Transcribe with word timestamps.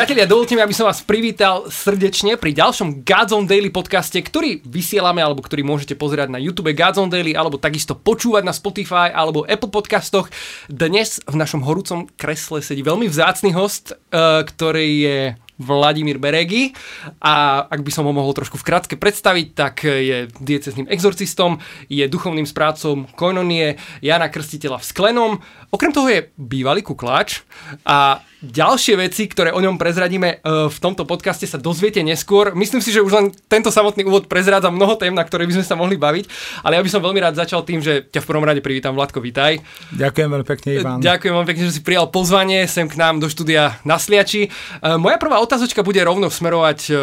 Priatelia, 0.00 0.24
dovolte 0.24 0.56
mi, 0.56 0.64
aby 0.64 0.72
som 0.72 0.88
vás 0.88 1.04
privítal 1.04 1.68
srdečne 1.68 2.40
pri 2.40 2.56
ďalšom 2.56 3.04
Godzone 3.04 3.44
Daily 3.44 3.68
podcaste, 3.68 4.16
ktorý 4.16 4.64
vysielame, 4.64 5.20
alebo 5.20 5.44
ktorý 5.44 5.60
môžete 5.60 5.92
pozerať 5.92 6.32
na 6.32 6.40
YouTube 6.40 6.72
Godzone 6.72 7.12
Daily, 7.12 7.36
alebo 7.36 7.60
takisto 7.60 7.92
počúvať 7.92 8.48
na 8.48 8.56
Spotify 8.56 9.12
alebo 9.12 9.44
Apple 9.44 9.68
podcastoch. 9.68 10.32
Dnes 10.72 11.20
v 11.28 11.36
našom 11.36 11.60
horúcom 11.60 12.08
kresle 12.16 12.64
sedí 12.64 12.80
veľmi 12.80 13.12
vzácny 13.12 13.52
host, 13.52 13.92
uh, 13.92 14.40
ktorý 14.40 14.88
je 15.04 15.18
Vladimír 15.60 16.16
Beregi 16.16 16.72
a 17.20 17.68
ak 17.68 17.84
by 17.84 17.92
som 17.92 18.08
ho 18.08 18.16
mohol 18.16 18.32
trošku 18.32 18.56
v 18.56 18.64
krátke 18.64 18.96
predstaviť, 18.96 19.46
tak 19.52 19.84
je 19.84 20.32
diecezným 20.40 20.88
exorcistom, 20.88 21.60
je 21.92 22.08
duchovným 22.08 22.48
správcom 22.48 23.04
Koinonie 23.12 23.76
Jana 24.00 24.32
Krstiteľa 24.32 24.80
v 24.80 24.88
Sklenom, 24.88 25.32
okrem 25.68 25.92
toho 25.92 26.08
je 26.08 26.32
bývalý 26.40 26.80
kukláč 26.80 27.44
a 27.84 28.24
ďalšie 28.40 28.96
veci, 28.96 29.28
ktoré 29.28 29.52
o 29.52 29.60
ňom 29.60 29.76
prezradíme 29.76 30.40
e, 30.40 30.68
v 30.72 30.78
tomto 30.80 31.04
podcaste 31.04 31.44
sa 31.44 31.60
dozviete 31.60 32.00
neskôr. 32.00 32.56
Myslím 32.56 32.80
si, 32.80 32.88
že 32.88 33.04
už 33.04 33.12
len 33.12 33.26
tento 33.52 33.68
samotný 33.68 34.08
úvod 34.08 34.26
prezrádza 34.32 34.72
mnoho 34.72 34.96
tém, 34.96 35.12
na 35.12 35.24
ktoré 35.24 35.44
by 35.44 35.60
sme 35.60 35.64
sa 35.64 35.76
mohli 35.76 36.00
baviť, 36.00 36.24
ale 36.64 36.80
ja 36.80 36.82
by 36.84 36.90
som 36.90 37.04
veľmi 37.04 37.20
rád 37.20 37.36
začal 37.36 37.62
tým, 37.68 37.84
že 37.84 38.08
ťa 38.08 38.24
v 38.24 38.28
prvom 38.28 38.44
rade 38.44 38.64
privítam, 38.64 38.96
Vladko, 38.96 39.20
vítaj. 39.20 39.60
Ďakujem 39.92 40.28
veľmi 40.32 40.46
pekne, 40.48 40.68
Ivan. 40.80 40.98
Ďakujem 41.04 41.32
veľmi 41.36 41.48
pekne, 41.52 41.64
že 41.68 41.76
si 41.76 41.82
prijal 41.84 42.08
pozvanie 42.08 42.64
sem 42.64 42.88
k 42.88 42.96
nám 42.96 43.20
do 43.20 43.28
štúdia 43.28 43.76
na 43.84 44.00
Sliači. 44.00 44.48
E, 44.48 44.50
moja 44.96 45.20
prvá 45.20 45.36
otázočka 45.44 45.84
bude 45.84 46.00
rovno 46.00 46.32
smerovať 46.32 46.80
e, 46.88 46.94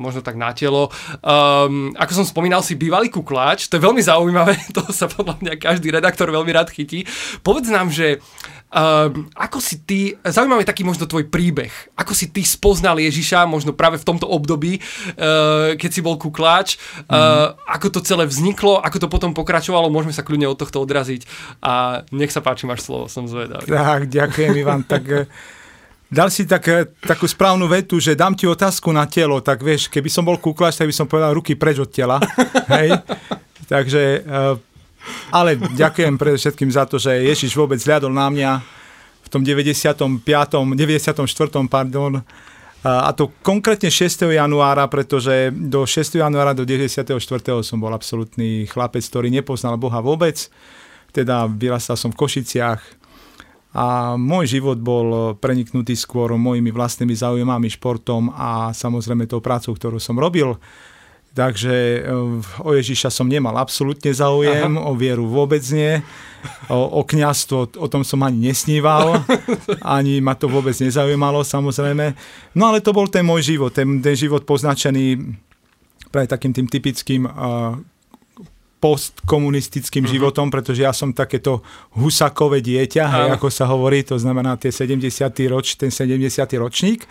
možno 0.00 0.24
tak 0.24 0.40
na 0.40 0.56
telo. 0.56 0.88
Um, 1.20 1.92
ako 1.94 2.12
som 2.16 2.26
spomínal, 2.26 2.64
si 2.64 2.74
bývalý 2.74 3.12
kukláč, 3.12 3.68
to 3.68 3.76
je 3.76 3.84
veľmi 3.84 4.00
zaujímavé, 4.00 4.56
to 4.76 4.82
sa 4.90 5.06
podľa 5.06 5.36
mňa 5.44 5.52
každý 5.60 5.92
redaktor 5.92 6.32
veľmi 6.32 6.50
rád 6.50 6.72
chytí. 6.72 7.04
Povedz 7.44 7.68
nám, 7.68 7.92
že 7.92 8.18
Uh, 8.70 9.10
ako 9.34 9.58
si 9.58 9.82
ty, 9.82 10.14
zaujímavý 10.22 10.62
taký 10.62 10.86
možno 10.86 11.02
tvoj 11.02 11.26
príbeh, 11.26 11.74
ako 11.98 12.14
si 12.14 12.30
ty 12.30 12.46
spoznal 12.46 13.02
Ježiša, 13.02 13.42
možno 13.42 13.74
práve 13.74 13.98
v 13.98 14.06
tomto 14.06 14.30
období, 14.30 14.78
uh, 14.78 15.74
keď 15.74 15.90
si 15.90 15.98
bol 15.98 16.14
kukláč, 16.14 16.78
uh, 17.10 17.50
mm. 17.50 17.66
ako 17.66 17.98
to 17.98 18.06
celé 18.06 18.30
vzniklo, 18.30 18.78
ako 18.78 19.02
to 19.02 19.08
potom 19.10 19.34
pokračovalo, 19.34 19.90
môžeme 19.90 20.14
sa 20.14 20.22
kľudne 20.22 20.46
od 20.46 20.54
tohto 20.54 20.86
odraziť 20.86 21.26
a 21.58 22.06
nech 22.14 22.30
sa 22.30 22.46
páči, 22.46 22.70
máš 22.70 22.86
slovo, 22.86 23.10
som 23.10 23.26
zvedavý. 23.26 23.66
Tak, 23.66 24.06
ďakujem 24.06 24.54
Ivan, 24.54 24.86
tak 24.86 25.02
eh, 25.10 25.26
dal 26.10 26.28
si 26.28 26.44
tak, 26.44 26.66
eh, 26.68 26.90
takú 27.06 27.24
správnu 27.24 27.70
vetu, 27.70 28.02
že 28.02 28.18
dám 28.18 28.34
ti 28.34 28.44
otázku 28.50 28.90
na 28.90 29.06
telo, 29.06 29.38
tak 29.40 29.62
vieš, 29.62 29.86
keby 29.86 30.10
som 30.10 30.26
bol 30.26 30.36
kukláč, 30.36 30.76
tak 30.76 30.90
by 30.90 30.94
som 30.94 31.06
povedal 31.06 31.32
ruky 31.32 31.54
preč 31.54 31.78
od 31.78 31.88
tela, 31.88 32.18
hej, 32.76 32.98
takže 33.70 34.26
uh, 34.26 34.58
ale 35.30 35.56
ďakujem 35.56 36.18
predovšetkým 36.18 36.68
za 36.68 36.84
to, 36.84 37.00
že 37.00 37.24
Ježiš 37.24 37.56
vôbec 37.56 37.80
zľadol 37.80 38.12
na 38.12 38.28
mňa 38.28 38.50
v 39.24 39.28
tom 39.30 39.40
95. 39.46 40.20
94. 40.20 41.24
pardon, 41.70 42.20
a 42.80 43.12
to 43.12 43.28
konkrétne 43.44 43.92
6. 43.92 44.32
januára, 44.32 44.88
pretože 44.88 45.52
do 45.52 45.84
6. 45.84 46.16
januára 46.16 46.56
do 46.56 46.64
94. 46.64 47.12
som 47.60 47.76
bol 47.76 47.92
absolútny 47.92 48.64
chlapec, 48.72 49.04
ktorý 49.04 49.28
nepoznal 49.28 49.76
Boha 49.76 50.00
vôbec. 50.00 50.48
Teda 51.12 51.44
vyrastal 51.44 52.00
som 52.00 52.08
v 52.08 52.24
Košiciach 52.24 52.99
a 53.70 54.18
môj 54.18 54.58
život 54.58 54.82
bol 54.82 55.38
preniknutý 55.38 55.94
skôr 55.94 56.34
mojimi 56.34 56.74
vlastnými 56.74 57.14
záujmami, 57.14 57.70
športom 57.70 58.34
a 58.34 58.74
samozrejme 58.74 59.30
tou 59.30 59.38
prácou, 59.38 59.78
ktorú 59.78 60.02
som 60.02 60.18
robil. 60.18 60.58
Takže 61.30 62.02
eh, 62.02 62.62
o 62.66 62.70
Ježiša 62.74 63.14
som 63.14 63.30
nemal 63.30 63.54
absolútne 63.54 64.10
záujem, 64.10 64.74
Aha. 64.74 64.86
o 64.90 64.98
vieru 64.98 65.30
vôbec 65.30 65.62
nie, 65.70 66.02
o, 66.66 66.98
o 66.98 67.06
kniazstvo, 67.06 67.78
o 67.78 67.86
tom 67.86 68.02
som 68.02 68.18
ani 68.26 68.50
nesníval, 68.50 69.22
ani 69.98 70.18
ma 70.18 70.34
to 70.34 70.50
vôbec 70.50 70.74
nezaujímalo 70.74 71.46
samozrejme. 71.46 72.18
No 72.58 72.74
ale 72.74 72.82
to 72.82 72.90
bol 72.90 73.06
ten 73.06 73.22
môj 73.22 73.54
život, 73.54 73.70
ten, 73.70 74.02
ten 74.02 74.18
život 74.18 74.42
poznačený 74.42 75.22
práve 76.10 76.26
takým 76.26 76.50
tým 76.50 76.66
typickým 76.66 77.22
uh, 77.22 77.78
postkomunistickým 78.80 80.08
uh-huh. 80.08 80.14
životom, 80.16 80.48
pretože 80.48 80.82
ja 80.82 80.90
som 80.96 81.12
takéto 81.12 81.60
husakové 81.94 82.64
dieťa, 82.64 83.04
hej, 83.04 83.28
ako 83.36 83.52
sa 83.52 83.68
hovorí, 83.68 84.00
to 84.00 84.16
znamená 84.16 84.56
tie 84.56 84.72
70. 84.72 85.04
roč, 85.52 85.76
ten 85.76 85.92
70. 85.92 86.16
ročník. 86.56 87.04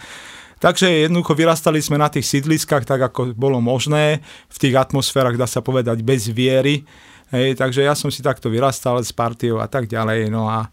Takže 0.60 1.08
jednoducho 1.08 1.40
vyrastali 1.40 1.80
sme 1.80 1.96
na 1.96 2.12
tých 2.12 2.28
sídliskách 2.28 2.84
tak, 2.84 3.00
ako 3.00 3.32
bolo 3.32 3.64
možné, 3.64 4.20
v 4.52 4.58
tých 4.60 4.76
atmosférach, 4.76 5.40
dá 5.40 5.48
sa 5.48 5.64
povedať, 5.64 6.04
bez 6.04 6.28
viery. 6.28 6.84
Hej, 7.32 7.56
takže 7.56 7.86
ja 7.86 7.96
som 7.96 8.12
si 8.12 8.20
takto 8.20 8.52
vyrastal 8.52 9.00
s 9.00 9.16
partiou 9.16 9.64
a 9.64 9.72
tak 9.72 9.88
ďalej. 9.88 10.28
No 10.28 10.52
a 10.52 10.68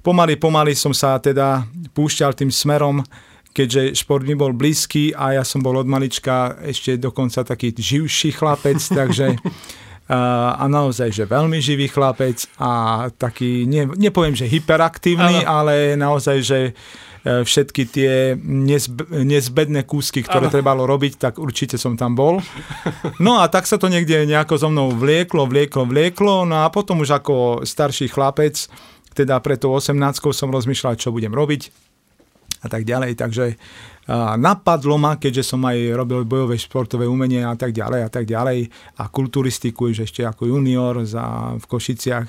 pomaly, 0.00 0.40
pomaly 0.40 0.72
som 0.72 0.96
sa 0.96 1.20
teda 1.20 1.68
púšťal 1.92 2.32
tým 2.32 2.48
smerom, 2.48 3.04
keďže 3.52 3.98
šport 3.98 4.24
mi 4.24 4.32
bol 4.32 4.56
blízky 4.56 5.12
a 5.12 5.36
ja 5.36 5.44
som 5.44 5.60
bol 5.60 5.76
od 5.76 5.90
malička 5.90 6.56
ešte 6.64 6.96
dokonca 6.96 7.44
taký 7.44 7.74
živší 7.74 8.32
chlapec, 8.32 8.78
takže 8.80 9.34
a 10.08 10.64
naozaj, 10.64 11.12
že 11.12 11.24
veľmi 11.28 11.60
živý 11.60 11.92
chlapec 11.92 12.48
a 12.56 13.04
taký, 13.12 13.68
ne, 13.68 13.84
nepoviem, 13.92 14.32
že 14.32 14.48
hyperaktívny, 14.48 15.44
ano. 15.44 15.52
ale 15.52 15.74
naozaj, 16.00 16.36
že 16.40 16.58
E, 17.28 17.42
všetky 17.42 17.82
tie 17.90 18.12
nezb- 18.38 19.10
nezbedné 19.10 19.82
kúsky, 19.84 20.22
ktoré 20.22 20.48
ano. 20.48 20.54
trebalo 20.54 20.82
robiť, 20.86 21.18
tak 21.18 21.34
určite 21.36 21.74
som 21.74 21.98
tam 21.98 22.14
bol. 22.14 22.38
No 23.18 23.42
a 23.42 23.50
tak 23.50 23.66
sa 23.66 23.76
to 23.76 23.90
niekde 23.90 24.24
nejako 24.24 24.54
so 24.56 24.68
mnou 24.70 24.94
vlieklo, 24.94 25.44
vlieklo, 25.50 25.84
vlieklo, 25.84 26.46
no 26.46 26.62
a 26.62 26.70
potom 26.70 27.02
už 27.02 27.18
ako 27.18 27.66
starší 27.66 28.08
chlapec, 28.08 28.70
teda 29.12 29.42
pre 29.42 29.58
tou 29.58 29.74
18 29.74 29.98
som 30.30 30.48
rozmýšľal, 30.48 30.94
čo 30.94 31.10
budem 31.10 31.34
robiť 31.34 31.87
a 32.62 32.66
tak 32.66 32.82
ďalej, 32.82 33.18
takže 33.18 33.58
a 34.08 34.40
napadlo 34.40 34.96
ma, 34.96 35.20
keďže 35.20 35.52
som 35.52 35.60
aj 35.68 35.92
robil 35.92 36.24
bojové 36.24 36.56
športové 36.56 37.04
umenie 37.04 37.44
a 37.44 37.52
tak 37.52 37.76
ďalej 37.76 38.00
a 38.00 38.10
tak 38.10 38.24
ďalej 38.24 38.72
a 38.96 39.04
kulturistiku 39.12 39.92
ešte 39.92 40.24
ako 40.24 40.48
junior 40.48 41.04
za, 41.04 41.52
v 41.60 41.64
Košiciach, 41.68 42.26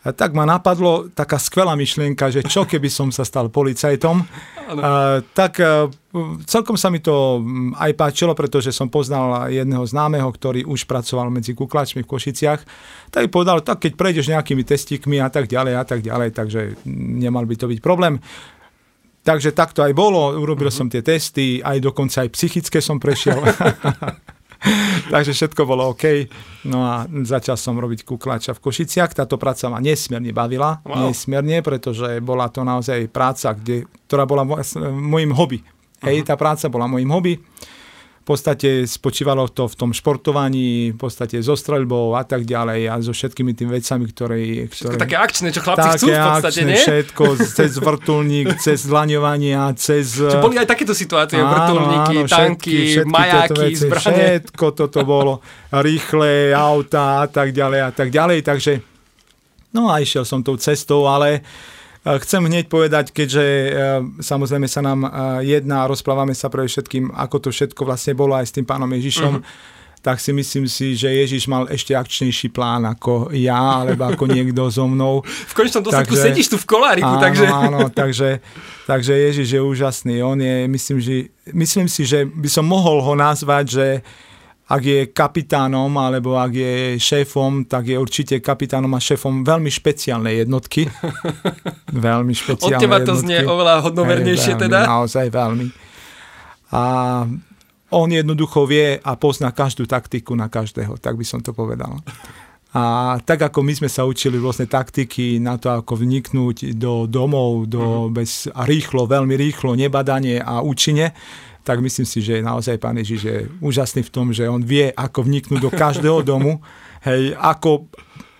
tak 0.00 0.32
ma 0.32 0.48
napadlo 0.48 1.12
taká 1.12 1.36
skvelá 1.36 1.76
myšlienka, 1.76 2.32
že 2.32 2.40
čo 2.40 2.64
keby 2.64 2.88
som 2.88 3.12
sa 3.12 3.20
stal 3.20 3.52
policajtom. 3.52 4.24
A, 4.80 5.20
tak 5.36 5.60
a, 5.60 5.92
celkom 6.48 6.80
sa 6.80 6.88
mi 6.88 7.04
to 7.04 7.44
aj 7.76 7.92
páčilo, 8.00 8.32
pretože 8.32 8.72
som 8.72 8.88
poznal 8.88 9.52
jedného 9.52 9.84
známeho, 9.84 10.24
ktorý 10.24 10.64
už 10.64 10.88
pracoval 10.88 11.28
medzi 11.28 11.52
kuklačmi 11.52 12.00
v 12.00 12.10
Košiciach. 12.16 12.60
Tak 13.12 13.28
povedal, 13.28 13.60
tak 13.60 13.84
keď 13.84 13.92
prejdeš 13.92 14.32
nejakými 14.32 14.64
testíkmi 14.64 15.20
a 15.20 15.28
tak 15.28 15.52
ďalej 15.52 15.76
a 15.76 15.84
tak 15.84 16.00
ďalej, 16.00 16.32
takže 16.32 16.80
nemal 17.20 17.44
by 17.44 17.60
to 17.60 17.68
byť 17.68 17.84
problém. 17.84 18.24
Takže 19.20 19.52
takto 19.52 19.84
aj 19.84 19.92
bolo, 19.92 20.32
urobil 20.40 20.72
uh-huh. 20.72 20.84
som 20.84 20.86
tie 20.88 21.04
testy, 21.04 21.60
aj 21.60 21.78
dokonca 21.84 22.24
aj 22.24 22.32
psychické 22.32 22.80
som 22.80 22.96
prešiel. 22.96 23.36
Takže 25.12 25.32
všetko 25.32 25.64
bolo 25.64 25.92
OK. 25.96 26.28
No 26.68 26.84
a 26.84 27.08
začal 27.24 27.56
som 27.56 27.80
robiť 27.80 28.04
kuklača 28.04 28.52
v 28.56 28.60
Košiciach. 28.60 29.16
Táto 29.16 29.40
práca 29.40 29.72
ma 29.72 29.80
nesmierne 29.80 30.36
bavila. 30.36 30.84
Wow. 30.84 31.08
Nesmierne, 31.08 31.64
pretože 31.64 32.20
bola 32.20 32.52
to 32.52 32.60
naozaj 32.60 33.08
práca, 33.08 33.56
kde, 33.56 33.88
ktorá 34.04 34.28
bola 34.28 34.44
môjim 34.92 35.32
hobby. 35.32 35.64
Hej, 36.04 36.24
uh-huh. 36.24 36.28
tá 36.28 36.34
práca 36.36 36.68
bola 36.72 36.88
môjim 36.88 37.08
hobby 37.08 37.40
podstate 38.28 38.84
spočívalo 38.84 39.48
to 39.48 39.64
v 39.64 39.74
tom 39.74 39.90
športovaní, 39.96 40.92
v 40.92 40.98
podstate 41.00 41.40
so 41.40 41.56
streľbou 41.56 42.12
a 42.14 42.22
tak 42.22 42.44
ďalej 42.44 42.80
a 42.92 42.94
so 43.00 43.16
všetkými 43.16 43.56
tými 43.56 43.80
vecami, 43.80 44.04
ktoré... 44.12 44.38
ktoré 44.68 45.00
také 45.00 45.16
akčné, 45.16 45.48
čo 45.50 45.64
chlapci 45.64 45.88
chcú 45.96 46.06
v 46.12 46.20
podstate, 46.20 46.60
akčné, 46.60 46.72
nie? 46.76 46.82
všetko, 46.84 47.24
cez 47.40 47.72
vrtulník, 47.80 48.48
cez 48.64 48.78
zlaňovania, 48.84 49.72
cez... 49.74 50.20
Čo 50.20 50.44
boli 50.44 50.60
aj 50.60 50.68
takéto 50.68 50.92
situácie, 50.92 51.40
áno, 51.40 51.48
vrtulníky, 51.48 52.16
áno, 52.20 52.28
tanky, 52.28 52.76
všetky, 52.76 52.76
všetky 52.92 53.10
majáky, 53.10 53.56
veci, 53.56 53.80
zbrane. 53.88 54.24
Všetko 54.44 54.66
toto 54.76 55.00
bolo, 55.08 55.32
rýchle 55.72 56.52
auta 56.52 57.24
a 57.24 57.26
tak 57.26 57.56
ďalej 57.56 57.80
a 57.88 57.90
tak 57.90 58.08
ďalej, 58.12 58.38
takže... 58.44 58.72
No 59.72 59.88
a 59.88 60.02
išiel 60.02 60.28
som 60.28 60.44
tou 60.44 60.58
cestou, 60.60 61.06
ale 61.06 61.46
Chcem 62.00 62.40
hneď 62.48 62.72
povedať, 62.72 63.12
keďže 63.12 63.44
e, 63.44 63.70
samozrejme 64.24 64.64
sa 64.64 64.80
nám 64.80 65.04
e, 65.04 65.08
jedná 65.44 65.84
a 65.84 65.90
rozprávame 65.92 66.32
sa 66.32 66.48
pre 66.48 66.64
všetkým, 66.64 67.12
ako 67.12 67.36
to 67.44 67.48
všetko 67.52 67.84
vlastne 67.84 68.16
bolo 68.16 68.32
aj 68.32 68.48
s 68.48 68.56
tým 68.56 68.64
pánom 68.64 68.88
Ježišom, 68.88 69.36
uh-huh. 69.36 70.00
tak 70.00 70.16
si 70.16 70.32
myslím 70.32 70.64
si, 70.64 70.96
že 70.96 71.12
Ježiš 71.12 71.44
mal 71.44 71.68
ešte 71.68 71.92
akčnejší 71.92 72.56
plán 72.56 72.88
ako 72.88 73.28
ja, 73.36 73.84
alebo 73.84 74.08
ako 74.08 74.32
niekto 74.32 74.72
so 74.72 74.88
mnou. 74.88 75.20
V 75.50 75.52
konečnom 75.52 75.84
dôsledku 75.84 76.16
takže, 76.16 76.24
sedíš 76.24 76.48
tu 76.48 76.56
v 76.56 76.66
koláriku, 76.72 77.04
áno, 77.04 77.20
takže... 77.20 77.46
Áno, 77.52 77.80
takže, 77.92 78.30
takže 78.88 79.12
Ježiš 79.12 79.48
je 79.52 79.60
úžasný. 79.60 80.24
On 80.24 80.40
je, 80.40 80.64
myslím, 80.72 81.04
že, 81.04 81.28
myslím 81.52 81.84
si, 81.84 82.08
že 82.08 82.24
by 82.24 82.48
som 82.48 82.64
mohol 82.64 83.04
ho 83.04 83.12
nazvať, 83.12 83.64
že 83.68 83.86
ak 84.70 84.82
je 84.86 85.00
kapitánom 85.10 85.90
alebo 85.98 86.38
ak 86.38 86.52
je 86.54 86.74
šéfom, 87.02 87.66
tak 87.66 87.90
je 87.90 87.98
určite 87.98 88.38
kapitánom 88.38 88.94
a 88.94 89.02
šéfom 89.02 89.42
veľmi 89.42 89.66
špeciálnej 89.66 90.46
jednotky. 90.46 90.86
veľmi 92.06 92.30
špeciálnej 92.30 92.78
Od 92.78 92.82
teba 92.82 93.02
to 93.02 93.18
jednotky. 93.18 93.22
znie 93.26 93.38
oveľa 93.50 93.74
hodnovernejšie 93.90 94.54
veľmi, 94.54 94.62
teda? 94.70 94.78
Naozaj 94.86 95.26
veľmi. 95.34 95.66
A 96.70 96.82
on 97.90 98.08
jednoducho 98.14 98.62
vie 98.70 99.02
a 99.02 99.12
pozná 99.18 99.50
každú 99.50 99.90
taktiku 99.90 100.38
na 100.38 100.46
každého, 100.46 101.02
tak 101.02 101.18
by 101.18 101.26
som 101.26 101.42
to 101.42 101.50
povedal. 101.50 101.98
A 102.70 103.18
tak 103.26 103.42
ako 103.50 103.66
my 103.66 103.74
sme 103.74 103.90
sa 103.90 104.06
učili 104.06 104.38
rôzne 104.38 104.70
taktiky 104.70 105.42
na 105.42 105.58
to, 105.58 105.74
ako 105.74 105.98
vniknúť 105.98 106.78
do 106.78 107.10
domov 107.10 107.66
do 107.66 108.06
mm-hmm. 108.06 108.14
bez, 108.14 108.46
a 108.54 108.62
rýchlo, 108.62 109.10
veľmi 109.10 109.34
rýchlo, 109.34 109.74
nebadanie 109.74 110.38
a 110.38 110.62
účine, 110.62 111.10
tak 111.62 111.80
myslím 111.80 112.06
si, 112.08 112.24
že 112.24 112.40
naozaj 112.40 112.80
pán 112.80 112.96
Ježiš 112.96 113.20
je 113.20 113.38
úžasný 113.60 114.02
v 114.06 114.12
tom, 114.12 114.32
že 114.32 114.48
on 114.48 114.64
vie, 114.64 114.88
ako 114.92 115.28
vniknúť 115.28 115.60
do 115.60 115.70
každého 115.70 116.24
domu, 116.30 116.60
hej, 117.04 117.36
ako 117.36 117.88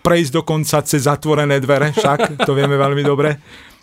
prejsť 0.01 0.31
dokonca 0.33 0.81
cez 0.81 1.05
zatvorené 1.05 1.61
dvere, 1.61 1.93
však 1.93 2.41
to 2.41 2.51
vieme 2.57 2.73
veľmi 2.73 3.05
dobre. 3.05 3.37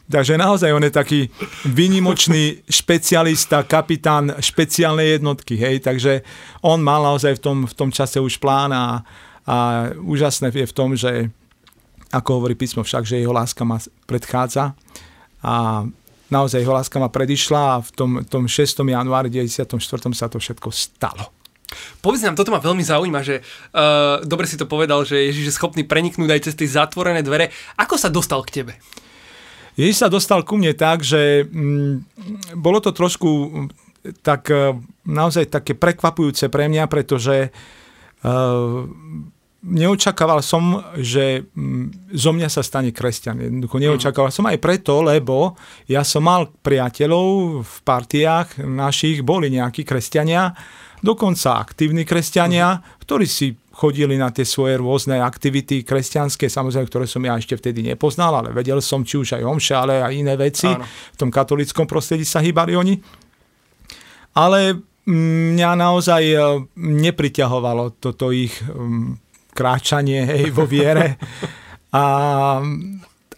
Takže 0.08 0.40
naozaj 0.40 0.72
on 0.72 0.88
je 0.88 0.92
taký 0.92 1.20
vynimočný 1.68 2.64
špecialista, 2.64 3.68
kapitán 3.68 4.32
špeciálnej 4.40 5.20
jednotky, 5.20 5.60
hej, 5.60 5.84
takže 5.84 6.24
on 6.64 6.80
mal 6.80 7.04
naozaj 7.04 7.36
v 7.36 7.42
tom, 7.44 7.58
v 7.68 7.74
tom 7.76 7.92
čase 7.92 8.16
už 8.16 8.40
plán 8.40 8.72
a, 8.72 9.04
a 9.44 9.56
úžasné 10.00 10.48
je 10.48 10.64
v 10.64 10.76
tom, 10.76 10.96
že 10.96 11.28
ako 12.08 12.40
hovorí 12.40 12.56
písmo 12.56 12.80
však, 12.80 13.04
že 13.04 13.20
jeho 13.20 13.36
láska 13.36 13.68
ma 13.68 13.76
predchádza 14.08 14.72
a 15.44 15.84
naozaj 16.28 16.64
jeho 16.64 16.74
láska 16.76 16.96
ma 17.00 17.08
predišla 17.08 17.60
a 17.60 17.82
v 17.84 17.90
tom, 17.92 18.10
tom 18.24 18.44
6. 18.48 18.84
januári 18.84 19.28
94. 19.32 19.76
sa 20.14 20.26
to 20.28 20.38
všetko 20.40 20.68
stalo. 20.72 21.32
Povedz 22.00 22.24
nám, 22.24 22.38
toto 22.38 22.48
ma 22.48 22.64
veľmi 22.64 22.80
zaujíma, 22.80 23.20
že 23.20 23.44
uh, 23.44 24.24
dobre 24.24 24.48
si 24.48 24.56
to 24.56 24.64
povedal, 24.64 25.04
že 25.04 25.20
Ježiš 25.28 25.44
je 25.52 25.56
schopný 25.56 25.84
preniknúť 25.84 26.30
aj 26.32 26.40
cez 26.48 26.54
tie 26.56 26.68
zatvorené 26.68 27.20
dvere. 27.20 27.52
Ako 27.76 28.00
sa 28.00 28.08
dostal 28.08 28.40
k 28.48 28.62
tebe? 28.64 28.72
Ježiš 29.76 30.00
sa 30.00 30.08
dostal 30.08 30.42
ku 30.48 30.56
mne 30.56 30.72
tak, 30.72 31.04
že 31.04 31.44
mm, 31.44 31.94
bolo 32.56 32.80
to 32.80 32.90
trošku 32.96 33.28
mm, 33.28 33.68
tak 34.24 34.48
e, 34.48 34.74
naozaj 35.06 35.52
také 35.52 35.76
prekvapujúce 35.76 36.48
pre 36.48 36.66
mňa, 36.66 36.88
pretože 36.88 37.52
uh, 37.52 38.88
neočakával 39.62 40.38
som, 40.38 40.78
že 40.94 41.42
mm, 41.50 42.14
zo 42.14 42.30
mňa 42.30 42.48
sa 42.48 42.62
stane 42.62 42.94
kresťan. 42.94 43.42
Jednoducho 43.42 43.82
neočakával 43.82 44.30
som 44.30 44.46
aj 44.46 44.58
preto, 44.62 45.02
lebo 45.02 45.58
ja 45.90 46.06
som 46.06 46.26
mal 46.26 46.46
priateľov 46.62 47.26
v 47.66 47.76
partiách 47.82 48.62
našich, 48.62 49.26
boli 49.26 49.50
nejakí 49.50 49.82
kresťania, 49.82 50.54
dokonca 51.02 51.58
aktívni 51.58 52.06
kresťania, 52.06 52.78
ktorí 53.02 53.26
si 53.26 53.58
chodili 53.78 54.18
na 54.18 54.34
tie 54.34 54.42
svoje 54.42 54.74
rôzne 54.74 55.22
aktivity 55.22 55.86
kresťanské, 55.86 56.50
samozrejme, 56.50 56.90
ktoré 56.90 57.06
som 57.06 57.22
ja 57.22 57.38
ešte 57.38 57.54
vtedy 57.54 57.86
nepoznal, 57.86 58.34
ale 58.34 58.50
vedel 58.50 58.82
som, 58.82 59.06
či 59.06 59.22
už 59.22 59.38
aj 59.38 59.42
omše, 59.46 59.74
ale 59.78 60.02
aj 60.02 60.12
iné 60.18 60.34
veci. 60.34 60.66
Áno. 60.66 60.82
V 61.14 61.16
tom 61.18 61.30
katolickom 61.30 61.86
prostredí 61.86 62.26
sa 62.26 62.42
hýbali 62.42 62.74
oni. 62.74 62.98
Ale 64.34 64.82
mňa 65.06 65.70
naozaj 65.78 66.22
e, 66.26 66.36
nepriťahovalo 66.74 68.02
toto 68.02 68.34
ich 68.34 68.52
kráčanie 69.58 70.22
hej, 70.22 70.54
vo 70.54 70.62
viere. 70.62 71.18
A, 71.90 72.04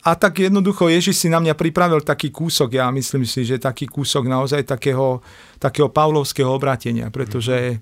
a 0.05 0.11
tak 0.21 0.45
jednoducho 0.45 0.93
Ježiš 0.93 1.17
si 1.17 1.29
na 1.33 1.41
mňa 1.41 1.57
pripravil 1.57 2.05
taký 2.05 2.29
kúsok, 2.29 2.77
ja 2.77 2.93
myslím 2.93 3.25
si, 3.25 3.49
že 3.49 3.57
taký 3.57 3.89
kúsok 3.89 4.29
naozaj 4.29 4.69
takého, 4.69 5.25
takého 5.57 5.89
pavlovského 5.89 6.53
obratenia, 6.53 7.09
pretože 7.09 7.81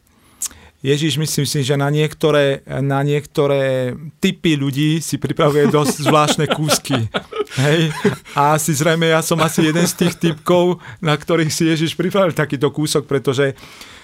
Ježiš 0.79 1.19
myslím 1.19 1.43
si, 1.43 1.67
že 1.67 1.75
na 1.75 1.91
niektoré, 1.91 2.63
na 2.69 3.03
niektoré 3.03 3.99
typy 4.23 4.55
ľudí 4.55 5.03
si 5.03 5.19
pripravuje 5.19 5.67
dosť 5.67 6.07
zvláštne 6.07 6.47
kúsky. 6.47 7.11
Hej. 7.59 7.91
A 8.39 8.55
asi 8.55 8.71
zrejme 8.79 9.11
ja 9.11 9.19
som 9.19 9.43
asi 9.43 9.67
jeden 9.67 9.83
z 9.83 10.07
tých 10.07 10.15
typkov, 10.15 10.79
na 11.03 11.19
ktorých 11.19 11.51
si 11.51 11.67
Ježiš 11.67 11.99
pripravil 11.99 12.31
takýto 12.31 12.71
kúsok, 12.71 13.11
pretože 13.11 13.59
Uh, 13.59 13.98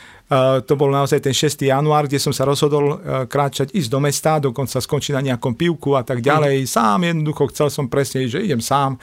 to 0.65 0.73
bol 0.81 0.89
naozaj 0.89 1.21
ten 1.21 1.37
6. 1.37 1.69
január, 1.69 2.09
kde 2.09 2.17
som 2.17 2.33
sa 2.33 2.49
rozhodol 2.49 2.97
uh, 2.97 2.99
kráčať, 3.29 3.77
ísť 3.77 3.91
do 3.93 4.01
mesta, 4.01 4.41
dokonca 4.41 4.81
skončiť 4.81 5.13
na 5.21 5.23
nejakom 5.33 5.53
pivku 5.53 5.93
a 5.93 6.03
tak 6.03 6.25
ďalej. 6.25 6.65
Mm. 6.65 6.69
Sám 6.69 6.99
jednoducho 7.05 7.43
chcel 7.53 7.69
som 7.69 7.93
presne, 7.93 8.25
že 8.25 8.41
idem 8.41 8.65
sám. 8.65 8.97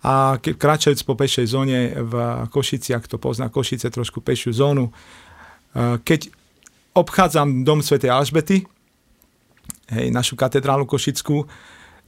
A 0.00 0.38
kráčajúc 0.40 1.04
po 1.04 1.18
pešej 1.18 1.52
zóne 1.52 1.92
v 1.92 2.12
Košici, 2.48 2.96
ak 2.96 3.10
to 3.10 3.20
pozná 3.20 3.52
Košice, 3.52 3.92
trošku 3.92 4.24
pešiu 4.24 4.56
zónu, 4.56 4.88
uh, 4.88 6.00
keď 6.00 6.32
obchádzam 6.96 7.62
dom 7.68 7.84
svätej 7.84 8.08
Alžbety, 8.08 8.64
hej, 9.92 10.06
našu 10.08 10.32
katedrálu 10.32 10.88
Košickú, 10.88 11.44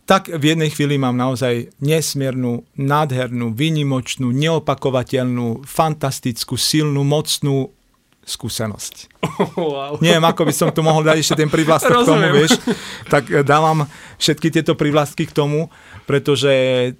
tak 0.08 0.26
v 0.26 0.56
jednej 0.56 0.72
chvíli 0.74 0.98
mám 0.98 1.14
naozaj 1.14 1.70
nesmiernu, 1.78 2.66
nádhernú, 2.74 3.54
výnimočnú, 3.54 4.32
neopakovateľnú, 4.32 5.62
fantastickú, 5.62 6.58
silnú, 6.58 7.06
mocnú 7.06 7.70
skúsenosť. 8.30 8.94
Wow. 9.56 9.96
Neviem, 10.04 10.24
ako 10.24 10.44
by 10.44 10.54
som 10.54 10.68
tu 10.68 10.84
mohol 10.84 11.00
dať 11.00 11.16
ešte 11.20 11.44
ten 11.44 11.48
privlastok 11.48 12.04
k 12.04 12.08
tomu, 12.08 12.28
vieš. 12.32 12.60
Tak 13.08 13.24
eh, 13.28 13.40
dávam 13.40 13.88
všetky 14.20 14.52
tieto 14.52 14.76
privlastky 14.76 15.24
k 15.24 15.32
tomu, 15.32 15.72
pretože 16.04 16.50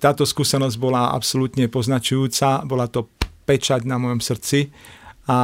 táto 0.00 0.25
skúsenosť 0.25 0.77
bola 0.81 1.12
absolútne 1.12 1.69
poznačujúca, 1.69 2.65
bola 2.65 2.88
to 2.88 3.12
pečať 3.44 3.85
na 3.85 4.00
mojom 4.00 4.25
srdci 4.25 4.73
a 5.31 5.38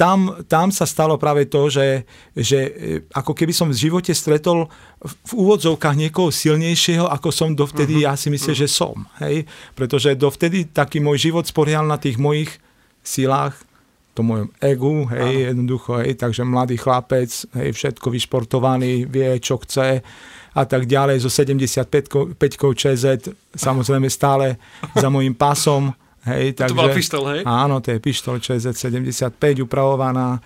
tam, 0.00 0.46
tam 0.48 0.72
sa 0.72 0.88
stalo 0.88 1.20
práve 1.20 1.44
to, 1.44 1.68
že, 1.68 2.08
že 2.32 2.58
e, 2.62 2.70
ako 3.12 3.36
keby 3.36 3.52
som 3.52 3.68
v 3.68 3.76
živote 3.76 4.16
stretol 4.16 4.70
v 5.02 5.32
úvodzovkách 5.36 5.92
niekoho 5.92 6.32
silnejšieho, 6.32 7.04
ako 7.04 7.28
som 7.28 7.52
dovtedy, 7.52 8.00
uh-huh. 8.00 8.08
ja 8.08 8.12
si 8.16 8.32
myslím, 8.32 8.56
uh-huh. 8.56 8.64
že 8.64 8.72
som. 8.72 9.04
Hej? 9.20 9.44
Pretože 9.76 10.16
dovtedy 10.16 10.72
taký 10.72 11.04
môj 11.04 11.28
život 11.28 11.44
sporial 11.44 11.84
na 11.84 12.00
tých 12.00 12.16
mojich 12.16 12.48
silách, 13.04 13.60
to 14.16 14.24
mojom 14.24 14.48
egu, 14.64 15.04
hej, 15.12 15.20
uh-huh. 15.20 15.48
jednoducho, 15.52 15.90
hej, 16.00 16.16
takže 16.16 16.48
mladý 16.48 16.80
chlapec, 16.80 17.28
hej, 17.28 17.68
všetko 17.76 18.08
vyšportovaný, 18.08 19.04
vie, 19.04 19.36
čo 19.44 19.60
chce 19.60 20.00
a 20.56 20.62
tak 20.64 20.88
ďalej, 20.88 21.20
zo 21.20 21.28
75 21.28 21.84
ČZ, 22.72 23.04
samozrejme 23.52 24.08
stále 24.08 24.56
za 24.96 25.12
môjim 25.12 25.36
pasom, 25.36 25.92
Hej, 26.26 26.58
takže, 26.58 26.74
to 26.74 26.80
bola 26.82 26.90
pištol, 26.90 27.24
hej? 27.30 27.40
Áno, 27.46 27.78
to 27.78 27.94
je 27.94 27.98
pištol 28.02 28.42
ČZ-75 28.42 29.62
upravovaná. 29.62 30.42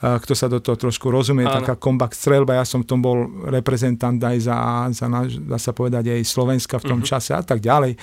Kto 0.00 0.32
sa 0.32 0.48
do 0.48 0.64
toho 0.64 0.80
trošku 0.80 1.12
rozumie, 1.12 1.44
áno. 1.44 1.60
taká 1.60 1.76
kombat 1.76 2.16
strelba. 2.16 2.56
Ja 2.56 2.64
som 2.64 2.84
v 2.84 2.88
tom 2.88 3.04
bol 3.04 3.48
reprezentant 3.48 4.16
aj 4.16 4.36
za, 4.48 4.56
za 4.96 5.06
dá 5.44 5.60
sa 5.60 5.76
povedať, 5.76 6.08
aj 6.08 6.24
Slovenska 6.24 6.80
v 6.80 6.88
tom 6.88 7.00
uh-huh. 7.04 7.20
čase 7.20 7.36
a 7.36 7.44
tak 7.44 7.60
ďalej. 7.60 8.00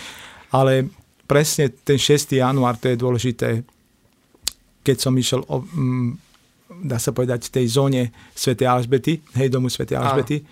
Ale 0.53 0.93
presne 1.25 1.73
ten 1.73 1.97
6. 1.97 2.37
január, 2.37 2.77
to 2.77 2.93
je 2.93 2.97
dôležité, 2.97 3.65
keď 4.81 4.97
som 4.97 5.13
išiel, 5.17 5.41
o, 5.47 5.63
m, 5.63 6.17
dá 6.83 6.97
sa 6.97 7.13
povedať, 7.13 7.49
v 7.49 7.53
tej 7.61 7.65
zóne 7.71 8.01
Sv. 8.33 8.57
Alžbety, 8.61 9.21
hej, 9.37 9.47
domu 9.49 9.69
Sv. 9.69 9.85
Alžbety, 9.93 10.43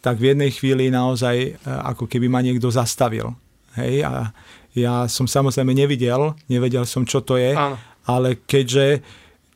tak 0.00 0.16
v 0.16 0.32
jednej 0.32 0.50
chvíli 0.52 0.88
naozaj 0.88 1.36
e, 1.36 1.50
ako 1.64 2.08
keby 2.08 2.26
ma 2.32 2.40
niekto 2.40 2.72
zastavil. 2.72 3.36
Hej, 3.76 4.02
a 4.02 4.32
ja 4.74 5.06
som 5.06 5.26
samozrejme 5.26 5.74
nevidel, 5.74 6.34
nevedel 6.46 6.86
som, 6.86 7.02
čo 7.02 7.22
to 7.22 7.38
je, 7.38 7.54
Áno. 7.54 7.78
ale 8.06 8.42
keďže, 8.46 9.02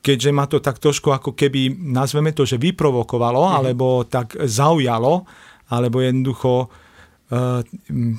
keďže 0.02 0.30
ma 0.30 0.44
to 0.50 0.58
tak 0.58 0.78
trošku 0.78 1.10
ako 1.10 1.34
keby, 1.34 1.70
nazveme 1.70 2.34
to, 2.34 2.42
že 2.42 2.58
vyprovokovalo, 2.58 3.42
mhm. 3.50 3.52
alebo 3.54 3.86
tak 4.06 4.34
zaujalo, 4.42 5.26
alebo 5.70 6.02
jednoducho, 6.04 6.68
eh, 7.32 7.60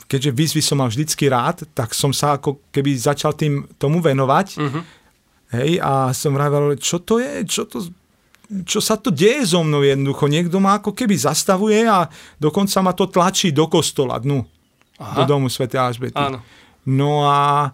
keďže 0.09 0.31
výzvy 0.33 0.61
som 0.65 0.81
mal 0.81 0.89
vždycky 0.89 1.29
rád, 1.29 1.67
tak 1.77 1.93
som 1.93 2.09
sa 2.09 2.41
ako 2.41 2.65
keby 2.73 2.97
začal 2.97 3.37
tým 3.37 3.69
tomu 3.77 4.01
venovať. 4.01 4.47
Uh-huh. 4.57 4.81
Hej, 5.53 5.77
a 5.81 6.09
som 6.15 6.33
vravel, 6.33 6.79
čo 6.81 7.03
to 7.05 7.21
je, 7.21 7.45
čo 7.45 7.69
to, 7.69 7.85
čo 8.65 8.79
sa 8.81 8.97
to 8.97 9.13
deje 9.13 9.53
so 9.53 9.61
mnou 9.61 9.85
jednoducho. 9.85 10.25
Niekto 10.25 10.57
ma 10.57 10.81
ako 10.81 10.93
keby 10.93 11.13
zastavuje 11.17 11.85
a 11.85 12.09
dokonca 12.41 12.81
ma 12.81 12.93
to 12.97 13.05
tlačí 13.09 13.53
do 13.53 13.69
kostola 13.69 14.17
dnu. 14.17 14.41
Aha. 14.97 15.21
Do 15.21 15.37
domu 15.37 15.47
Sv. 15.51 15.69
Alžbety. 15.69 16.17
Áno. 16.17 16.39
No 16.85 17.25
a 17.25 17.69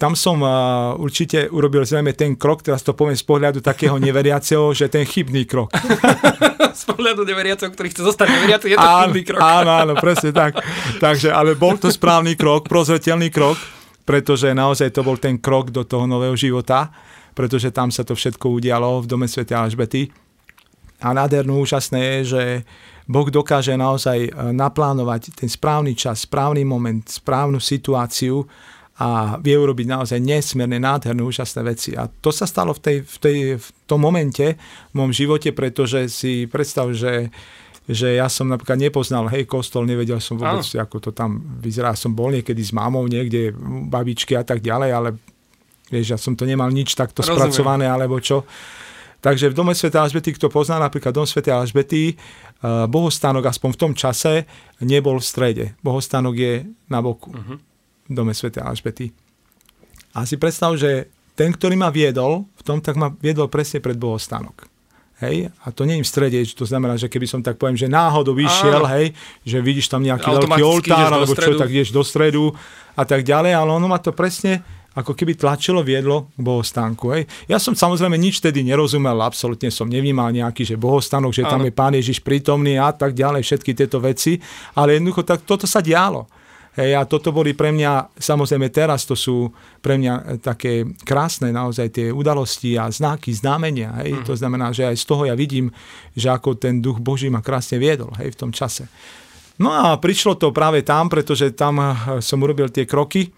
tam 0.00 0.16
som 0.16 0.40
určite 0.96 1.52
urobil 1.52 1.84
zrejme 1.84 2.16
ten 2.16 2.32
krok, 2.32 2.64
teraz 2.64 2.80
to 2.80 2.96
poviem 2.96 3.12
z 3.12 3.26
pohľadu 3.28 3.60
takého 3.60 4.00
neveriaceho, 4.00 4.72
že 4.72 4.88
ten 4.88 5.04
chybný 5.04 5.44
krok. 5.44 5.68
z 6.80 6.84
pohľadu 6.88 7.28
neveriaceho, 7.28 7.68
ktorý 7.68 7.92
chce 7.92 8.08
zostať 8.08 8.26
neveriaceho, 8.40 8.72
je 8.72 8.78
to 8.80 8.88
áno, 8.88 9.12
chybný 9.12 9.22
krok. 9.28 9.40
áno, 9.44 9.70
áno, 9.76 9.92
presne 10.00 10.32
tak. 10.32 10.56
Takže, 10.96 11.28
ale 11.28 11.52
bol 11.52 11.76
to 11.76 11.92
správny 11.92 12.40
krok, 12.40 12.64
prozretelný 12.72 13.28
krok, 13.28 13.60
pretože 14.06 14.54
naozaj 14.54 14.94
to 14.94 15.02
bol 15.02 15.18
ten 15.18 15.42
krok 15.42 15.74
do 15.74 15.82
toho 15.82 16.06
nového 16.06 16.38
života, 16.38 16.94
pretože 17.34 17.74
tam 17.74 17.90
sa 17.90 18.06
to 18.06 18.14
všetko 18.14 18.48
udialo 18.48 19.02
v 19.02 19.10
dome 19.10 19.26
Sv. 19.26 19.44
Alžbety. 19.50 20.08
A 21.02 21.12
nádhernú 21.12 21.60
úžasné 21.60 22.00
je, 22.00 22.18
že 22.32 22.42
Boh 23.04 23.28
dokáže 23.28 23.76
naozaj 23.76 24.18
e, 24.26 24.30
naplánovať 24.56 25.36
ten 25.36 25.50
správny 25.50 25.92
čas, 25.92 26.24
správny 26.24 26.64
moment, 26.64 27.04
správnu 27.04 27.60
situáciu 27.60 28.48
a 28.96 29.36
vie 29.44 29.52
urobiť 29.52 29.86
naozaj 29.92 30.18
nesmierne 30.24 30.80
nádherné, 30.80 31.20
úžasné 31.20 31.60
veci. 31.60 31.92
A 31.92 32.08
to 32.08 32.32
sa 32.32 32.48
stalo 32.48 32.72
v, 32.72 32.80
tej, 32.80 32.96
v, 33.04 33.16
tej, 33.20 33.38
v 33.60 33.68
tom 33.84 34.00
momente 34.00 34.56
v 34.56 34.92
môjom 34.96 35.12
živote, 35.12 35.52
pretože 35.52 36.08
si 36.08 36.48
predstav, 36.48 36.88
že 36.96 37.28
že 37.86 38.18
ja 38.18 38.26
som 38.26 38.50
napríklad 38.50 38.82
nepoznal, 38.82 39.30
hej, 39.30 39.46
kostol, 39.46 39.86
nevedel 39.86 40.18
som 40.18 40.34
vôbec, 40.34 40.66
Áno. 40.66 40.82
ako 40.82 40.96
to 40.98 41.10
tam 41.14 41.38
vyzerá. 41.62 41.94
Som 41.94 42.18
bol 42.18 42.34
niekedy 42.34 42.58
s 42.58 42.74
mamou 42.74 43.06
niekde, 43.06 43.54
babičky 43.86 44.34
a 44.34 44.42
tak 44.42 44.58
ďalej, 44.58 44.90
ale 44.90 45.08
vieš, 45.86 46.06
ja 46.14 46.18
som 46.18 46.34
to 46.34 46.42
nemal 46.42 46.66
nič 46.66 46.98
takto 46.98 47.22
Rozumiem. 47.22 47.38
spracované, 47.38 47.86
alebo 47.86 48.18
čo. 48.18 48.42
Takže 49.22 49.50
v 49.50 49.54
dome 49.54 49.72
Sv. 49.74 49.90
Alžbety, 49.94 50.34
kto 50.34 50.50
pozná 50.50 50.82
napríklad 50.82 51.14
dom 51.14 51.26
Sv. 51.26 51.46
Alžbety, 51.46 52.18
bohostánok 52.90 53.46
aspoň 53.50 53.70
v 53.74 53.78
tom 53.78 53.92
čase 53.94 54.46
nebol 54.82 55.22
v 55.22 55.26
strede. 55.26 55.64
Bohostánok 55.82 56.34
je 56.34 56.54
na 56.90 56.98
boku 56.98 57.30
uh-huh. 57.30 57.58
v 58.06 58.12
dome 58.12 58.34
Sv. 58.34 58.50
Alžbety. 58.58 59.14
A 60.14 60.26
si 60.26 60.38
predstav, 60.38 60.74
že 60.74 61.10
ten, 61.36 61.52
ktorý 61.52 61.76
ma 61.76 61.92
viedol, 61.92 62.48
v 62.56 62.62
tom 62.64 62.78
tak 62.80 62.96
ma 62.96 63.12
viedol 63.12 63.52
presne 63.52 63.84
pred 63.84 63.94
bohostánok. 63.94 64.75
Hej, 65.16 65.48
a 65.64 65.72
to 65.72 65.88
nie 65.88 65.96
je 65.96 66.04
v 66.04 66.12
strede, 66.12 66.38
to 66.52 66.68
znamená, 66.68 67.00
že 67.00 67.08
keby 67.08 67.24
som 67.24 67.40
tak 67.40 67.56
poviem, 67.56 67.72
že 67.72 67.88
náhodou 67.88 68.36
vyšiel, 68.36 68.84
Áno. 68.84 68.92
hej, 69.00 69.16
že 69.48 69.64
vidíš 69.64 69.88
tam 69.88 70.04
nejaký 70.04 70.28
veľký 70.28 70.60
oltár, 70.60 71.08
alebo 71.08 71.32
čo, 71.32 71.56
tak 71.56 71.72
ideš 71.72 71.88
do 71.88 72.04
stredu 72.04 72.52
a 72.92 73.02
tak 73.08 73.24
ďalej, 73.24 73.56
ale 73.56 73.70
ono 73.72 73.88
ma 73.88 73.96
to 73.96 74.12
presne 74.12 74.60
ako 74.96 75.12
keby 75.12 75.36
tlačilo, 75.36 75.84
viedlo 75.84 76.32
k 76.36 76.40
bohostánku. 76.40 77.12
Hej. 77.12 77.28
Ja 77.48 77.60
som 77.60 77.76
samozrejme 77.76 78.16
nič 78.16 78.40
tedy 78.40 78.64
nerozumel, 78.64 79.20
absolútne 79.20 79.68
som 79.68 79.88
nevnímal 79.88 80.32
nejaký, 80.32 80.64
že 80.64 80.80
bohostánok, 80.80 81.32
že 81.36 81.44
tam 81.44 81.64
je 81.64 81.72
Pán 81.72 81.92
Ježiš 81.92 82.24
prítomný 82.24 82.80
a 82.80 82.92
tak 82.92 83.12
ďalej, 83.12 83.44
všetky 83.44 83.76
tieto 83.76 84.00
veci, 84.00 84.40
ale 84.72 84.96
jednoducho 84.96 85.24
tak, 85.24 85.44
toto 85.44 85.68
sa 85.68 85.84
dialo. 85.84 86.24
Hej, 86.76 86.92
a 86.92 87.08
toto 87.08 87.32
boli 87.32 87.56
pre 87.56 87.72
mňa, 87.72 88.20
samozrejme 88.20 88.68
teraz 88.68 89.08
to 89.08 89.16
sú 89.16 89.48
pre 89.80 89.96
mňa 89.96 90.12
e, 90.12 90.22
také 90.36 90.84
krásne 91.08 91.48
naozaj 91.48 91.88
tie 91.88 92.06
udalosti 92.12 92.76
a 92.76 92.92
znaky, 92.92 93.32
znamenia. 93.32 93.96
Hej. 94.04 94.20
Mm. 94.20 94.24
To 94.28 94.34
znamená, 94.36 94.76
že 94.76 94.84
aj 94.84 94.96
z 95.00 95.04
toho 95.08 95.24
ja 95.24 95.32
vidím, 95.32 95.72
že 96.12 96.28
ako 96.28 96.60
ten 96.60 96.84
duch 96.84 97.00
Boží 97.00 97.32
ma 97.32 97.40
krásne 97.40 97.80
viedol 97.80 98.12
hej, 98.20 98.36
v 98.36 98.40
tom 98.44 98.52
čase. 98.52 98.92
No 99.56 99.72
a 99.72 99.96
prišlo 99.96 100.36
to 100.36 100.52
práve 100.52 100.84
tam, 100.84 101.08
pretože 101.08 101.56
tam 101.56 101.80
e, 101.80 102.20
som 102.20 102.44
urobil 102.44 102.68
tie 102.68 102.84
kroky, 102.84 103.32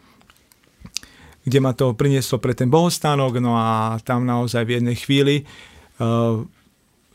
kde 1.47 1.59
ma 1.63 1.71
to 1.79 1.95
prinieslo 1.95 2.43
pre 2.43 2.59
ten 2.59 2.67
bohostánok, 2.67 3.39
no 3.39 3.55
a 3.55 4.03
tam 4.03 4.27
naozaj 4.27 4.67
v 4.69 4.75
jednej 4.83 4.97
chvíli 5.01 5.49
uh, 5.97 6.45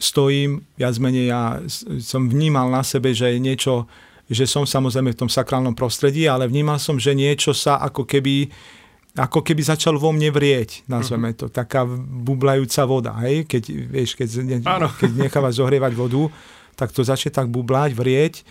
stojím, 0.01 0.65
viac 0.73 0.97
menej 0.97 1.29
ja 1.29 1.61
som 2.01 2.25
vnímal 2.25 2.73
na 2.73 2.81
sebe, 2.81 3.13
že 3.13 3.29
je 3.29 3.37
niečo, 3.37 3.85
že 4.29 4.47
som 4.47 4.63
samozrejme 4.63 5.11
v 5.11 5.19
tom 5.25 5.31
sakrálnom 5.31 5.75
prostredí, 5.75 6.27
ale 6.27 6.47
vnímal 6.47 6.79
som, 6.79 6.95
že 6.95 7.11
niečo 7.11 7.51
sa 7.51 7.79
ako 7.83 8.07
keby 8.07 8.47
ako 9.13 9.45
keby 9.45 9.61
začal 9.61 10.01
vo 10.01 10.09
mne 10.09 10.33
vrieť, 10.33 10.89
nazveme 10.89 11.37
to, 11.37 11.45
taká 11.45 11.85
bublajúca 12.25 12.81
voda, 12.89 13.13
hej, 13.21 13.45
keď, 13.45 13.63
vieš, 13.69 14.17
keď, 14.17 14.27
ne, 14.41 14.57
keď 14.97 15.09
nechávaš 15.29 15.61
zohrievať 15.61 15.93
vodu, 15.93 16.33
tak 16.73 16.89
to 16.89 17.05
začne 17.05 17.29
tak 17.29 17.45
bublať, 17.53 17.93
vrieť. 17.93 18.41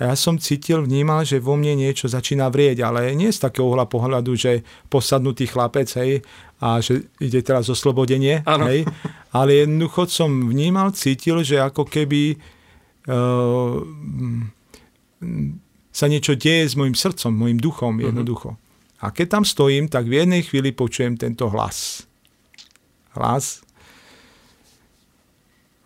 A 0.00 0.12
ja 0.12 0.16
som 0.16 0.36
cítil, 0.36 0.84
vnímal, 0.84 1.24
že 1.24 1.40
vo 1.40 1.56
mne 1.56 1.76
niečo 1.76 2.08
začína 2.08 2.52
vrieť, 2.52 2.84
ale 2.84 3.16
nie 3.16 3.32
z 3.32 3.40
takého 3.40 3.68
uhla 3.72 3.88
pohľadu, 3.88 4.36
že 4.36 4.60
posadnutý 4.92 5.48
chlapec, 5.48 5.88
hej, 5.96 6.20
a 6.60 6.84
že 6.84 7.08
ide 7.16 7.40
teraz 7.40 7.72
o 7.72 7.76
slobodenie, 7.76 8.44
hej, 8.44 8.84
ale 9.32 9.50
jednoducho 9.64 10.04
som 10.04 10.28
vnímal, 10.28 10.92
cítil, 10.92 11.40
že 11.40 11.64
ako 11.64 11.88
keby 11.88 12.36
uh, 13.08 13.80
sa 15.90 16.06
niečo 16.06 16.38
deje 16.38 16.70
s 16.70 16.74
mojim 16.78 16.96
srdcom, 16.96 17.32
mojim 17.34 17.58
duchom 17.60 17.98
mhm. 17.98 18.04
jednoducho. 18.12 18.48
Uh-huh. 18.56 18.68
A 19.00 19.12
keď 19.12 19.40
tam 19.40 19.44
stojím, 19.48 19.88
tak 19.88 20.04
v 20.04 20.24
jednej 20.24 20.44
chvíli 20.44 20.76
počujem 20.76 21.16
tento 21.16 21.48
hlas. 21.48 22.04
Hlas. 23.16 23.64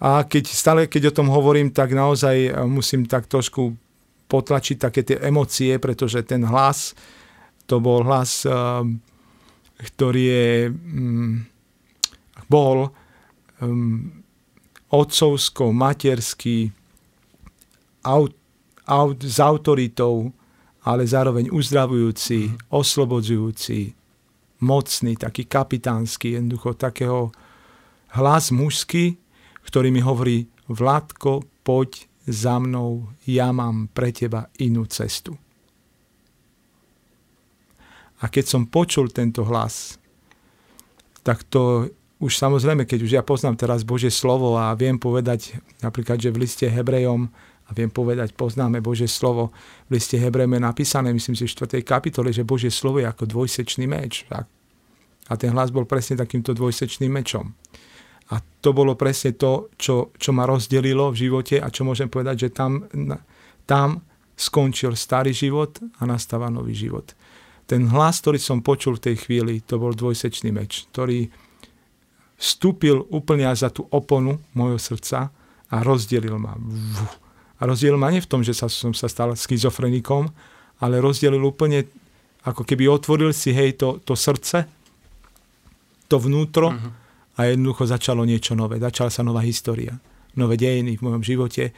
A 0.02 0.26
keď 0.26 0.44
stále, 0.50 0.80
keď 0.90 1.14
o 1.14 1.16
tom 1.22 1.30
hovorím, 1.30 1.70
tak 1.70 1.94
naozaj 1.94 2.66
musím 2.66 3.06
tak 3.06 3.30
trošku 3.30 3.78
potlačiť 4.26 4.76
také 4.82 5.00
tie 5.06 5.16
emócie, 5.22 5.78
pretože 5.78 6.26
ten 6.26 6.42
hlas, 6.42 6.92
to 7.70 7.78
bol 7.78 8.02
hlas, 8.02 8.42
ehm, 8.42 8.98
ktorý 9.78 10.22
je, 10.26 10.48
mm, 10.74 11.34
bol 12.50 12.90
um, 13.62 14.10
otcovsko, 14.90 15.72
materský, 15.72 16.68
aut, 18.04 18.34
aut, 18.86 19.18
s 19.20 19.40
autoritou, 19.40 20.32
ale 20.84 21.08
zároveň 21.08 21.48
uzdravujúci, 21.48 22.52
mm. 22.52 22.56
oslobodzujúci, 22.68 23.96
mocný, 24.60 25.12
taký 25.16 25.44
kapitánsky, 25.48 26.36
jednoducho 26.36 26.76
takého 26.76 27.32
hlas 28.14 28.52
mužský, 28.52 29.16
ktorý 29.64 29.88
mi 29.90 30.04
hovorí, 30.04 30.48
Vládko, 30.64 31.44
poď 31.60 32.08
za 32.24 32.56
mnou, 32.56 33.12
ja 33.28 33.52
mám 33.52 33.92
pre 33.92 34.08
teba 34.16 34.48
inú 34.56 34.88
cestu. 34.88 35.36
A 38.24 38.32
keď 38.32 38.44
som 38.48 38.64
počul 38.64 39.12
tento 39.12 39.44
hlas, 39.44 40.00
tak 41.20 41.44
to 41.44 41.92
už 42.16 42.32
samozrejme, 42.40 42.88
keď 42.88 42.98
už 43.04 43.12
ja 43.12 43.20
poznám 43.20 43.60
teraz 43.60 43.84
Božie 43.84 44.08
slovo 44.08 44.56
a 44.56 44.72
viem 44.72 44.96
povedať 44.96 45.60
napríklad, 45.84 46.16
že 46.16 46.32
v 46.32 46.48
liste 46.48 46.64
Hebrejom 46.64 47.28
a 47.64 47.70
viem 47.72 47.88
povedať, 47.88 48.36
poznáme 48.36 48.84
Božie 48.84 49.08
slovo, 49.08 49.48
v 49.88 49.96
liste 49.96 50.20
Hebrejom 50.20 50.52
je 50.52 50.60
napísané, 50.60 51.08
myslím 51.16 51.32
si 51.32 51.48
v 51.48 51.64
4. 51.64 51.80
kapitole, 51.80 52.28
že 52.28 52.44
Božie 52.44 52.68
slovo 52.68 53.00
je 53.00 53.08
ako 53.08 53.24
dvojsečný 53.24 53.88
meč. 53.88 54.28
Tak? 54.28 54.44
A 55.28 55.32
ten 55.40 55.56
hlas 55.56 55.72
bol 55.72 55.88
presne 55.88 56.20
takýmto 56.20 56.52
dvojsečným 56.52 57.08
mečom. 57.08 57.56
A 58.32 58.40
to 58.60 58.76
bolo 58.76 58.96
presne 58.96 59.36
to, 59.36 59.72
čo, 59.80 60.12
čo 60.16 60.30
ma 60.36 60.44
rozdelilo 60.44 61.12
v 61.12 61.28
živote 61.28 61.56
a 61.60 61.68
čo 61.72 61.88
môžem 61.88 62.08
povedať, 62.08 62.48
že 62.48 62.56
tam, 62.56 62.84
tam 63.64 64.04
skončil 64.36 64.92
starý 64.96 65.32
život 65.32 65.80
a 66.00 66.08
nastáva 66.08 66.52
nový 66.52 66.76
život. 66.76 67.16
Ten 67.64 67.88
hlas, 67.88 68.20
ktorý 68.20 68.36
som 68.36 68.60
počul 68.60 69.00
v 69.00 69.12
tej 69.12 69.16
chvíli, 69.24 69.64
to 69.64 69.80
bol 69.80 69.96
dvojsečný 69.96 70.52
meč, 70.52 70.84
ktorý 70.92 71.32
vstúpil 72.36 73.08
úplne 73.08 73.48
až 73.48 73.68
za 73.68 73.70
tú 73.72 73.88
oponu 73.88 74.36
mojho 74.52 74.76
srdca 74.76 75.32
a 75.72 75.76
rozdelil 75.80 76.36
ma. 76.36 76.60
A 77.64 77.68
rozdelil 77.68 77.96
ma 77.96 78.12
nie 78.12 78.20
v 78.20 78.28
tom, 78.28 78.44
že 78.44 78.52
sa, 78.52 78.68
som 78.68 78.92
sa 78.92 79.08
stal 79.08 79.32
schizofrenikom, 79.32 80.28
ale 80.84 81.00
rozdelil 81.00 81.40
úplne, 81.40 81.88
ako 82.44 82.60
keby 82.60 82.92
otvoril 82.92 83.32
si 83.32 83.56
hej 83.56 83.80
to, 83.80 84.04
to 84.04 84.12
srdce, 84.12 84.68
to 86.12 86.20
vnútro, 86.20 86.76
uh-huh 86.76 87.04
a 87.34 87.50
jednoducho 87.50 87.86
začalo 87.86 88.22
niečo 88.22 88.54
nové. 88.54 88.78
Začala 88.78 89.10
sa 89.10 89.26
nová 89.26 89.42
história, 89.42 89.98
nové 90.38 90.54
dejiny 90.54 90.98
v 90.98 91.04
mojom 91.04 91.22
živote. 91.26 91.74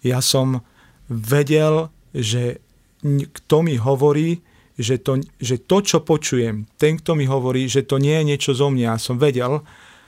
Ja 0.00 0.24
som 0.24 0.64
vedel, 1.08 1.92
že 2.16 2.64
kto 3.04 3.56
mi 3.60 3.76
hovorí, 3.76 4.40
že 4.80 4.98
to, 4.98 5.20
že 5.38 5.60
to, 5.60 5.84
čo 5.84 6.00
počujem, 6.02 6.64
ten, 6.80 6.96
kto 6.98 7.14
mi 7.14 7.28
hovorí, 7.28 7.68
že 7.68 7.84
to 7.84 8.00
nie 8.00 8.16
je 8.16 8.24
niečo 8.24 8.52
zo 8.56 8.72
mňa. 8.72 8.96
Ja 8.96 8.98
som 8.98 9.20
vedel, 9.20 9.60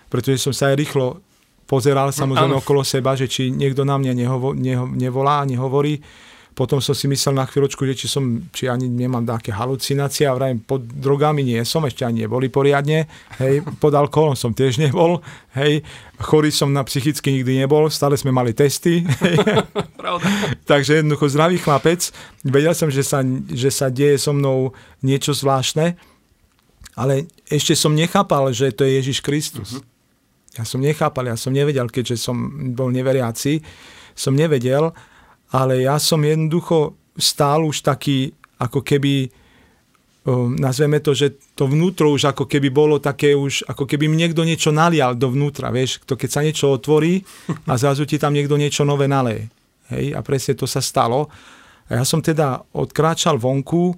pretože 0.08 0.48
som 0.48 0.56
sa 0.56 0.72
aj 0.72 0.80
rýchlo 0.80 1.20
pozeral 1.66 2.14
samozrejme 2.14 2.56
ano. 2.56 2.62
okolo 2.62 2.86
seba, 2.86 3.18
že 3.18 3.26
či 3.26 3.50
niekto 3.50 3.82
na 3.82 3.98
mňa 3.98 4.12
nehovo, 4.14 4.54
neho, 4.54 4.86
nevolá, 4.86 5.42
nehovorí 5.44 6.00
potom 6.56 6.80
som 6.80 6.96
si 6.96 7.04
myslel 7.04 7.36
na 7.36 7.44
chvíľočku, 7.44 7.84
že 7.84 7.92
či, 7.92 8.06
som, 8.08 8.48
či 8.48 8.64
ani 8.64 8.88
nemám 8.88 9.28
také 9.28 9.52
halucinácie 9.52 10.24
a 10.24 10.32
vrajím, 10.32 10.64
pod 10.64 10.80
drogami 10.88 11.44
nie 11.44 11.60
som, 11.68 11.84
ešte 11.84 12.08
ani 12.08 12.24
neboli 12.24 12.48
poriadne, 12.48 13.04
hej, 13.36 13.60
pod 13.82 13.92
alkoholom 13.92 14.32
som 14.32 14.56
tiež 14.56 14.80
nebol, 14.80 15.20
hej, 15.52 15.84
chorý 16.16 16.48
som 16.48 16.72
na 16.72 16.80
psychicky 16.80 17.28
nikdy 17.28 17.60
nebol, 17.60 17.92
stále 17.92 18.16
sme 18.16 18.32
mali 18.32 18.56
testy, 18.56 19.04
hej. 19.04 19.36
takže 20.70 21.04
jednoducho 21.04 21.28
zdravý 21.28 21.60
chlapec, 21.60 22.08
vedel 22.40 22.72
som, 22.72 22.88
že 22.88 23.04
sa, 23.04 23.20
že 23.52 23.68
sa 23.68 23.92
deje 23.92 24.16
so 24.16 24.32
mnou 24.32 24.72
niečo 25.04 25.36
zvláštne, 25.36 25.92
ale 26.96 27.28
ešte 27.52 27.76
som 27.76 27.92
nechápal, 27.92 28.48
že 28.56 28.72
to 28.72 28.88
je 28.88 28.96
Ježiš 28.96 29.20
Kristus. 29.20 29.76
Uh-huh. 29.76 29.95
Ja 30.56 30.64
som 30.64 30.80
nechápal, 30.80 31.28
ja 31.28 31.36
som 31.36 31.52
nevedel, 31.52 31.88
keďže 31.92 32.16
som 32.16 32.36
bol 32.72 32.88
neveriaci, 32.88 33.60
som 34.16 34.32
nevedel, 34.32 34.90
ale 35.52 35.84
ja 35.84 36.00
som 36.00 36.24
jednoducho 36.24 36.96
stál 37.16 37.68
už 37.68 37.84
taký, 37.84 38.32
ako 38.56 38.80
keby, 38.80 39.28
nazveme 40.58 40.98
to, 41.04 41.12
že 41.14 41.38
to 41.54 41.68
vnútro 41.70 42.10
už 42.10 42.32
ako 42.32 42.48
keby 42.48 42.72
bolo 42.72 42.98
také 42.98 43.36
už, 43.36 43.68
ako 43.68 43.84
keby 43.84 44.08
mi 44.08 44.16
niekto 44.18 44.42
niečo 44.42 44.72
nalial 44.72 45.14
dovnútra, 45.14 45.68
vieš, 45.70 46.02
to 46.08 46.16
keď 46.16 46.28
sa 46.32 46.40
niečo 46.42 46.72
otvorí 46.72 47.20
a 47.68 47.76
zrazu 47.78 48.08
ti 48.08 48.16
tam 48.16 48.34
niekto 48.34 48.58
niečo 48.58 48.82
nové 48.82 49.06
naleje. 49.06 49.52
Hej, 49.92 50.18
a 50.18 50.20
presne 50.24 50.58
to 50.58 50.66
sa 50.66 50.82
stalo. 50.82 51.30
A 51.86 52.02
ja 52.02 52.04
som 52.04 52.18
teda 52.18 52.58
odkráčal 52.74 53.38
vonku 53.38 53.94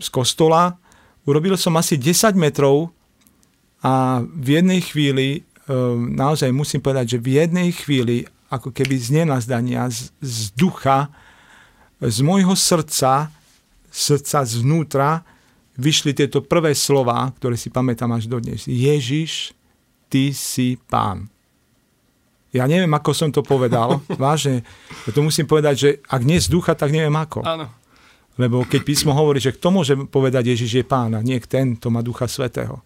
z 0.00 0.08
kostola, 0.08 0.72
urobil 1.28 1.60
som 1.60 1.76
asi 1.76 2.00
10 2.00 2.32
metrov 2.40 2.88
a 3.86 4.18
v 4.26 4.58
jednej 4.58 4.82
chvíli, 4.82 5.46
naozaj 6.10 6.50
musím 6.50 6.82
povedať, 6.82 7.14
že 7.14 7.18
v 7.22 7.38
jednej 7.38 7.70
chvíli 7.70 8.26
ako 8.50 8.74
keby 8.74 8.94
z 8.98 9.22
nenazdania, 9.22 9.86
z, 9.90 10.10
z 10.22 10.50
ducha, 10.58 11.10
z 12.02 12.18
môjho 12.22 12.54
srdca, 12.58 13.30
srdca 13.90 14.42
zvnútra, 14.42 15.22
vyšli 15.78 16.16
tieto 16.16 16.42
prvé 16.42 16.74
slova, 16.74 17.30
ktoré 17.38 17.54
si 17.54 17.70
pamätám 17.70 18.10
až 18.14 18.26
dodnes. 18.26 18.66
Ježiš, 18.66 19.54
ty 20.10 20.34
si 20.34 20.78
pán. 20.90 21.28
Ja 22.54 22.64
neviem, 22.64 22.90
ako 22.90 23.12
som 23.12 23.30
to 23.30 23.44
povedal, 23.44 24.00
vážne. 24.18 24.66
Ja 25.04 25.10
to 25.12 25.20
musím 25.22 25.46
povedať, 25.46 25.74
že 25.76 25.90
ak 26.10 26.22
nie 26.26 26.40
z 26.40 26.48
ducha, 26.48 26.74
tak 26.74 26.90
neviem 26.90 27.14
ako. 27.14 27.44
Áno. 27.44 27.70
Lebo 28.36 28.66
keď 28.68 28.84
písmo 28.84 29.16
hovorí, 29.16 29.40
že 29.40 29.54
kto 29.56 29.72
môže 29.72 29.94
povedať 30.12 30.52
Ježiš 30.52 30.70
je 30.80 30.84
pán 30.84 31.16
a 31.16 31.24
nie 31.24 31.40
ten, 31.44 31.76
to 31.76 31.88
má 31.88 32.04
ducha 32.04 32.28
svetého. 32.28 32.84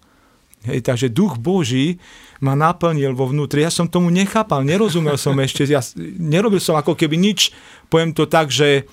Hej, 0.60 0.84
takže 0.84 1.08
duch 1.08 1.40
Boží 1.40 1.96
ma 2.44 2.52
naplnil 2.52 3.16
vo 3.16 3.32
vnútri. 3.32 3.64
Ja 3.64 3.72
som 3.72 3.88
tomu 3.88 4.12
nechápal, 4.12 4.60
nerozumel 4.60 5.16
som 5.16 5.32
ešte, 5.40 5.64
ja 5.64 5.80
nerobil 6.20 6.60
som 6.60 6.76
ako 6.76 6.92
keby 6.92 7.16
nič, 7.16 7.56
poviem 7.88 8.12
to 8.12 8.28
tak, 8.28 8.52
že 8.52 8.84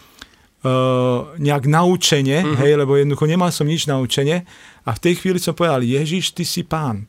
uh, 0.64 1.36
nejak 1.36 1.68
naučenie, 1.68 2.40
uh-huh. 2.40 2.60
hej, 2.64 2.80
lebo 2.80 2.96
jednoducho 2.96 3.28
nemal 3.28 3.52
som 3.52 3.68
nič 3.68 3.84
naučenie 3.84 4.48
a 4.88 4.90
v 4.96 5.04
tej 5.04 5.20
chvíli 5.20 5.44
som 5.44 5.52
povedal, 5.52 5.84
Ježiš, 5.84 6.32
ty 6.32 6.48
si 6.48 6.64
pán. 6.64 7.04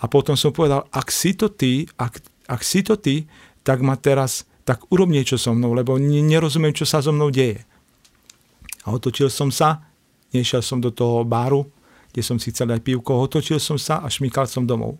A 0.00 0.08
potom 0.08 0.32
som 0.32 0.48
povedal, 0.48 0.88
ak 0.88 1.12
si 1.12 1.36
to 1.36 1.52
ty, 1.52 1.84
ak, 2.00 2.24
ak 2.48 2.60
si 2.64 2.80
to 2.80 2.96
ty, 2.96 3.28
tak 3.64 3.84
ma 3.84 4.00
teraz, 4.00 4.48
tak 4.64 4.80
urob 4.88 5.12
niečo 5.12 5.36
so 5.36 5.52
mnou, 5.52 5.76
lebo 5.76 6.00
nerozumiem, 6.00 6.72
čo 6.72 6.88
sa 6.88 7.04
so 7.04 7.12
mnou 7.12 7.28
deje. 7.28 7.60
A 8.84 8.96
otočil 8.96 9.28
som 9.28 9.52
sa, 9.52 9.84
nešiel 10.32 10.64
som 10.64 10.80
do 10.80 10.88
toho 10.88 11.24
báru, 11.24 11.68
kde 12.14 12.22
som 12.22 12.38
si 12.38 12.54
chcel 12.54 12.70
dať 12.70 12.78
pivko, 12.78 13.18
otočil 13.18 13.58
som 13.58 13.74
sa 13.74 13.98
a 13.98 14.06
šmykal 14.06 14.46
som 14.46 14.62
domov. 14.62 14.94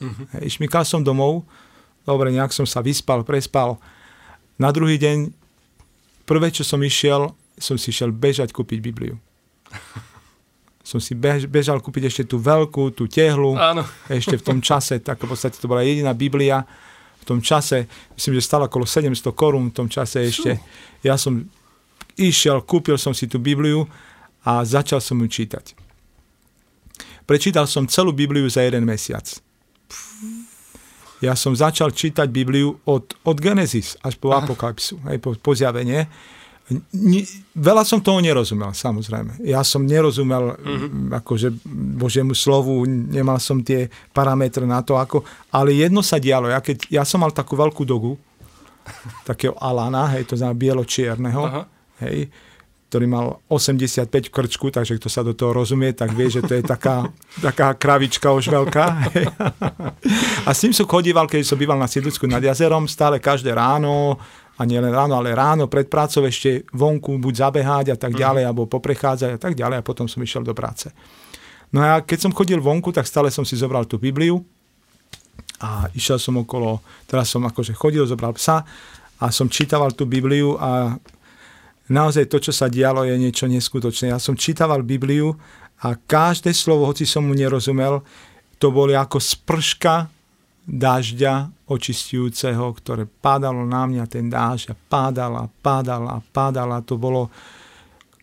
Uh-huh. 0.00 0.24
Hej, 0.40 0.56
šmykal 0.56 0.88
som 0.88 1.04
domov, 1.04 1.44
dobre, 2.08 2.32
nejak 2.32 2.56
som 2.56 2.64
sa 2.64 2.80
vyspal, 2.80 3.28
prespal. 3.28 3.76
Na 4.56 4.72
druhý 4.72 4.96
deň, 4.96 5.36
prvé, 6.24 6.48
čo 6.48 6.64
som 6.64 6.80
išiel, 6.80 7.36
som 7.60 7.76
si 7.76 7.92
šiel 7.92 8.08
bežať 8.08 8.56
kúpiť 8.56 8.80
Bibliu. 8.80 9.20
som 10.88 10.96
si 10.96 11.12
bež, 11.12 11.44
bežal 11.44 11.84
kúpiť 11.84 12.08
ešte 12.08 12.24
tú 12.24 12.40
veľkú, 12.40 12.96
tú 12.96 13.04
tehlu, 13.04 13.52
Áno. 13.52 13.84
ešte 14.08 14.40
v 14.40 14.44
tom 14.48 14.58
čase, 14.64 14.96
tak 15.04 15.20
v 15.20 15.28
podstate 15.28 15.60
to 15.60 15.68
bola 15.68 15.84
jediná 15.84 16.16
Biblia, 16.16 16.64
v 17.20 17.24
tom 17.26 17.44
čase, 17.44 17.84
myslím, 18.16 18.40
že 18.40 18.48
stala 18.48 18.70
okolo 18.70 18.88
700 18.88 19.12
korún 19.36 19.68
v 19.68 19.76
tom 19.76 19.88
čase 19.92 20.24
ešte. 20.24 20.56
Ja 21.04 21.20
som 21.20 21.44
išiel, 22.16 22.64
kúpil 22.64 22.96
som 22.96 23.12
si 23.12 23.28
tú 23.28 23.42
Bibliu 23.42 23.84
a 24.46 24.62
začal 24.62 25.02
som 25.02 25.18
ju 25.20 25.28
čítať. 25.28 25.85
Prečítal 27.26 27.66
som 27.66 27.90
celú 27.90 28.14
Bibliu 28.14 28.46
za 28.46 28.62
jeden 28.62 28.86
mesiac. 28.86 29.26
Ja 31.18 31.32
som 31.34 31.56
začal 31.56 31.90
čítať 31.90 32.28
Bibliu 32.28 32.76
od, 32.86 33.18
od 33.24 33.36
Genesis 33.40 33.98
až 34.04 34.20
po 34.20 34.30
Aha. 34.30 34.44
Apokalypsu, 34.44 35.00
aj 35.08 35.16
po, 35.18 35.34
po 35.34 35.52
zjavenie. 35.56 36.06
Ni, 36.92 37.22
veľa 37.54 37.86
som 37.86 38.02
toho 38.02 38.18
nerozumel, 38.18 38.74
samozrejme. 38.74 39.38
Ja 39.46 39.62
som 39.62 39.86
nerozumel 39.86 40.58
mm-hmm. 40.58 41.14
akože 41.22 41.48
Božiemu 41.94 42.34
slovu, 42.34 42.82
nemal 42.86 43.38
som 43.38 43.62
tie 43.62 43.86
parametre 44.10 44.66
na 44.66 44.82
to, 44.82 44.98
ako, 44.98 45.22
ale 45.54 45.78
jedno 45.78 46.02
sa 46.02 46.18
dialo. 46.18 46.50
Ja, 46.50 46.58
keď, 46.58 46.90
ja 46.90 47.06
som 47.06 47.22
mal 47.22 47.30
takú 47.30 47.54
veľkú 47.54 47.86
dogu, 47.86 48.18
takého 49.22 49.54
Alana, 49.62 50.10
hej, 50.18 50.26
to 50.26 50.34
znamená 50.34 50.58
bielo-čierneho, 50.58 51.42
hej, 52.02 52.30
ktorý 52.86 53.06
mal 53.10 53.42
85 53.50 54.08
v 54.10 54.32
krčku, 54.32 54.66
takže 54.70 54.96
kto 54.96 55.10
sa 55.10 55.26
do 55.26 55.34
toho 55.34 55.50
rozumie, 55.50 55.90
tak 55.90 56.14
vie, 56.14 56.30
že 56.30 56.42
to 56.46 56.54
je 56.54 56.62
taká, 56.62 57.10
taká 57.46 57.74
kravička 57.74 58.30
už 58.30 58.48
veľká. 58.50 58.86
a 60.46 60.50
s 60.54 60.58
tým 60.62 60.70
som 60.70 60.86
chodíval, 60.86 61.26
keď 61.26 61.42
som 61.42 61.58
býval 61.58 61.78
na 61.78 61.90
sídlisku 61.90 62.30
nad 62.30 62.42
jazerom, 62.42 62.86
stále 62.86 63.18
každé 63.18 63.50
ráno, 63.50 64.18
a 64.56 64.64
nie 64.64 64.80
len 64.80 64.88
ráno, 64.88 65.20
ale 65.20 65.36
ráno 65.36 65.68
pred 65.68 65.84
prácou 65.84 66.24
ešte 66.24 66.64
vonku 66.72 67.20
buď 67.20 67.34
zabehať 67.44 67.86
a 67.92 67.96
tak 68.00 68.16
mhm. 68.16 68.20
ďalej, 68.20 68.42
mm. 68.42 68.48
alebo 68.48 68.62
poprechádzať 68.64 69.30
a 69.36 69.38
tak 69.40 69.52
ďalej 69.52 69.76
a 69.80 69.86
potom 69.86 70.08
som 70.08 70.24
išiel 70.24 70.40
do 70.40 70.56
práce. 70.56 70.88
No 71.74 71.82
a 71.84 72.00
keď 72.00 72.28
som 72.28 72.32
chodil 72.32 72.62
vonku, 72.62 72.94
tak 72.94 73.04
stále 73.04 73.28
som 73.28 73.44
si 73.44 73.58
zobral 73.58 73.84
tú 73.84 74.00
Bibliu 74.00 74.40
a 75.60 75.90
išiel 75.92 76.16
som 76.16 76.40
okolo, 76.40 76.80
teraz 77.04 77.28
som 77.28 77.44
akože 77.44 77.76
chodil, 77.76 78.06
zobral 78.08 78.32
psa 78.32 78.64
a 79.20 79.28
som 79.32 79.50
čítaval 79.50 79.92
tú 79.92 80.08
Bibliu 80.08 80.56
a 80.56 80.96
naozaj 81.90 82.26
to, 82.30 82.38
čo 82.42 82.52
sa 82.54 82.66
dialo, 82.66 83.06
je 83.06 83.16
niečo 83.18 83.46
neskutočné. 83.46 84.14
Ja 84.14 84.20
som 84.20 84.38
čítaval 84.38 84.82
Bibliu 84.82 85.34
a 85.82 85.94
každé 85.94 86.54
slovo, 86.56 86.88
hoci 86.88 87.04
som 87.04 87.26
mu 87.26 87.34
nerozumel, 87.36 88.02
to 88.56 88.72
boli 88.72 88.96
ako 88.96 89.20
sprška 89.20 90.08
dažďa 90.66 91.54
očistujúceho, 91.70 92.64
ktoré 92.82 93.06
padalo 93.06 93.62
na 93.62 93.86
mňa, 93.86 94.04
ten 94.10 94.26
dážď 94.26 94.74
a 94.74 94.76
padala, 94.76 95.42
padala, 95.62 96.18
padala. 96.34 96.82
To 96.82 96.98
bolo 96.98 97.30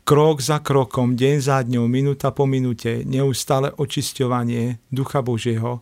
krok 0.03 0.43
za 0.43 0.59
krokom, 0.59 1.15
deň 1.15 1.37
za 1.39 1.63
dňou, 1.63 1.87
minúta 1.87 2.35
po 2.35 2.43
minúte, 2.43 3.07
neustále 3.07 3.71
očisťovanie 3.71 4.83
Ducha 4.91 5.23
Božieho. 5.23 5.79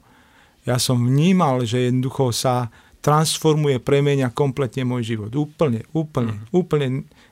Ja 0.61 0.77
som 0.77 1.01
vnímal, 1.01 1.65
že 1.65 1.89
jednoducho 1.89 2.29
sa 2.29 2.69
transformuje, 3.01 3.81
premenia 3.81 4.29
kompletne 4.29 4.85
môj 4.85 5.17
život. 5.17 5.33
Úplne, 5.33 5.89
úplne, 5.97 6.37
mm. 6.37 6.53
úplne 6.53 6.87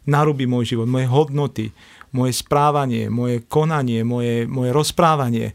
narúbi 0.09 0.49
môj 0.49 0.75
život, 0.75 0.89
moje 0.89 1.05
hodnoty, 1.05 1.69
moje 2.11 2.33
správanie, 2.33 3.07
moje 3.07 3.45
konanie, 3.45 4.01
moje, 4.01 4.49
moje 4.49 4.73
rozprávanie. 4.73 5.53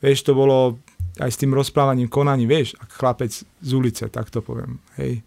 Vieš, 0.00 0.24
to 0.24 0.32
bolo 0.32 0.80
aj 1.18 1.30
s 1.34 1.40
tým 1.40 1.52
rozprávaním, 1.52 2.08
konaním, 2.08 2.48
vieš, 2.48 2.78
ak 2.78 2.88
chlapec 2.94 3.32
z 3.44 3.70
ulice, 3.74 4.06
tak 4.08 4.30
to 4.30 4.40
poviem. 4.40 4.78
Hej. 4.96 5.20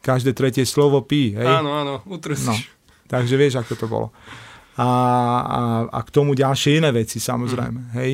Každé 0.00 0.32
tretie 0.32 0.64
slovo 0.64 1.04
pí. 1.04 1.36
Hej. 1.36 1.44
Áno, 1.44 1.70
áno, 1.76 1.94
utrusíš. 2.08 2.46
No, 2.46 3.10
takže 3.10 3.34
vieš, 3.36 3.60
ako 3.60 3.72
to 3.76 3.86
bolo. 3.86 4.08
A, 4.76 4.88
a, 5.40 5.60
a 5.92 5.98
k 6.04 6.12
tomu 6.12 6.32
ďalšie 6.36 6.80
iné 6.80 6.90
veci, 6.92 7.20
samozrejme. 7.20 7.80
Mm. 7.80 7.92
Hej. 8.00 8.12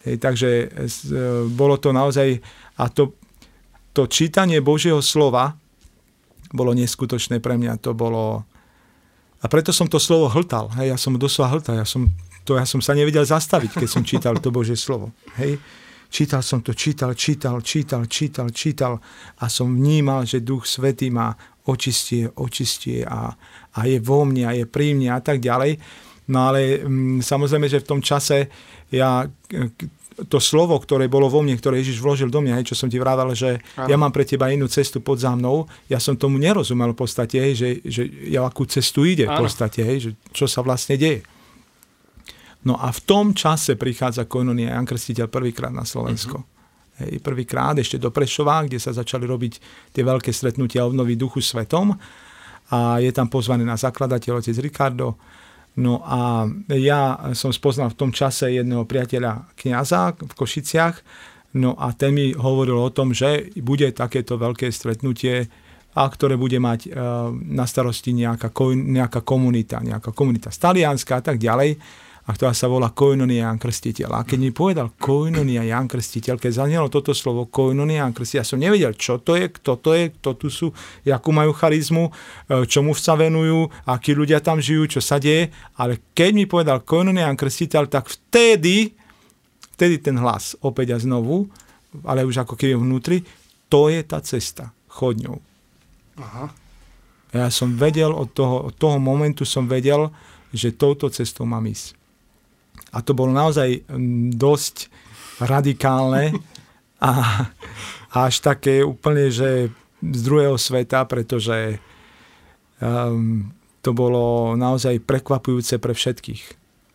Hej, 0.00 0.16
takže 0.16 0.48
e, 0.48 0.88
bolo 1.52 1.76
to 1.76 1.92
naozaj, 1.92 2.40
a 2.80 2.84
to, 2.88 3.14
to 3.92 4.08
čítanie 4.08 4.64
Božieho 4.64 5.04
slova 5.04 5.59
bolo 6.50 6.74
neskutočné 6.74 7.38
pre 7.38 7.56
mňa, 7.56 7.80
to 7.80 7.94
bolo, 7.94 8.44
a 9.40 9.46
preto 9.46 9.70
som 9.70 9.86
to 9.86 10.02
slovo 10.02 10.28
hltal, 10.30 10.70
hej, 10.78 10.92
ja 10.92 10.98
som 10.98 11.16
doslova 11.16 11.56
hltal, 11.58 11.80
ja 11.80 11.86
som, 11.86 12.10
to, 12.42 12.58
ja 12.58 12.66
som 12.66 12.82
sa 12.82 12.92
nevedel 12.92 13.22
zastaviť, 13.22 13.78
keď 13.78 13.88
som 13.88 14.02
čítal 14.02 14.34
to 14.38 14.50
Božie 14.50 14.76
slovo, 14.76 15.14
hej. 15.38 15.58
Čítal 16.10 16.42
som 16.42 16.58
to, 16.58 16.74
čítal, 16.74 17.14
čítal, 17.14 17.62
čítal, 17.62 18.02
čítal, 18.10 18.50
čítal 18.50 18.98
a 19.38 19.46
som 19.46 19.70
vnímal, 19.70 20.26
že 20.26 20.42
Duch 20.42 20.66
Svetý 20.66 21.06
ma 21.06 21.30
očistie, 21.70 22.26
očistie 22.26 23.06
a, 23.06 23.30
a 23.70 23.80
je 23.86 24.02
vo 24.02 24.26
mne 24.26 24.50
a 24.50 24.52
je 24.58 24.66
pri 24.66 24.98
mne 24.98 25.14
a 25.14 25.22
tak 25.22 25.38
ďalej. 25.38 25.78
No 26.34 26.50
ale 26.50 26.82
m, 26.82 27.18
mm, 27.18 27.18
samozrejme, 27.22 27.70
že 27.70 27.82
v 27.82 27.88
tom 27.94 28.00
čase 28.02 28.50
ja 28.90 29.22
to 30.26 30.42
slovo, 30.42 30.76
ktoré 30.76 31.06
bolo 31.06 31.30
vo 31.30 31.40
mne, 31.40 31.56
ktoré 31.56 31.80
Ježiš 31.80 32.02
vložil 32.02 32.28
do 32.28 32.42
mňa, 32.42 32.60
hej, 32.60 32.74
čo 32.74 32.76
som 32.76 32.90
ti 32.90 33.00
vrával, 33.00 33.32
že 33.32 33.62
ano. 33.78 33.88
ja 33.88 33.96
mám 33.96 34.12
pre 34.12 34.26
teba 34.26 34.52
inú 34.52 34.68
cestu 34.68 35.00
pod 35.00 35.22
za 35.22 35.32
mnou, 35.32 35.64
ja 35.86 35.96
som 35.96 36.18
tomu 36.18 36.36
nerozumel 36.36 36.92
v 36.92 36.98
podstate, 36.98 37.40
hej, 37.40 37.52
že, 37.56 37.68
že 37.86 38.02
ja 38.28 38.44
akú 38.44 38.68
cestu 38.68 39.08
ide 39.08 39.24
ano. 39.24 39.40
v 39.40 39.48
podstate, 39.48 39.80
hej, 39.80 39.98
že 40.00 40.10
čo 40.34 40.44
sa 40.50 40.60
vlastne 40.60 40.98
deje. 40.98 41.24
No 42.60 42.76
a 42.76 42.92
v 42.92 43.00
tom 43.08 43.32
čase 43.32 43.80
prichádza 43.80 44.28
koinonia 44.28 44.76
Jan 44.76 44.84
Krstiteľ 44.84 45.32
prvýkrát 45.32 45.72
na 45.72 45.88
Slovensko. 45.88 46.44
Uh-huh. 46.44 47.00
Hej, 47.00 47.24
prvýkrát 47.24 47.72
ešte 47.80 47.96
do 47.96 48.12
Prešova, 48.12 48.68
kde 48.68 48.76
sa 48.76 48.92
začali 48.92 49.24
robiť 49.24 49.52
tie 49.96 50.04
veľké 50.04 50.28
stretnutia 50.28 50.84
obnovy 50.84 51.16
duchu 51.16 51.40
svetom 51.40 51.96
a 52.70 53.00
je 53.00 53.08
tam 53.16 53.32
pozvaný 53.32 53.64
na 53.64 53.80
zakladateľ 53.80 54.44
otec 54.44 54.56
Ricardo, 54.60 55.16
No 55.80 56.04
a 56.04 56.44
ja 56.76 57.32
som 57.32 57.48
spoznal 57.50 57.96
v 57.96 57.98
tom 57.98 58.10
čase 58.12 58.52
jedného 58.52 58.84
priateľa 58.84 59.56
kniaza 59.56 60.12
v 60.12 60.32
Košiciach, 60.36 60.96
no 61.56 61.72
a 61.80 61.96
ten 61.96 62.12
mi 62.12 62.36
hovoril 62.36 62.76
o 62.76 62.92
tom, 62.92 63.16
že 63.16 63.48
bude 63.64 63.88
takéto 63.96 64.36
veľké 64.36 64.68
stretnutie, 64.68 65.48
a 65.90 66.06
ktoré 66.06 66.38
bude 66.38 66.54
mať 66.62 66.86
e, 66.86 66.90
na 67.50 67.66
starosti 67.66 68.14
nejaká, 68.14 68.54
nejaká 68.70 69.26
komunita, 69.26 69.82
nejaká 69.82 70.14
komunita 70.14 70.54
stalianská 70.54 71.18
a 71.18 71.24
tak 71.24 71.42
ďalej 71.42 71.74
a 72.30 72.34
ktorá 72.38 72.54
sa 72.54 72.70
volá 72.70 72.94
Koinonia 72.94 73.50
Jan 73.50 73.58
Krstiteľ. 73.58 74.14
A 74.14 74.22
keď 74.22 74.38
mi 74.38 74.54
povedal 74.54 74.94
Koinonia 74.94 75.66
Jan 75.66 75.90
Krstiteľ, 75.90 76.38
keď 76.38 76.62
zaznelo 76.62 76.86
toto 76.86 77.10
slovo 77.10 77.50
Koinonia 77.50 78.06
Jan 78.06 78.14
Krstiteľ, 78.14 78.38
ja 78.38 78.46
som 78.46 78.62
nevedel, 78.62 78.94
čo 78.94 79.18
to 79.18 79.34
je, 79.34 79.50
kto 79.50 79.74
to 79.82 79.90
je, 79.98 80.14
kto 80.14 80.30
tu 80.38 80.46
sú, 80.46 80.70
akú 81.10 81.34
majú 81.34 81.50
charizmu, 81.50 82.06
e, 82.06 82.12
čomu 82.70 82.94
sa 82.94 83.18
venujú, 83.18 83.66
akí 83.82 84.14
ľudia 84.14 84.38
tam 84.38 84.62
žijú, 84.62 84.86
čo 84.86 85.00
sa 85.02 85.18
deje, 85.18 85.50
ale 85.74 86.14
keď 86.14 86.30
mi 86.30 86.46
povedal 86.46 86.86
Koinonia 86.86 87.26
Jan 87.26 87.34
Krstiteľ, 87.34 87.90
tak 87.90 88.06
vtedy, 88.06 88.94
vtedy 89.74 89.98
ten 89.98 90.14
hlas 90.14 90.54
opäť 90.62 90.94
a 90.94 91.02
znovu, 91.02 91.50
ale 92.06 92.22
už 92.22 92.46
ako 92.46 92.54
keby 92.54 92.78
vnútri, 92.78 93.26
to 93.66 93.90
je 93.90 94.06
tá 94.06 94.22
cesta, 94.22 94.70
chodňou. 94.86 95.42
Aha. 96.22 96.46
Ja 97.34 97.50
som 97.50 97.74
vedel, 97.74 98.14
od 98.14 98.30
toho, 98.30 98.70
od 98.70 98.74
toho 98.78 99.02
momentu 99.02 99.42
som 99.42 99.66
vedel, 99.66 100.14
že 100.54 100.74
touto 100.74 101.10
cestou 101.10 101.42
mám 101.42 101.66
ísť. 101.66 101.99
A 102.90 102.98
to 103.06 103.14
bolo 103.14 103.30
naozaj 103.30 103.86
mm, 103.86 104.34
dosť 104.34 104.90
radikálne 105.40 106.34
a 107.00 107.10
až 108.10 108.34
také 108.42 108.82
úplne, 108.82 109.30
že 109.30 109.70
z 110.00 110.20
druhého 110.24 110.58
sveta, 110.58 111.06
pretože 111.06 111.78
um, 112.82 113.52
to 113.80 113.94
bolo 113.94 114.56
naozaj 114.56 115.00
prekvapujúce 115.04 115.78
pre 115.78 115.94
všetkých. 115.94 116.42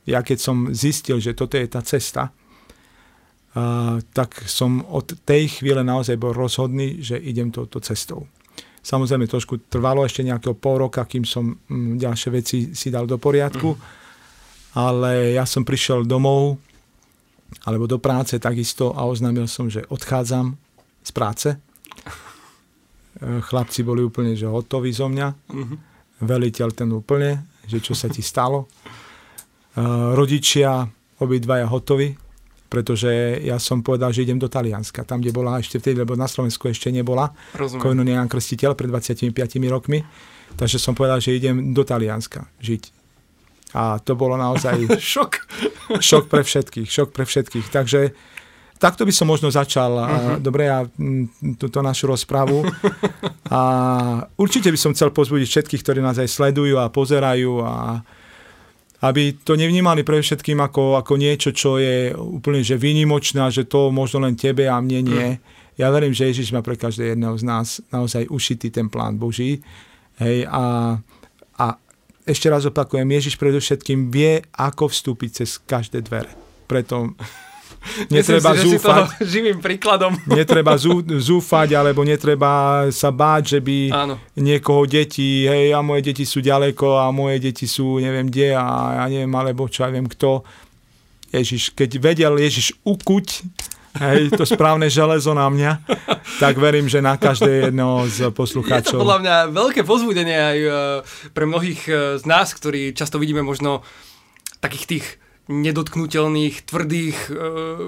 Ja 0.05 0.21
keď 0.21 0.37
som 0.37 0.57
zistil, 0.75 1.17
že 1.17 1.33
toto 1.33 1.57
je 1.57 1.65
tá 1.65 1.81
cesta, 1.81 2.29
uh, 2.29 3.97
tak 4.13 4.45
som 4.45 4.83
od 4.85 5.15
tej 5.25 5.61
chvíle 5.61 5.81
naozaj 5.81 6.19
bol 6.19 6.35
rozhodný, 6.35 7.01
že 7.01 7.17
idem 7.17 7.49
touto 7.49 7.79
cestou. 7.81 8.27
Samozrejme, 8.85 9.25
trošku 9.25 9.65
trvalo 9.65 10.05
ešte 10.05 10.21
nejakého 10.21 10.53
pol 10.53 10.85
roka, 10.85 11.01
kým 11.09 11.25
som 11.25 11.57
mm, 11.57 11.97
ďalšie 11.97 12.29
veci 12.29 12.57
si 12.77 12.93
dal 12.93 13.09
do 13.09 13.17
poriadku. 13.17 13.73
Mm 13.73 14.03
ale 14.75 15.31
ja 15.33 15.47
som 15.47 15.63
prišiel 15.63 16.03
domov 16.03 16.59
alebo 17.63 17.87
do 17.87 17.97
práce 17.97 18.35
takisto 18.37 18.91
a 18.91 19.07
oznámil 19.07 19.47
som, 19.47 19.71
že 19.71 19.87
odchádzam 19.87 20.59
z 20.99 21.11
práce. 21.15 21.49
E, 21.55 23.39
chlapci 23.39 23.87
boli 23.87 24.03
úplne 24.03 24.35
že 24.35 24.49
hotoví 24.49 24.91
zo 24.91 25.07
mňa. 25.07 25.27
Uh-huh. 25.31 25.77
Veliteľ 26.19 26.75
ten 26.75 26.91
úplne, 26.91 27.47
že 27.63 27.79
čo 27.79 27.95
sa 27.95 28.11
ti 28.11 28.19
stalo. 28.19 28.67
E, 28.67 28.67
rodičia 30.11 30.83
obidvaja 31.23 31.63
hotoví, 31.71 32.11
pretože 32.67 33.39
ja 33.39 33.55
som 33.55 33.79
povedal, 33.79 34.11
že 34.11 34.27
idem 34.27 34.35
do 34.35 34.51
Talianska, 34.51 35.07
tam, 35.07 35.23
kde 35.23 35.31
bola 35.31 35.63
ešte 35.63 35.79
vtedy, 35.79 36.03
lebo 36.03 36.19
na 36.19 36.27
Slovensku 36.27 36.67
ešte 36.67 36.91
nebola. 36.91 37.31
Koinonian 37.55 38.27
Krstiteľ 38.27 38.75
pred 38.75 38.91
25 38.91 39.31
rokmi. 39.71 40.03
Takže 40.55 40.79
som 40.79 40.95
povedal, 40.95 41.19
že 41.19 41.35
idem 41.35 41.71
do 41.71 41.83
Talianska 41.87 42.47
žiť. 42.59 42.94
A 43.75 43.99
to 43.99 44.15
bolo 44.15 44.39
naozaj... 44.39 44.87
šok. 45.13 45.43
šok 45.99 46.31
pre 46.31 46.47
všetkých, 46.47 46.87
šok 46.87 47.09
pre 47.11 47.27
všetkých. 47.27 47.67
Takže 47.67 47.99
takto 48.79 49.03
by 49.03 49.11
som 49.11 49.27
možno 49.27 49.51
začal, 49.51 49.91
uh-huh. 49.99 50.37
dobre, 50.39 50.71
ja 50.71 50.87
túto 51.59 51.83
našu 51.83 52.07
rozpravu. 52.07 52.63
A 53.51 53.61
určite 54.39 54.71
by 54.71 54.79
som 54.79 54.95
chcel 54.95 55.11
pozbudiť 55.11 55.47
všetkých, 55.47 55.83
ktorí 55.83 55.99
nás 55.99 56.15
aj 56.15 56.31
sledujú 56.31 56.79
a 56.79 56.87
pozerajú 56.87 57.53
a 57.61 57.99
aby 59.03 59.37
to 59.43 59.59
nevnímali 59.59 60.01
pre 60.01 60.17
všetkým 60.17 60.57
ako, 60.63 60.97
ako 60.97 61.13
niečo, 61.19 61.51
čo 61.51 61.77
je 61.77 62.15
úplne 62.15 62.63
že 62.63 62.79
výnimočné, 62.79 63.43
že 63.51 63.67
to 63.67 63.91
možno 63.91 64.23
len 64.23 64.33
tebe 64.33 64.65
a 64.65 64.79
mne 64.81 64.99
nie. 65.03 65.27
Mm. 65.35 65.39
Ja 65.75 65.91
verím, 65.91 66.15
že 66.15 66.31
Ježiš 66.31 66.55
má 66.55 66.63
pre 66.63 66.79
každého 66.79 67.13
jedného 67.13 67.35
z 67.35 67.43
nás 67.43 67.83
naozaj 67.91 68.31
ušitý 68.31 68.71
ten 68.71 68.87
plán 68.87 69.19
Boží. 69.19 69.59
Hej, 70.15 70.47
a, 70.47 70.95
a 70.95 71.14
ešte 72.25 72.49
raz 72.49 72.65
opakujem, 72.65 73.05
Ježiš 73.05 73.37
predovšetkým 73.37 74.09
vie, 74.09 74.41
ako 74.57 74.89
vstúpiť 74.89 75.45
cez 75.45 75.61
každé 75.61 76.01
dvere. 76.01 76.33
Preto 76.65 77.13
netreba 78.13 78.57
Myslím 78.57 78.65
si, 78.65 78.81
zúfať. 78.81 79.01
Že 79.05 79.13
si 79.13 79.25
živým 79.29 79.59
príkladom. 79.61 80.17
netreba 80.37 80.73
zú, 80.75 81.05
zúfať, 81.05 81.77
alebo 81.77 82.01
netreba 82.01 82.85
sa 82.89 83.13
báť, 83.13 83.57
že 83.57 83.59
by 83.61 83.77
Áno. 83.93 84.15
niekoho 84.41 84.89
deti, 84.89 85.45
hej, 85.45 85.71
a 85.71 85.85
moje 85.85 86.09
deti 86.09 86.25
sú 86.25 86.41
ďaleko 86.41 86.97
a 86.97 87.13
moje 87.13 87.37
deti 87.45 87.69
sú 87.69 88.01
neviem 88.01 88.25
kde 88.25 88.57
a 88.57 88.65
ja 89.01 89.05
neviem, 89.05 89.31
alebo 89.37 89.69
čo 89.69 89.85
ja 89.85 89.93
viem 89.93 90.09
kto. 90.09 90.41
Ježiš, 91.29 91.75
keď 91.75 91.89
vedel 91.99 92.33
Ježiš 92.39 92.79
ukuť 92.87 93.27
hej, 93.99 94.33
to 94.33 94.43
správne 94.43 94.87
železo 94.91 95.31
na 95.31 95.47
mňa, 95.47 95.71
tak 96.41 96.59
verím, 96.59 96.91
že 96.91 96.99
na 96.99 97.15
každé 97.15 97.69
jedno 97.69 98.07
z 98.07 98.31
poslucháčov. 98.31 98.95
Je 98.95 98.99
to 98.99 99.03
podľa 99.03 99.19
mňa 99.23 99.35
veľké 99.51 99.81
pozbudenie 99.87 100.37
aj 100.37 100.57
e, 100.59 100.69
pre 101.31 101.45
mnohých 101.47 101.81
e, 101.87 101.93
z 102.19 102.23
nás, 102.27 102.51
ktorí 102.51 102.91
často 102.91 103.21
vidíme 103.21 103.41
možno 103.41 103.85
takých 104.59 104.85
tých 104.87 105.05
nedotknutelných, 105.45 106.65
tvrdých 106.65 107.17
e, 107.29 107.33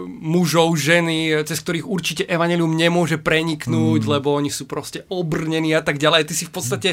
mužov, 0.05 0.77
ženy, 0.77 1.41
cez 1.41 1.57
ktorých 1.57 1.89
určite 1.89 2.23
evanelium 2.29 2.77
nemôže 2.77 3.17
preniknúť, 3.17 4.01
mm. 4.05 4.09
lebo 4.13 4.37
oni 4.37 4.53
sú 4.53 4.69
proste 4.69 5.09
obrnení 5.09 5.73
a 5.73 5.81
tak 5.81 5.97
ďalej. 5.97 6.29
Ty 6.29 6.33
si 6.37 6.45
v 6.45 6.53
podstate 6.53 6.89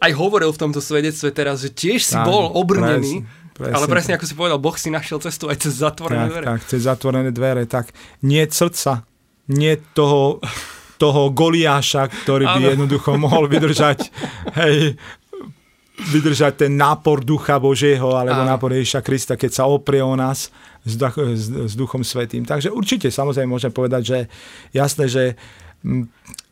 aj 0.00 0.12
hovoril 0.16 0.56
v 0.56 0.60
tomto 0.60 0.80
svedectve 0.80 1.36
teraz, 1.36 1.60
že 1.60 1.68
tiež 1.68 2.00
si 2.00 2.16
tak, 2.16 2.24
bol 2.24 2.48
obrnený. 2.48 3.22
Presne, 3.22 3.44
ale 3.60 3.86
presne 3.88 4.16
ako 4.16 4.26
si 4.28 4.34
povedal, 4.36 4.60
Boh 4.60 4.76
si 4.76 4.92
našiel 4.92 5.20
cestu 5.24 5.48
aj 5.48 5.56
cez 5.64 5.80
zatvorené 5.80 6.28
tak, 6.28 6.32
dvere. 6.32 6.46
Tak, 6.46 6.60
cez 6.68 6.80
zatvorené 6.84 7.30
dvere. 7.32 7.62
Tak 7.64 7.92
nie 8.28 8.44
srdca, 8.44 9.08
nie 9.48 9.80
toho, 9.96 10.44
toho 11.00 11.32
Goliáša, 11.32 12.08
ktorý 12.08 12.44
by 12.44 12.62
ano. 12.62 12.72
jednoducho 12.76 13.16
mohol 13.16 13.48
vydržať 13.48 14.12
hej, 14.60 15.00
vydržať 15.96 16.68
ten 16.68 16.72
nápor 16.76 17.24
Ducha 17.24 17.56
Božieho 17.56 18.12
alebo 18.12 18.44
Áno. 18.44 18.52
nápor 18.52 18.76
Ježiša 18.76 19.00
Krista, 19.00 19.34
keď 19.40 19.50
sa 19.52 19.64
oprie 19.64 20.04
o 20.04 20.12
nás 20.12 20.52
s, 20.84 20.94
s, 21.00 21.44
s 21.48 21.72
Duchom 21.72 22.04
Svetým. 22.04 22.44
Takže 22.44 22.68
určite 22.68 23.08
samozrejme 23.08 23.48
môžem 23.48 23.72
povedať, 23.72 24.02
že 24.04 24.18
jasné, 24.76 25.08
že 25.08 25.24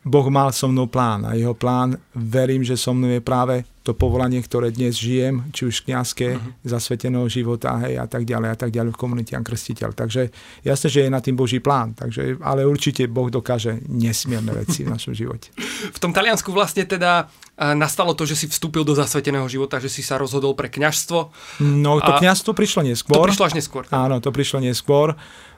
Boh 0.05 0.27
mal 0.33 0.53
so 0.53 0.69
mnou 0.69 0.89
plán 0.89 1.29
a 1.29 1.37
jeho 1.37 1.53
plán, 1.53 2.01
verím, 2.17 2.65
že 2.65 2.81
so 2.81 2.97
mnou 2.97 3.13
je 3.13 3.21
práve 3.21 3.69
to 3.85 3.93
povolanie, 3.93 4.41
ktoré 4.41 4.73
dnes 4.73 4.97
žijem, 4.97 5.45
či 5.53 5.69
už 5.69 5.85
kniazské, 5.85 6.41
uh-huh. 6.41 6.57
zasveteného 6.65 7.29
života 7.29 7.77
hej, 7.85 8.01
a 8.01 8.09
tak 8.09 8.25
ďalej 8.25 8.49
a 8.49 8.57
tak 8.57 8.73
ďalej 8.73 8.97
v 8.97 8.99
komunite 8.99 9.37
Krstiteľ. 9.37 9.93
Takže 9.93 10.33
jasné, 10.65 10.89
že 10.89 11.05
je 11.05 11.13
na 11.13 11.21
tým 11.21 11.37
Boží 11.37 11.61
plán, 11.61 11.93
takže, 11.93 12.41
ale 12.41 12.65
určite 12.65 13.05
Boh 13.05 13.29
dokáže 13.29 13.85
nesmierne 13.85 14.57
veci 14.57 14.89
v 14.89 14.93
našom 14.97 15.13
živote. 15.13 15.53
V 15.93 15.99
tom 16.01 16.17
Taliansku 16.17 16.49
vlastne 16.49 16.89
teda 16.89 17.29
nastalo 17.77 18.17
to, 18.17 18.25
že 18.25 18.41
si 18.41 18.47
vstúpil 18.49 18.89
do 18.89 18.97
zasveteného 18.97 19.45
života, 19.53 19.77
že 19.77 19.93
si 19.93 20.01
sa 20.01 20.17
rozhodol 20.17 20.57
pre 20.57 20.73
kňažstvo. 20.73 21.19
No 21.61 22.01
to 22.01 22.13
a... 22.17 22.19
kňažstvo 22.25 22.57
prišlo 22.57 22.89
neskôr. 22.89 23.21
To 23.21 23.29
prišlo 23.29 23.53
až 23.53 23.55
neskôr. 23.61 23.85
Tak? 23.85 23.93
Áno, 23.93 24.17
to 24.25 24.33
prišlo 24.33 24.65
neskôr 24.65 25.13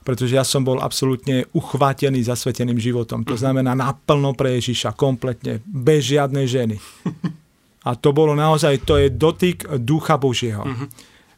pretože 0.07 0.39
ja 0.39 0.47
som 0.47 0.63
bol 0.63 0.79
absolútne 0.79 1.51
uchvátený 1.51 2.23
zasveteným 2.23 2.79
životom. 2.79 3.27
To 3.27 3.35
mhm. 3.35 3.43
znamená 3.43 3.75
naplno 3.75 4.39
pre 4.39 4.55
Ježiša, 4.55 4.95
kompletne, 4.95 5.59
bez 5.67 6.07
žiadnej 6.07 6.47
ženy. 6.47 6.79
A 7.87 7.95
to 7.95 8.11
bolo 8.11 8.35
naozaj, 8.35 8.83
to 8.83 8.99
je 8.99 9.15
dotyk 9.15 9.63
ducha 9.79 10.19
Božieho. 10.19 10.67
Uh-huh. 10.67 10.91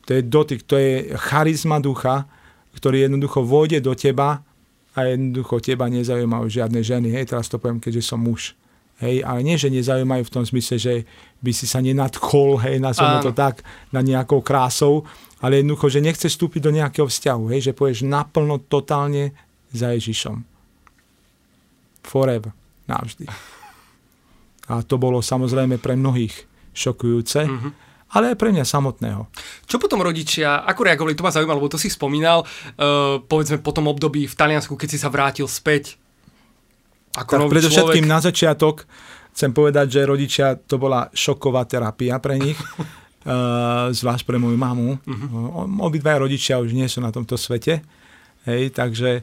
To 0.09 0.17
je 0.17 0.23
dotyk, 0.25 0.65
to 0.65 0.81
je 0.81 1.13
charizma 1.21 1.77
ducha, 1.77 2.25
ktorý 2.73 3.05
jednoducho 3.05 3.45
vôjde 3.45 3.85
do 3.85 3.93
teba 3.93 4.41
a 4.97 4.99
jednoducho 5.05 5.61
teba 5.61 5.93
nezaujímajú 5.93 6.49
žiadne 6.49 6.81
ženy. 6.81 7.13
Hej, 7.13 7.37
teraz 7.37 7.53
to 7.53 7.61
poviem, 7.61 7.77
keďže 7.77 8.09
som 8.09 8.25
muž. 8.25 8.57
Hej, 8.99 9.23
ale 9.23 9.47
nie, 9.47 9.55
že 9.55 9.71
nezaujímajú 9.71 10.27
v 10.27 10.35
tom 10.35 10.43
zmysle, 10.43 10.75
že 10.81 10.95
by 11.39 11.53
si 11.55 11.71
sa 11.71 11.79
nenadchol, 11.79 12.59
hej, 12.67 12.83
nazveme 12.83 13.23
to 13.23 13.31
tak, 13.31 13.63
na 13.95 14.03
nejakou 14.03 14.43
krásou, 14.43 15.07
ale 15.39 15.63
jednoducho, 15.63 15.87
že 15.87 16.03
nechceš 16.03 16.35
vstúpiť 16.35 16.67
do 16.67 16.75
nejakého 16.75 17.07
vzťahu, 17.07 17.45
hej, 17.55 17.71
že 17.71 17.77
povieš 17.79 18.03
naplno, 18.03 18.59
totálne 18.67 19.31
za 19.71 19.95
Ježišom. 19.95 20.43
Forever, 22.03 22.51
navždy. 22.91 23.58
A 24.69 24.85
to 24.85 25.01
bolo 25.01 25.25
samozrejme 25.25 25.81
pre 25.81 25.97
mnohých 25.97 26.45
šokujúce, 26.77 27.41
mm-hmm. 27.49 27.71
ale 28.15 28.33
aj 28.33 28.37
pre 28.37 28.53
mňa 28.53 28.65
samotného. 28.65 29.27
Čo 29.65 29.81
potom 29.81 30.05
rodičia, 30.05 30.63
ako 30.65 30.87
reagovali, 30.87 31.17
to 31.17 31.25
ma 31.25 31.33
zaujímalo, 31.33 31.59
lebo 31.59 31.73
to 31.73 31.81
si 31.81 31.89
spomínal, 31.89 32.45
uh, 32.45 33.19
povedzme 33.25 33.59
po 33.59 33.73
tom 33.73 33.89
období 33.89 34.29
v 34.29 34.35
Taliansku, 34.37 34.77
keď 34.77 34.89
si 34.95 34.99
sa 35.01 35.09
vrátil 35.09 35.49
späť 35.49 35.97
ako 37.17 37.49
tak 37.49 37.51
predovšetkým 37.51 38.07
na 38.07 38.21
začiatok 38.21 38.85
chcem 39.39 39.55
povedať, 39.55 39.87
že 39.87 40.01
rodičia, 40.03 40.59
to 40.59 40.83
bola 40.83 41.07
šoková 41.15 41.63
terapia 41.63 42.19
pre 42.19 42.43
nich. 42.43 42.59
Uh, 43.23 43.87
zvlášť 43.99 44.27
pre 44.27 44.35
moju 44.35 44.59
mamu. 44.59 44.99
Uh-huh. 44.99 45.87
Obidvaja 45.87 46.19
rodičia 46.19 46.59
už 46.59 46.75
nie 46.75 46.91
sú 46.91 46.99
na 46.99 47.15
tomto 47.15 47.39
svete, 47.39 47.87
hej, 48.51 48.75
takže 48.75 49.23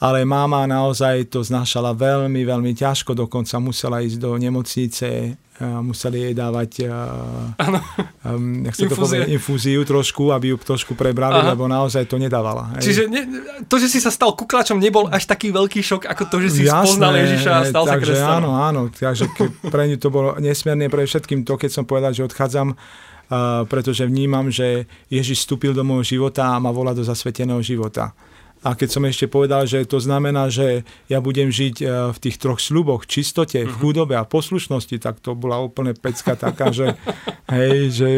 ale 0.00 0.24
máma 0.24 0.64
naozaj 0.64 1.28
to 1.28 1.44
znášala 1.44 1.92
veľmi, 1.92 2.40
veľmi 2.40 2.72
ťažko, 2.72 3.12
dokonca 3.12 3.60
musela 3.60 4.00
ísť 4.00 4.16
do 4.16 4.32
nemocnice, 4.40 5.36
museli 5.60 6.24
jej 6.24 6.34
dávať 6.34 6.88
um, 8.24 8.64
jak 8.64 8.74
sa 8.74 8.88
to 8.88 8.96
povie, 8.96 9.28
infúziu 9.28 9.84
trošku, 9.84 10.32
aby 10.32 10.52
ju 10.52 10.56
trošku 10.56 10.96
prebrali, 10.96 11.44
Aha. 11.44 11.52
lebo 11.52 11.68
naozaj 11.68 12.08
to 12.08 12.16
nedávala. 12.16 12.72
Hej. 12.80 12.82
Čiže 12.88 13.02
ne, 13.12 13.22
to, 13.68 13.76
že 13.76 13.92
si 13.92 14.00
sa 14.00 14.08
stal 14.08 14.32
kuklačom, 14.32 14.80
nebol 14.80 15.12
až 15.12 15.28
taký 15.28 15.52
veľký 15.52 15.84
šok, 15.84 16.08
ako 16.08 16.22
to, 16.32 16.36
že 16.48 16.48
si 16.48 16.62
Jasné, 16.64 16.80
spoznal 16.80 17.12
Ježiša 17.20 17.50
a 17.52 17.60
stal 17.68 17.84
takže 17.84 18.14
sa 18.16 18.40
Áno, 18.40 18.56
áno, 18.56 18.88
takže 18.88 19.28
pre 19.68 19.84
ňu 19.92 20.00
to 20.00 20.08
bolo 20.08 20.40
nesmierne 20.40 20.88
pre 20.88 21.04
všetkým 21.04 21.44
to, 21.44 21.60
keď 21.60 21.70
som 21.76 21.84
povedal, 21.84 22.16
že 22.16 22.24
odchádzam 22.24 22.72
Uh, 23.30 23.62
pretože 23.70 24.02
vnímam, 24.10 24.50
že 24.50 24.90
Ježiš 25.06 25.46
vstúpil 25.46 25.70
do 25.70 25.86
môjho 25.86 26.02
života 26.02 26.50
a 26.50 26.58
ma 26.58 26.74
volá 26.74 26.90
do 26.90 27.06
zasveteného 27.06 27.62
života. 27.62 28.10
A 28.60 28.76
keď 28.76 28.88
som 28.92 29.02
ešte 29.08 29.24
povedal, 29.24 29.64
že 29.64 29.88
to 29.88 29.96
znamená, 29.96 30.52
že 30.52 30.84
ja 31.08 31.24
budem 31.24 31.48
žiť 31.48 31.76
uh, 31.80 31.88
v 32.12 32.18
tých 32.20 32.36
troch 32.36 32.60
sluboch, 32.60 33.08
čistote, 33.08 33.64
v 33.64 33.72
mhm. 33.72 33.80
chudobe 33.80 34.14
a 34.16 34.28
poslušnosti, 34.28 35.00
tak 35.00 35.24
to 35.24 35.32
bola 35.32 35.64
úplne 35.64 35.96
pecka 35.96 36.36
taká, 36.36 36.68
že, 36.70 36.96
hej, 37.48 37.88
že 37.92 38.08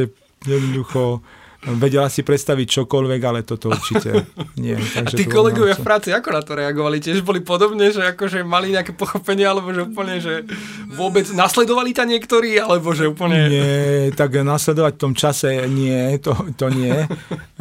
jednoducho 0.42 1.22
vedela 1.62 2.11
si 2.11 2.27
predstaviť 2.27 2.83
čokoľvek, 2.83 3.20
ale 3.22 3.46
toto 3.46 3.70
určite 3.70 4.27
nie. 4.59 4.75
Takže 4.98 5.14
a 5.14 5.18
tí 5.18 5.31
kolegovia 5.31 5.79
v 5.79 5.87
práci 5.87 6.11
ako 6.11 6.29
na 6.35 6.42
to 6.42 6.59
reagovali? 6.59 6.98
Tiež 6.98 7.22
boli 7.22 7.38
podobne, 7.38 7.94
že 7.94 8.03
akože 8.03 8.42
mali 8.42 8.75
nejaké 8.75 8.90
pochopenie, 8.90 9.46
alebo 9.46 9.70
že 9.70 9.87
úplne, 9.87 10.18
že 10.18 10.42
vôbec 10.90 11.31
nasledovali 11.31 11.94
ťa 11.94 12.05
niektorí, 12.11 12.59
alebo 12.59 12.90
že 12.90 13.07
úplne... 13.07 13.38
Nie, 13.46 14.11
tak 14.11 14.42
nasledovať 14.42 14.92
v 14.98 15.03
tom 15.07 15.14
čase 15.14 15.70
nie, 15.70 16.18
to, 16.18 16.35
to 16.59 16.66
nie. 16.70 16.94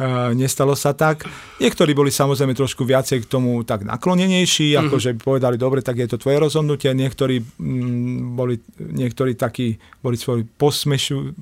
Uh, 0.02 0.34
nestalo 0.34 0.74
sa 0.74 0.90
tak. 0.98 1.22
Niektorí 1.62 1.94
boli 1.94 2.10
samozrejme 2.10 2.58
trošku 2.58 2.82
viacej 2.82 3.22
k 3.22 3.26
tomu 3.30 3.62
tak 3.62 3.86
naklonenejší, 3.86 4.74
mm-hmm. 4.74 4.82
akože 4.90 5.10
povedali, 5.22 5.54
dobre, 5.54 5.78
tak 5.78 6.02
je 6.02 6.10
to 6.10 6.18
tvoje 6.18 6.42
rozhodnutie. 6.42 6.90
Niektorí 6.90 7.38
mm, 7.38 8.34
boli, 8.34 8.58
niektorí 8.82 9.38
takí 9.38 9.78
boli 10.02 10.18
svoj 10.18 10.42
posmešu, 10.58 11.38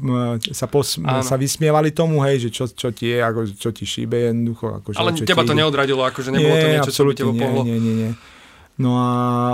sa, 0.52 0.68
pos, 0.68 1.00
sa 1.00 1.36
vysmievali 1.40 1.96
tomu, 1.96 2.20
hej, 2.28 2.44
že 2.44 2.49
čo, 2.50 2.68
čo 2.68 2.90
ti 2.90 3.14
je, 3.14 3.18
ako, 3.22 3.40
čo 3.54 3.70
ti 3.70 3.86
šíbe 3.86 4.30
jednoducho. 4.30 4.82
Ako, 4.82 4.88
Ale 4.98 5.16
čo 5.16 5.24
teba 5.24 5.46
ti 5.46 5.50
to 5.50 5.56
neodradilo, 5.56 6.02
akože 6.04 6.34
nebolo 6.34 6.54
nie, 6.54 6.62
to 6.62 6.68
niečo, 6.68 6.92
čo 6.92 7.02
by 7.06 7.12
teba 7.14 7.32
pohlo? 7.32 7.62
Nie, 7.64 7.78
nie, 7.78 7.94
nie. 7.94 8.12
No 8.80 8.96
a 8.96 9.10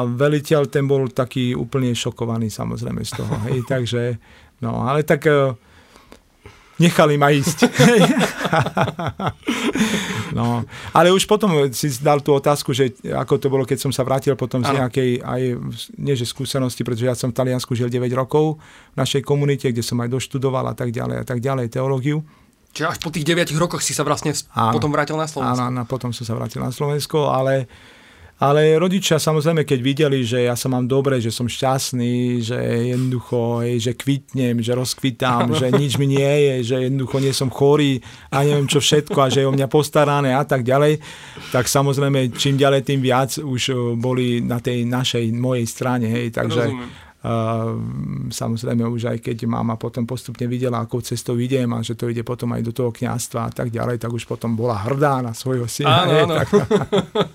veliteľ 0.07 0.71
ten 0.71 0.87
bol 0.87 1.11
taký 1.11 1.59
úplne 1.59 1.91
šokovaný 1.91 2.47
samozrejme 2.47 3.03
z 3.03 3.13
toho. 3.19 3.35
Hej, 3.51 3.67
takže, 3.73 4.03
no 4.63 4.87
ale 4.87 5.03
tak 5.03 5.27
e, 5.27 5.51
nechali 6.79 7.19
ma 7.19 7.35
ísť. 7.35 7.67
no, 10.39 10.63
ale 10.95 11.11
už 11.11 11.27
potom 11.27 11.67
si 11.75 11.91
dal 11.99 12.23
tú 12.23 12.39
otázku, 12.39 12.71
že 12.71 12.95
ako 13.03 13.35
to 13.43 13.51
bolo, 13.51 13.67
keď 13.67 13.83
som 13.83 13.91
sa 13.91 14.07
vrátil 14.07 14.39
potom 14.39 14.63
z 14.63 14.71
nejakej, 14.71 15.27
aj, 15.27 15.43
nie 15.99 16.15
že 16.15 16.23
skúsenosti, 16.23 16.87
pretože 16.87 17.11
ja 17.11 17.19
som 17.19 17.35
v 17.35 17.39
Taliansku 17.43 17.75
žil 17.75 17.91
9 17.91 18.07
rokov 18.15 18.63
v 18.95 18.97
našej 18.97 19.27
komunite, 19.27 19.67
kde 19.75 19.83
som 19.83 19.99
aj 19.99 20.13
doštudoval 20.13 20.71
a 20.71 20.75
tak 20.79 20.95
ďalej 20.95 21.17
a 21.19 21.25
tak 21.27 21.43
ďalej, 21.43 21.75
teológiu. 21.75 22.23
Čiže 22.77 22.93
až 22.93 22.99
po 23.01 23.09
tých 23.09 23.25
9 23.25 23.57
rokoch 23.57 23.81
si 23.81 23.97
sa 23.97 24.05
vlastne 24.05 24.37
áno, 24.53 24.77
potom 24.77 24.93
vrátil 24.93 25.17
na 25.17 25.25
Slovensko. 25.25 25.65
Áno, 25.65 25.73
áno, 25.73 25.83
potom 25.89 26.13
som 26.13 26.29
sa 26.29 26.37
vrátil 26.37 26.61
na 26.61 26.69
Slovensko, 26.69 27.33
ale 27.33 27.65
ale 28.37 28.77
rodičia 28.77 29.17
samozrejme, 29.17 29.65
keď 29.65 29.81
videli, 29.81 30.21
že 30.21 30.45
ja 30.45 30.53
sa 30.53 30.69
mám 30.69 30.85
dobre, 30.85 31.25
že 31.25 31.33
som 31.33 31.49
šťastný, 31.49 32.45
že 32.45 32.61
jednoducho, 32.93 33.65
že 33.81 33.97
kvitnem, 33.97 34.61
že 34.61 34.77
rozkvitám, 34.77 35.57
že 35.57 35.73
nič 35.73 35.97
mi 35.97 36.05
nie 36.05 36.21
je, 36.21 36.55
že 36.69 36.77
jednoducho 36.85 37.17
nie 37.25 37.33
som 37.33 37.49
chorý 37.49 37.97
a 38.29 38.45
neviem 38.45 38.69
čo 38.69 38.85
všetko 38.85 39.17
a 39.25 39.33
že 39.33 39.41
je 39.41 39.49
o 39.49 39.57
mňa 39.57 39.73
postarané 39.73 40.37
a 40.37 40.45
tak 40.45 40.69
ďalej, 40.69 41.01
tak 41.49 41.65
samozrejme 41.65 42.37
čím 42.37 42.61
ďalej 42.61 42.85
tým 42.85 43.01
viac 43.01 43.41
už 43.41 43.97
boli 43.97 44.45
na 44.45 44.61
tej 44.61 44.85
našej, 44.85 45.33
mojej 45.33 45.65
strane. 45.65 46.05
Hej, 46.05 46.37
takže 46.37 46.69
Rozumiem 46.69 47.06
samozrejme 48.31 48.87
už 48.87 49.11
aj 49.11 49.19
keď 49.25 49.49
mama 49.51 49.75
potom 49.75 50.07
postupne 50.07 50.47
videla, 50.47 50.85
akou 50.85 51.03
cestou 51.03 51.35
idem 51.41 51.67
a 51.75 51.83
že 51.83 51.99
to 51.99 52.07
ide 52.07 52.23
potom 52.23 52.55
aj 52.55 52.63
do 52.63 52.71
toho 52.71 52.91
kňastva 52.95 53.41
a 53.49 53.51
tak 53.51 53.75
ďalej, 53.75 53.99
tak 53.99 54.15
už 54.15 54.29
potom 54.29 54.55
bola 54.55 54.79
hrdá 54.87 55.25
na 55.25 55.33
svojho 55.35 55.67
syna. 55.67 56.07
Áno, 56.07 56.13
áno. 56.29 56.35
Tak, 56.39 56.49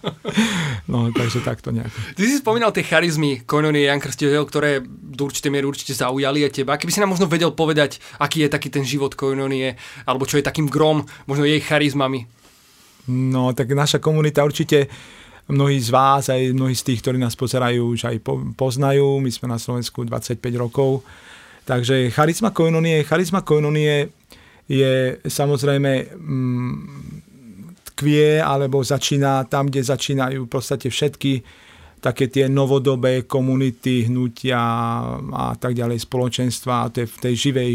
no, 0.92 1.12
takže 1.12 1.44
takto 1.44 1.76
nejak. 1.76 1.92
Ty 2.16 2.22
si 2.24 2.40
spomínal 2.40 2.72
tie 2.72 2.88
charizmy 2.88 3.44
kononie 3.44 3.90
Jan 3.90 4.00
Krstiteľ, 4.00 4.44
ktoré 4.48 4.80
do 4.86 5.28
určitej 5.28 5.52
miery 5.52 5.68
určite 5.68 5.98
zaujali 5.98 6.48
aj 6.48 6.64
teba. 6.64 6.80
Keby 6.80 6.92
si 6.94 7.02
nám 7.04 7.12
možno 7.12 7.28
vedel 7.28 7.52
povedať, 7.52 8.00
aký 8.22 8.48
je 8.48 8.54
taký 8.54 8.72
ten 8.72 8.88
život 8.88 9.18
kononie, 9.18 9.76
alebo 10.08 10.24
čo 10.24 10.40
je 10.40 10.46
takým 10.46 10.72
grom, 10.72 11.04
možno 11.28 11.44
jej 11.44 11.60
charizmami. 11.60 12.30
No, 13.12 13.52
tak 13.58 13.74
naša 13.74 13.98
komunita 13.98 14.46
určite 14.46 14.88
mnohí 15.52 15.78
z 15.78 15.90
vás, 15.92 16.32
aj 16.32 16.56
mnohí 16.56 16.74
z 16.74 16.92
tých, 16.92 17.00
ktorí 17.04 17.20
nás 17.20 17.36
pozerajú, 17.36 17.94
už 17.94 18.08
aj 18.08 18.18
poznajú. 18.56 19.20
My 19.20 19.32
sme 19.32 19.52
na 19.52 19.60
Slovensku 19.60 20.08
25 20.08 20.40
rokov. 20.56 21.04
Takže 21.68 22.10
charizma 22.10 22.50
koinonie, 22.50 23.04
charizma 23.06 23.46
koinonie 23.46 24.10
je 24.66 25.20
samozrejme 25.28 26.16
mm, 26.16 26.76
tkvie 27.94 28.42
alebo 28.42 28.82
začína 28.82 29.46
tam, 29.46 29.70
kde 29.70 29.84
začínajú 29.84 30.48
v 30.48 30.52
podstate 30.52 30.90
všetky 30.90 31.44
také 32.02 32.34
tie 32.34 32.50
novodobé 32.50 33.30
komunity, 33.30 34.10
hnutia 34.10 34.58
a 35.22 35.54
tak 35.54 35.78
ďalej, 35.78 36.02
spoločenstva 36.02 36.74
a 36.82 36.90
to 36.90 37.06
je 37.06 37.08
v 37.08 37.18
tej 37.22 37.34
živej 37.38 37.72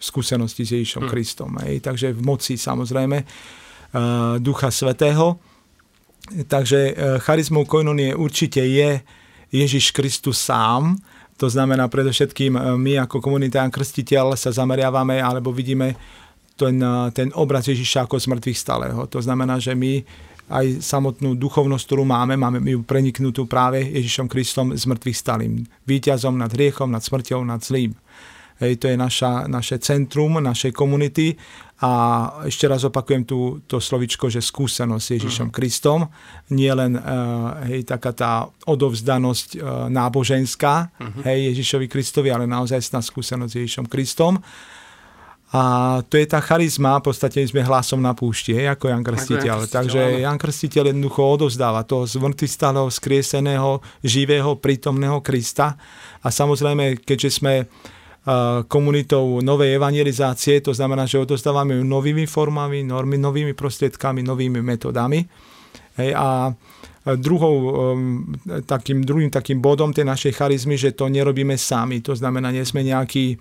skúsenosti 0.00 0.64
s 0.64 0.72
Ježišom 0.80 1.04
hmm. 1.06 1.12
Kristom. 1.12 1.50
Hej. 1.60 1.84
Takže 1.84 2.16
v 2.16 2.22
moci 2.24 2.56
samozrejme 2.56 3.18
uh, 3.20 4.40
Ducha 4.40 4.72
Svetého. 4.72 5.49
Takže 6.30 6.78
e, 6.78 6.92
charizmou 7.18 7.66
koinonie 7.66 8.14
určite 8.14 8.62
je 8.62 9.02
Ježiš 9.50 9.90
Kristus 9.90 10.38
sám, 10.38 10.94
to 11.40 11.48
znamená 11.48 11.88
predovšetkým 11.88 12.52
e, 12.54 12.60
my 12.76 12.92
ako 13.08 13.24
komunita 13.24 13.64
krstiteľ 13.66 14.36
sa 14.36 14.52
zameriavame 14.52 15.18
alebo 15.18 15.50
vidíme 15.50 15.96
ten, 16.54 16.76
e, 16.76 17.10
ten 17.16 17.32
obraz 17.32 17.64
Ježiša 17.66 18.04
ako 18.04 18.20
zmrtvých 18.20 18.58
stalého. 18.60 19.00
To 19.08 19.18
znamená, 19.18 19.56
že 19.56 19.72
my 19.72 20.04
aj 20.50 20.82
samotnú 20.82 21.38
duchovnosť, 21.38 21.84
ktorú 21.86 22.04
máme, 22.04 22.34
máme 22.34 22.58
ju 22.60 22.82
preniknutú 22.82 23.46
práve 23.46 23.86
Ježišom 23.86 24.26
Kristom 24.26 24.74
z 24.74 24.82
mŕtvych 24.82 25.16
stalým. 25.16 25.62
Výťazom 25.86 26.34
nad 26.34 26.50
hriechom, 26.50 26.90
nad 26.90 27.00
smrťou, 27.06 27.40
nad 27.46 27.62
zlým. 27.62 27.94
Hej, 28.60 28.76
to 28.76 28.92
je 28.92 28.96
naša, 28.96 29.48
naše 29.48 29.80
centrum 29.80 30.36
našej 30.36 30.76
komunity 30.76 31.32
a 31.80 31.92
ešte 32.44 32.68
raz 32.68 32.84
opakujem 32.84 33.24
tú, 33.24 33.64
to 33.64 33.80
slovičko, 33.80 34.28
že 34.28 34.44
skúsenosť 34.44 35.00
s 35.00 35.12
Ježišom 35.16 35.48
uh-huh. 35.48 35.56
Kristom, 35.56 36.12
nie 36.52 36.68
len 36.68 36.92
uh, 36.92 37.56
hej, 37.64 37.88
taká 37.88 38.12
tá 38.12 38.32
odovzdanosť 38.68 39.48
uh, 39.56 39.88
náboženská 39.88 40.92
uh-huh. 40.92 41.24
hej, 41.24 41.56
Ježišovi 41.56 41.88
Kristovi, 41.88 42.28
ale 42.28 42.44
naozaj 42.44 42.84
sná 42.84 43.00
skúsenosť 43.00 43.48
s 43.48 43.58
Ježišom 43.64 43.86
Kristom. 43.88 44.44
A 45.50 45.62
to 46.06 46.14
je 46.14 46.30
tá 46.30 46.38
charizma, 46.38 47.02
v 47.02 47.10
podstate 47.10 47.42
sme 47.42 47.66
hlasom 47.66 47.98
na 47.98 48.14
púšti, 48.14 48.54
hej, 48.54 48.70
ako 48.70 48.86
Jan 48.86 49.02
Krstiteľ. 49.02 49.56
Takže 49.66 50.22
Jan 50.22 50.38
Krstiteľ 50.38 50.94
jednoducho 50.94 51.26
odovzdáva 51.26 51.82
toho 51.82 52.06
zmrtvystalého, 52.06 52.86
skrieseného, 52.86 53.82
živého, 54.04 54.54
prítomného 54.54 55.18
Krista. 55.24 55.74
A 56.22 56.30
samozrejme, 56.30 57.02
keďže 57.02 57.42
sme 57.42 57.66
komunitou 58.68 59.40
novej 59.40 59.80
evangelizácie, 59.80 60.60
to 60.60 60.76
znamená, 60.76 61.08
že 61.08 61.24
odozdávame 61.24 61.80
ju 61.80 61.84
novými 61.88 62.28
formami, 62.28 62.84
normy, 62.84 63.16
novými 63.16 63.56
prostriedkami, 63.56 64.20
novými 64.20 64.60
metodami. 64.60 65.24
Hej, 65.96 66.12
a 66.12 66.52
druhou, 67.16 67.56
um, 67.96 68.36
takým, 68.68 69.00
druhým 69.00 69.32
takým 69.32 69.56
bodom 69.64 69.88
tej 69.88 70.04
našej 70.04 70.36
charizmy, 70.36 70.76
že 70.76 70.92
to 70.92 71.08
nerobíme 71.08 71.56
sami. 71.56 72.04
To 72.04 72.12
znamená, 72.12 72.52
nie 72.52 72.60
sme 72.60 72.84
nejakí 72.84 73.40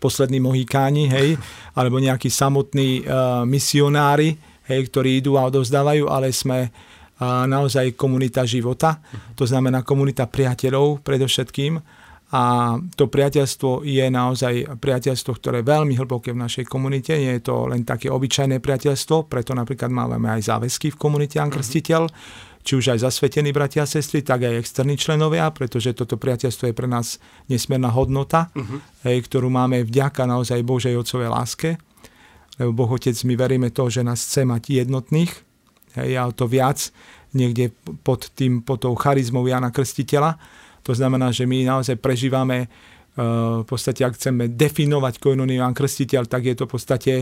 poslední 0.00 0.40
mohikáni, 0.40 1.12
hej, 1.12 1.36
alebo 1.76 2.00
nejakí 2.00 2.32
samotní 2.32 3.04
uh, 3.04 3.44
misionári, 3.44 4.40
hej, 4.64 4.80
ktorí 4.88 5.20
idú 5.20 5.36
a 5.36 5.44
odovzdávajú, 5.52 6.08
ale 6.08 6.32
sme 6.32 6.72
uh, 6.72 7.44
naozaj 7.44 8.00
komunita 8.00 8.48
života. 8.48 8.96
To 9.36 9.44
znamená 9.44 9.84
komunita 9.84 10.24
priateľov 10.24 11.04
predovšetkým 11.04 11.99
a 12.30 12.78
to 12.94 13.10
priateľstvo 13.10 13.82
je 13.82 14.06
naozaj 14.06 14.78
priateľstvo, 14.78 15.34
ktoré 15.34 15.66
je 15.66 15.70
veľmi 15.70 15.98
hlboké 15.98 16.30
v 16.30 16.42
našej 16.46 16.64
komunite. 16.70 17.10
Nie 17.18 17.42
je 17.42 17.50
to 17.50 17.66
len 17.66 17.82
také 17.82 18.06
obyčajné 18.06 18.62
priateľstvo, 18.62 19.26
preto 19.26 19.50
napríklad 19.50 19.90
máme 19.90 20.30
aj 20.38 20.46
záväzky 20.46 20.94
v 20.94 21.00
komunite 21.00 21.42
Ankrstiteľ, 21.42 22.06
mm-hmm. 22.06 22.62
či 22.62 22.72
už 22.78 22.94
aj 22.94 23.02
zasvetení 23.02 23.50
bratia 23.50 23.82
a 23.82 23.90
sestry, 23.90 24.22
tak 24.22 24.46
aj 24.46 24.62
externí 24.62 24.94
členovia, 24.94 25.50
pretože 25.50 25.90
toto 25.90 26.14
priateľstvo 26.22 26.70
je 26.70 26.74
pre 26.78 26.86
nás 26.86 27.18
nesmierna 27.50 27.90
hodnota, 27.90 28.54
hej, 29.02 29.26
ktorú 29.26 29.50
máme 29.50 29.82
vďaka 29.82 30.22
naozaj 30.22 30.62
Božej 30.62 30.94
Otcovej 30.94 31.34
láske. 31.34 31.82
Lebo 32.62 32.86
Boh 32.86 32.94
Otec, 32.94 33.16
my 33.26 33.34
veríme 33.34 33.74
to, 33.74 33.90
že 33.90 34.06
nás 34.06 34.22
chce 34.22 34.46
mať 34.46 34.86
jednotných, 34.86 35.32
hej, 35.98 36.10
a 36.14 36.30
to 36.30 36.46
viac 36.46 36.94
niekde 37.34 37.74
pod, 38.06 38.30
tým, 38.38 38.62
pod 38.62 38.86
tou 38.86 38.94
charizmou 38.94 39.42
Jana 39.50 39.74
Krstiteľa 39.74 40.59
to 40.82 40.92
znamená, 40.96 41.32
že 41.32 41.44
my 41.44 41.64
naozaj 41.66 42.00
prežívame 42.00 42.66
uh, 42.66 43.62
v 43.62 43.66
podstate, 43.66 44.04
ak 44.04 44.16
chceme 44.16 44.50
definovať 44.52 45.20
koinoniu 45.20 45.60
Ján 45.60 45.76
Krstiteľ, 45.76 46.26
tak 46.26 46.48
je 46.48 46.54
to 46.56 46.64
v 46.66 46.72
podstate 46.72 47.14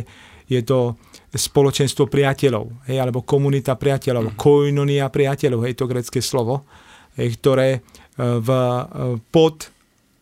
je 0.49 0.61
to 0.65 0.97
spoločenstvo 1.29 2.09
priateľov, 2.09 2.89
hej, 2.89 2.97
alebo 3.05 3.21
komunita 3.21 3.77
priateľov, 3.77 4.33
mm. 4.33 4.37
koinonia 4.41 5.13
priateľov, 5.13 5.69
hej, 5.69 5.77
to 5.77 5.85
grecké 5.85 6.25
slovo, 6.25 6.65
hej, 7.21 7.37
ktoré 7.37 7.69
uh, 7.79 8.41
v, 8.41 8.49
uh, 8.51 9.21
pod 9.29 9.69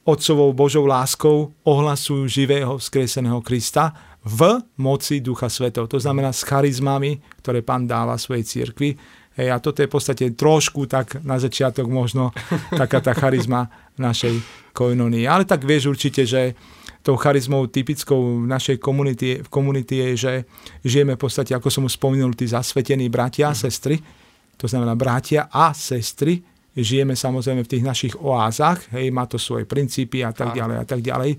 Otcovou 0.06 0.54
Božou 0.54 0.86
láskou 0.86 1.50
ohlasujú 1.66 2.30
živého 2.30 2.78
skreseného 2.78 3.42
Krista 3.42 3.90
v 4.22 4.62
moci 4.78 5.18
Ducha 5.18 5.50
Svetov. 5.50 5.90
To 5.90 5.98
znamená 5.98 6.30
s 6.30 6.46
charizmami, 6.46 7.18
ktoré 7.42 7.62
Pán 7.62 7.90
dáva 7.90 8.14
svojej 8.14 8.46
cirkvi 8.46 8.94
Hej, 9.36 9.52
a 9.52 9.60
toto 9.60 9.84
je 9.84 9.88
v 9.88 9.94
podstate 9.94 10.24
trošku 10.32 10.88
tak 10.88 11.20
na 11.20 11.36
začiatok 11.36 11.84
možno 11.86 12.32
taká 12.80 13.04
tá 13.04 13.12
charizma 13.12 13.68
našej 14.00 14.40
koinonii. 14.72 15.28
Ale 15.28 15.44
tak 15.44 15.64
vieš 15.64 15.92
určite, 15.92 16.24
že 16.24 16.56
tou 17.06 17.14
charizmou 17.14 17.70
typickou 17.70 18.42
v 18.42 18.50
našej 18.50 18.82
komunity, 18.82 19.38
v 19.38 19.48
komunity 19.48 19.94
je, 19.94 20.08
že 20.16 20.32
žijeme 20.82 21.14
v 21.14 21.22
podstate, 21.22 21.54
ako 21.54 21.70
som 21.70 21.86
už 21.86 21.94
spomenul, 21.94 22.34
tí 22.34 22.50
zasvetení 22.50 23.06
bratia 23.06 23.52
a 23.52 23.54
mhm. 23.54 23.60
sestry, 23.62 23.96
to 24.58 24.66
znamená 24.66 24.98
bratia 24.98 25.46
a 25.52 25.70
sestry, 25.76 26.42
žijeme 26.76 27.14
samozrejme 27.14 27.62
v 27.62 27.70
tých 27.70 27.84
našich 27.84 28.14
oázach, 28.18 28.90
hej, 28.92 29.12
má 29.14 29.24
to 29.28 29.38
svoje 29.38 29.64
princípy 29.64 30.24
a 30.24 30.32
tak 30.32 30.52
ďalej 30.52 30.76
a 30.76 30.84
tak 30.84 31.00
ďalej. 31.00 31.30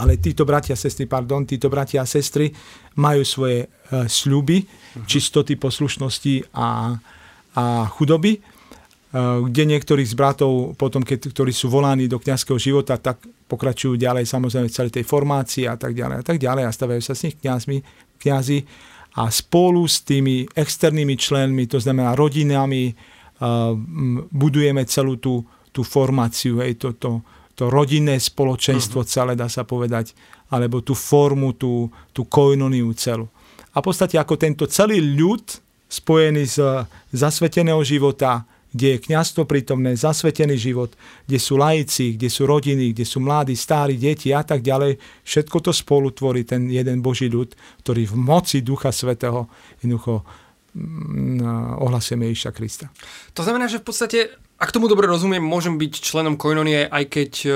Ale 0.00 0.16
títo 0.16 0.48
bratia 0.48 0.72
a 0.72 0.80
sestry, 0.80 1.04
pardon, 1.04 1.44
títo 1.44 1.68
bratia 1.68 2.00
a 2.00 2.08
sestry 2.08 2.48
majú 2.96 3.20
svoje 3.20 3.68
uh, 3.68 4.08
sľuby, 4.08 4.64
uh-huh. 4.64 5.04
čistoty, 5.04 5.60
poslušnosti 5.60 6.56
a, 6.56 6.96
a 7.54 7.64
chudoby, 7.92 8.40
uh, 8.40 9.44
kde 9.44 9.62
niektorí 9.76 10.00
z 10.08 10.16
bratov, 10.16 10.72
potom, 10.80 11.04
keď, 11.04 11.30
ktorí 11.36 11.52
sú 11.52 11.68
volaní 11.68 12.08
do 12.08 12.16
kňazského 12.16 12.56
života, 12.56 12.96
tak 12.96 13.20
pokračujú 13.50 14.00
ďalej 14.00 14.24
samozrejme 14.24 14.70
v 14.70 14.76
celej 14.76 14.92
tej 14.96 15.04
formácii 15.04 15.68
a 15.68 15.74
tak 15.74 15.92
ďalej 15.92 16.16
a 16.22 16.24
tak 16.24 16.38
ďalej 16.38 16.64
a 16.64 16.70
stavajú 16.72 17.02
sa 17.02 17.12
s 17.18 17.28
nich 17.28 17.36
kňazmi, 17.36 17.82
kňazi 18.22 18.58
a 19.18 19.26
spolu 19.26 19.90
s 19.90 20.06
tými 20.06 20.46
externými 20.54 21.18
členmi, 21.18 21.66
to 21.66 21.82
znamená 21.82 22.14
rodinami, 22.14 22.94
uh, 22.94 23.74
budujeme 24.30 24.86
celú 24.86 25.18
tú, 25.18 25.42
tú 25.74 25.82
formáciu, 25.82 26.62
hej, 26.62 26.78
to, 26.78 26.94
to, 26.94 27.18
to 27.60 27.68
rodinné 27.68 28.16
spoločenstvo 28.16 29.04
uh-huh. 29.04 29.12
celé, 29.12 29.32
dá 29.36 29.44
sa 29.52 29.68
povedať, 29.68 30.16
alebo 30.48 30.80
tú 30.80 30.96
formu, 30.96 31.52
tú, 31.52 31.92
tú 32.16 32.24
koinoniu 32.24 32.88
celú. 32.96 33.28
A 33.76 33.84
v 33.84 33.92
podstate 33.92 34.16
ako 34.16 34.40
tento 34.40 34.64
celý 34.64 34.96
ľud 34.96 35.44
spojený 35.84 36.48
z 36.48 36.88
zasveteného 37.12 37.84
života, 37.84 38.48
kde 38.72 38.96
je 38.96 39.02
kniazstvo 39.04 39.44
prítomné, 39.44 39.92
zasvetený 39.92 40.56
život, 40.56 40.94
kde 41.28 41.36
sú 41.36 41.60
laici, 41.60 42.16
kde 42.16 42.32
sú 42.32 42.48
rodiny, 42.48 42.96
kde 42.96 43.04
sú 43.04 43.20
mladí, 43.20 43.52
stári, 43.52 44.00
deti 44.00 44.32
a 44.32 44.40
tak 44.40 44.64
ďalej. 44.64 44.96
Všetko 45.26 45.58
to 45.60 45.72
spolu 45.76 46.16
tvorí 46.16 46.48
ten 46.48 46.64
jeden 46.72 47.04
Boží 47.04 47.28
ľud, 47.28 47.52
ktorý 47.84 48.08
v 48.08 48.16
moci 48.16 48.64
Ducha 48.64 48.88
Svetého 48.94 49.50
jednoducho 49.84 50.24
mm, 50.72 51.44
ohlasujeme 51.82 52.30
Ježiša 52.30 52.50
Krista. 52.56 52.86
To 53.36 53.44
znamená, 53.44 53.68
že 53.68 53.82
v 53.82 53.86
podstate 53.90 54.18
ak 54.60 54.76
tomu 54.76 54.92
dobre 54.92 55.08
rozumiem, 55.08 55.40
môžem 55.40 55.80
byť 55.80 56.04
členom 56.04 56.36
Koinonie, 56.36 56.84
aj 56.84 57.04
keď 57.08 57.32
uh, 57.48 57.54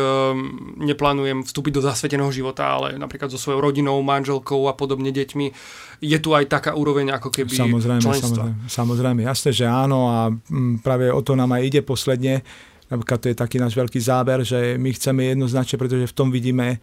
neplánujem 0.80 1.44
vstúpiť 1.44 1.76
do 1.76 1.84
zasveteného 1.84 2.32
života, 2.32 2.64
ale 2.64 2.96
napríklad 2.96 3.28
so 3.28 3.36
svojou 3.36 3.60
rodinou, 3.60 4.00
manželkou 4.00 4.64
a 4.66 4.72
podobne 4.72 5.12
deťmi. 5.12 5.46
Je 6.00 6.18
tu 6.24 6.32
aj 6.32 6.48
taká 6.48 6.72
úroveň 6.72 7.12
ako 7.12 7.28
keby 7.28 7.52
samozrejme, 7.52 8.00
členstva. 8.00 8.48
Samozrejme, 8.48 8.72
samozrejme, 8.72 9.20
jasné, 9.20 9.50
že 9.52 9.68
áno 9.68 10.08
a 10.08 10.32
m, 10.32 10.80
práve 10.80 11.12
o 11.12 11.20
to 11.20 11.36
nám 11.36 11.52
aj 11.52 11.62
ide 11.68 11.80
posledne. 11.84 12.40
Napríklad 12.88 13.20
to 13.20 13.28
je 13.28 13.36
taký 13.36 13.60
náš 13.60 13.76
veľký 13.76 14.00
záber, 14.00 14.40
že 14.40 14.80
my 14.80 14.88
chceme 14.96 15.28
jednoznačne, 15.28 15.76
pretože 15.76 16.08
v 16.08 16.16
tom 16.16 16.32
vidíme 16.32 16.80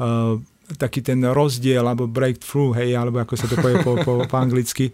uh, 0.00 0.40
taký 0.80 1.04
ten 1.04 1.20
rozdiel, 1.20 1.84
alebo 1.84 2.08
breakthrough, 2.08 2.80
hej, 2.80 2.96
alebo 2.96 3.20
ako 3.20 3.36
sa 3.36 3.44
to 3.44 3.60
povie 3.60 3.76
po, 3.84 4.00
po, 4.00 4.24
po 4.24 4.36
anglicky, 4.40 4.88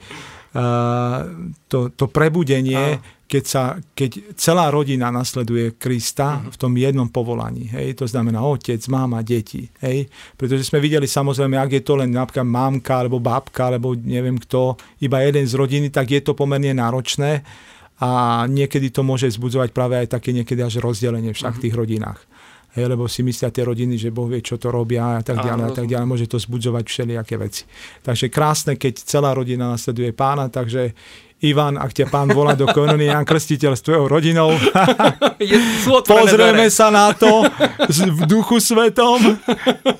uh, 0.59 1.23
to, 1.71 1.95
to 1.95 2.11
prebudenie, 2.11 2.99
a 2.99 3.16
keď, 3.27 3.45
sa, 3.45 3.75
keď 3.93 4.39
celá 4.39 4.71
rodina 4.71 5.11
nasleduje 5.11 5.75
Krista 5.75 6.39
uh-huh. 6.39 6.55
v 6.55 6.57
tom 6.57 6.73
jednom 6.79 7.11
povolaní. 7.11 7.67
Hej? 7.75 7.99
To 7.99 8.07
znamená 8.07 8.39
otec, 8.47 8.79
máma, 8.87 9.27
deti. 9.27 9.67
Hej? 9.83 10.07
Pretože 10.39 10.63
sme 10.63 10.79
videli 10.79 11.11
samozrejme, 11.11 11.59
ak 11.59 11.71
je 11.75 11.83
to 11.83 11.99
len 11.99 12.15
napríklad 12.15 12.47
mámka 12.47 13.03
alebo 13.03 13.19
babka, 13.19 13.75
alebo 13.75 13.99
neviem 13.99 14.39
kto, 14.39 14.79
iba 15.03 15.21
jeden 15.27 15.43
z 15.43 15.55
rodiny, 15.59 15.91
tak 15.91 16.15
je 16.15 16.23
to 16.23 16.39
pomerne 16.39 16.71
náročné 16.71 17.43
a 17.99 18.45
niekedy 18.47 18.95
to 18.95 19.03
môže 19.03 19.27
zbudzovať 19.35 19.75
práve 19.75 19.99
aj 19.99 20.21
také 20.21 20.31
niekedy 20.31 20.63
až 20.63 20.79
rozdelenie 20.85 21.35
však 21.35 21.59
v 21.59 21.63
tých 21.67 21.75
rodinách. 21.75 22.21
Hej, 22.77 22.93
lebo 22.93 23.09
si 23.09 23.25
myslia 23.25 23.49
tie 23.49 23.65
rodiny, 23.65 23.97
že 23.97 24.13
Boh 24.13 24.29
vie, 24.29 24.45
čo 24.45 24.61
to 24.61 24.69
robia 24.69 25.17
a 25.17 25.25
tak 25.25 25.41
ďalej 25.41 25.65
a 25.65 25.73
tak 25.73 25.89
ďalej. 25.89 26.07
Môže 26.13 26.29
to 26.29 26.37
zbudzovať 26.37 26.85
všelijaké 26.85 27.41
veci. 27.41 27.65
Takže 28.05 28.29
krásne, 28.29 28.77
keď 28.77 29.01
celá 29.01 29.33
rodina 29.33 29.73
nasleduje 29.73 30.13
pána, 30.13 30.53
takže 30.53 30.93
Ivan, 31.45 31.77
ak 31.77 31.93
ťa 31.93 32.09
pán 32.09 32.33
volá 32.33 32.57
do 32.57 32.65
kononie 32.65 33.13
Jan 33.13 33.29
Krstiteľ 33.29 33.77
s 33.77 33.85
tvojou 33.85 34.09
rodinou, 34.09 34.57
pozrieme 36.09 36.73
sa 36.73 36.89
na 36.89 37.13
to 37.13 37.45
v 37.93 38.21
duchu 38.25 38.57
svetom, 38.57 39.37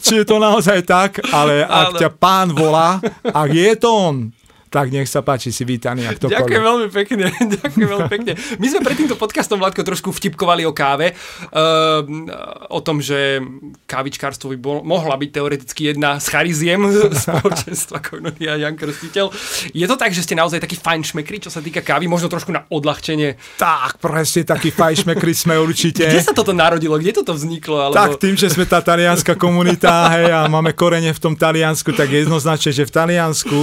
či 0.01 0.23
je 0.23 0.25
to 0.25 0.41
naozaj 0.41 0.81
tak, 0.89 1.21
ale 1.29 1.61
ak 1.61 2.01
ťa 2.01 2.09
pán 2.17 2.57
volá, 2.57 3.05
ak 3.21 3.49
je 3.53 3.73
to 3.77 3.89
on, 3.93 4.17
tak 4.67 4.91
nech 4.91 5.07
sa 5.07 5.23
páči, 5.23 5.55
si 5.55 5.63
vítaný. 5.63 6.07
Ak 6.11 6.19
to 6.19 6.27
Ďakujem 6.27 6.63
veľmi 6.63 6.89
pekne, 6.91 7.25
ďakujem 7.63 7.89
veľmi 7.89 8.11
pekne. 8.11 8.33
My 8.59 8.67
sme 8.67 8.81
pred 8.83 8.97
týmto 8.99 9.15
podcastom, 9.15 9.63
Vládko, 9.63 9.87
trošku 9.87 10.09
vtipkovali 10.11 10.67
o 10.67 10.73
káve, 10.75 11.15
uh, 11.15 12.03
o 12.71 12.81
tom, 12.83 12.99
že 12.99 13.41
kávičkárstvo 13.87 14.53
by 14.55 14.59
bol, 14.59 14.77
mohla 14.83 15.15
byť 15.15 15.31
teoreticky 15.31 15.95
jedna 15.95 16.19
z 16.19 16.27
chariziem 16.29 16.83
spoločenstva 17.25 18.03
Koinonia 18.03 18.59
Jan 18.59 18.75
Krstiteľ. 18.75 19.31
Je 19.71 19.87
to 19.87 19.97
tak, 19.97 20.11
že 20.11 20.27
ste 20.27 20.35
naozaj 20.35 20.59
taký 20.59 20.77
fajn 20.77 21.15
šmekri, 21.15 21.39
čo 21.39 21.51
sa 21.51 21.63
týka 21.63 21.81
kávy, 21.81 22.11
možno 22.11 22.27
trošku 22.27 22.51
na 22.51 22.67
odľahčenie? 22.67 23.39
Tak, 23.57 24.03
presne 24.03 24.43
taký 24.43 24.75
fajn 24.75 25.07
šmekri 25.07 25.33
sme 25.33 25.55
určite. 25.57 26.05
Kde 26.05 26.27
sa 26.27 26.35
toto 26.35 26.51
narodilo? 26.51 26.99
Kde 26.99 27.23
toto 27.23 27.33
vzniklo? 27.33 27.91
Alebo... 27.91 27.97
Tak 27.97 28.19
tým, 28.19 28.35
že 28.35 28.51
sme 28.51 28.67
tá 28.67 28.83
talianská 28.83 29.39
komunita 29.39 30.11
hej, 30.13 30.29
a 30.35 30.41
máme 30.51 30.75
korene 30.75 31.15
v 31.15 31.21
tom 31.23 31.35
Taliansku, 31.39 31.95
tak 31.95 32.11
jednoznačne, 32.11 32.75
že 32.75 32.85
v 32.85 32.93
Taliansku 32.93 33.59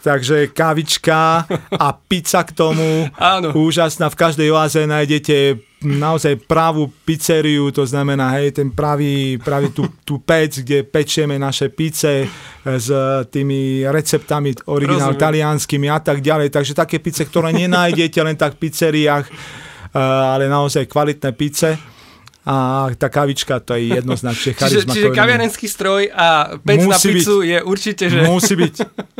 Takže 0.00 0.48
kávička 0.56 1.44
a 1.76 1.88
pizza 1.92 2.40
k 2.44 2.56
tomu. 2.56 3.04
Áno. 3.20 3.52
Úžasná. 3.52 4.08
V 4.08 4.16
každej 4.16 4.48
oáze 4.48 4.80
nájdete 4.88 5.60
naozaj 5.84 6.44
pravú 6.44 6.92
pizzeriu, 7.04 7.72
to 7.72 7.88
znamená, 7.88 8.36
hej, 8.36 8.52
ten 8.52 8.68
pravý, 8.68 9.40
pravý 9.40 9.72
tú, 9.72 9.88
tú 10.04 10.20
pec, 10.20 10.60
kde 10.60 10.84
pečieme 10.84 11.40
naše 11.40 11.72
pice 11.72 12.28
s 12.64 12.88
tými 13.32 13.88
receptami 13.88 14.52
originál 14.68 15.16
talianskými 15.16 15.88
a 15.88 16.00
tak 16.00 16.20
ďalej. 16.20 16.52
Takže 16.52 16.76
také 16.76 17.00
pice, 17.00 17.24
ktoré 17.24 17.52
nenájdete 17.56 18.20
len 18.20 18.36
tak 18.36 18.60
v 18.60 18.68
pizzeriách, 18.68 19.26
eh, 19.28 19.98
ale 20.00 20.48
naozaj 20.48 20.84
kvalitné 20.88 21.32
pice 21.32 21.99
a 22.40 22.88
tá 22.96 23.12
kavička 23.12 23.60
to 23.60 23.76
je 23.76 24.00
jednoznačne 24.00 24.52
charizma. 24.58 24.96
Čiže, 24.96 24.96
čiže 24.96 25.08
kaviarenský 25.12 25.66
stroj 25.68 26.08
a 26.08 26.56
pec 26.56 26.80
musí 26.80 26.88
na 26.88 26.98
pizzu 26.98 27.36
byť, 27.44 27.50
je 27.52 27.58
určite, 27.68 28.04
že... 28.08 28.18
Musí 28.24 28.54
byť, 28.56 28.74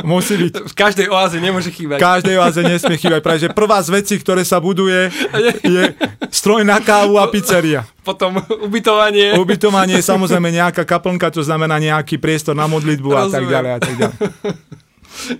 musí 0.08 0.34
byť. 0.40 0.52
V 0.64 0.74
každej 0.74 1.06
oáze 1.12 1.36
nemôže 1.36 1.68
chýbať. 1.68 2.00
V 2.00 2.04
každej 2.04 2.34
oáze 2.40 2.60
nesmie 2.64 2.96
chýbať, 2.96 3.20
práve 3.20 3.38
že 3.44 3.48
prvá 3.52 3.78
z 3.84 3.88
vecí, 3.92 4.14
ktoré 4.16 4.40
sa 4.48 4.56
buduje, 4.56 5.12
je 5.76 5.82
stroj 6.32 6.64
na 6.64 6.80
kávu 6.80 7.20
a 7.20 7.28
pizzeria. 7.28 7.84
Potom 8.00 8.40
ubytovanie. 8.64 9.36
Ubytovanie, 9.36 10.00
samozrejme 10.00 10.48
nejaká 10.48 10.88
kaplnka, 10.88 11.28
to 11.28 11.44
znamená 11.44 11.76
nejaký 11.76 12.16
priestor 12.16 12.56
na 12.56 12.64
modlitbu 12.64 13.08
Rozumiem. 13.12 13.28
a 13.28 13.34
tak 13.36 13.44
ďalej 13.44 13.70
a 13.70 13.78
tak 13.78 13.94
ďalej. 14.00 14.16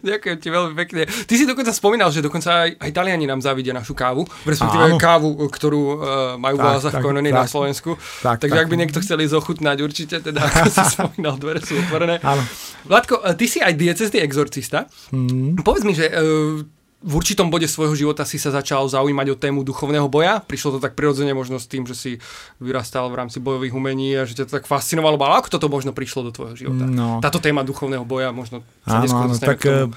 Ďakujem 0.01 0.37
ti 0.41 0.49
veľmi 0.51 0.75
pekne. 0.75 1.03
Ty 1.07 1.35
si 1.35 1.45
dokonca 1.47 1.73
spomínal, 1.73 2.11
že 2.11 2.21
dokonca 2.21 2.67
aj, 2.67 2.77
aj 2.79 2.91
Taliani 2.91 3.27
nám 3.27 3.41
závidia 3.41 3.73
našu 3.73 3.95
kávu, 3.95 4.27
respektíve 4.45 4.95
Áno. 4.95 4.99
kávu, 4.99 5.31
ktorú 5.49 5.83
uh, 5.83 5.95
majú 6.37 6.57
v 6.59 6.65
oázach 6.67 6.95
Konony 6.99 7.31
na 7.31 7.47
Slovensku. 7.47 7.97
Tak, 8.21 8.43
Takže 8.43 8.57
tak. 8.57 8.65
ak 8.67 8.71
by 8.71 8.77
niekto 8.77 8.99
chcel 9.01 9.23
ísť 9.23 9.35
ochutnať, 9.39 9.77
určite, 9.81 10.17
teda 10.21 10.41
ako 10.43 10.69
si 10.69 10.83
spomínal, 10.95 11.35
dvere 11.39 11.61
sú 11.63 11.79
otvorené. 11.79 12.19
Áno. 12.21 12.43
Vládko, 12.89 13.23
ty 13.37 13.47
si 13.47 13.59
aj 13.61 13.77
diecezný 13.77 14.19
exorcista. 14.25 14.89
Mm. 15.15 15.61
Povedz 15.63 15.85
mi, 15.87 15.95
že 15.95 16.11
uh, 16.11 16.65
v 17.01 17.13
určitom 17.17 17.49
bode 17.49 17.65
svojho 17.65 17.97
života 17.97 18.29
si 18.29 18.37
sa 18.37 18.53
začal 18.53 18.85
zaujímať 18.85 19.33
o 19.33 19.37
tému 19.41 19.65
duchovného 19.65 20.05
boja. 20.13 20.45
Prišlo 20.45 20.77
to 20.77 20.81
tak 20.85 20.93
prirodzene 20.93 21.33
možno 21.33 21.57
s 21.57 21.65
tým, 21.65 21.89
že 21.89 21.97
si 21.97 22.13
vyrastal 22.61 23.09
v 23.09 23.25
rámci 23.25 23.41
bojových 23.41 23.73
umení 23.73 24.21
a 24.21 24.29
že 24.29 24.37
ťa 24.37 24.45
to 24.45 24.53
tak 24.61 24.69
fascinovalo. 24.69 25.17
Ale 25.17 25.41
ako 25.41 25.57
toto 25.57 25.73
možno 25.73 25.97
prišlo 25.97 26.29
do 26.29 26.33
tvojho 26.37 26.57
života? 26.61 26.85
No. 26.85 27.25
Táto 27.25 27.41
téma 27.41 27.65
duchovného 27.65 28.05
boja 28.05 28.37
možno 28.37 28.61
sa 28.85 29.01
áno, 29.01 29.33
áno, 29.33 29.35
tak, 29.41 29.65
eh, 29.65 29.89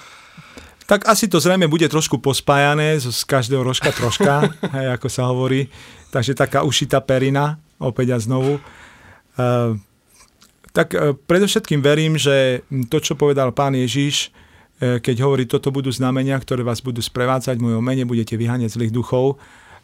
tak 0.87 1.03
asi 1.11 1.27
to 1.27 1.43
zrejme 1.43 1.67
bude 1.67 1.83
trošku 1.91 2.23
pospájané 2.23 2.95
z 3.03 3.19
každého 3.27 3.67
rožka 3.67 3.91
troška, 3.91 4.47
hej, 4.79 4.95
ako 4.95 5.07
sa 5.11 5.27
hovorí. 5.27 5.67
Takže 6.15 6.39
taká 6.39 6.63
ušitá 6.63 7.03
perina, 7.03 7.59
opäť 7.83 8.15
a 8.15 8.17
znovu. 8.23 8.63
Uh, 9.35 9.75
tak 10.71 10.95
uh, 10.95 11.11
predovšetkým 11.19 11.83
verím, 11.83 12.15
že 12.15 12.63
to, 12.87 13.03
čo 13.03 13.19
povedal 13.19 13.51
pán 13.51 13.75
Ježiš, 13.75 14.29
E, 14.29 14.42
keď 14.99 15.15
hovorí, 15.23 15.47
toto 15.47 15.71
budú 15.71 15.93
znamenia, 15.93 16.35
ktoré 16.35 16.65
vás 16.65 16.83
budú 16.83 16.99
sprevádzať 16.99 17.55
v 17.59 17.65
mojom 17.71 17.83
mene, 17.83 18.03
budete 18.03 18.35
vyháňať 18.35 18.75
zlých 18.75 18.91
duchov, 18.91 19.39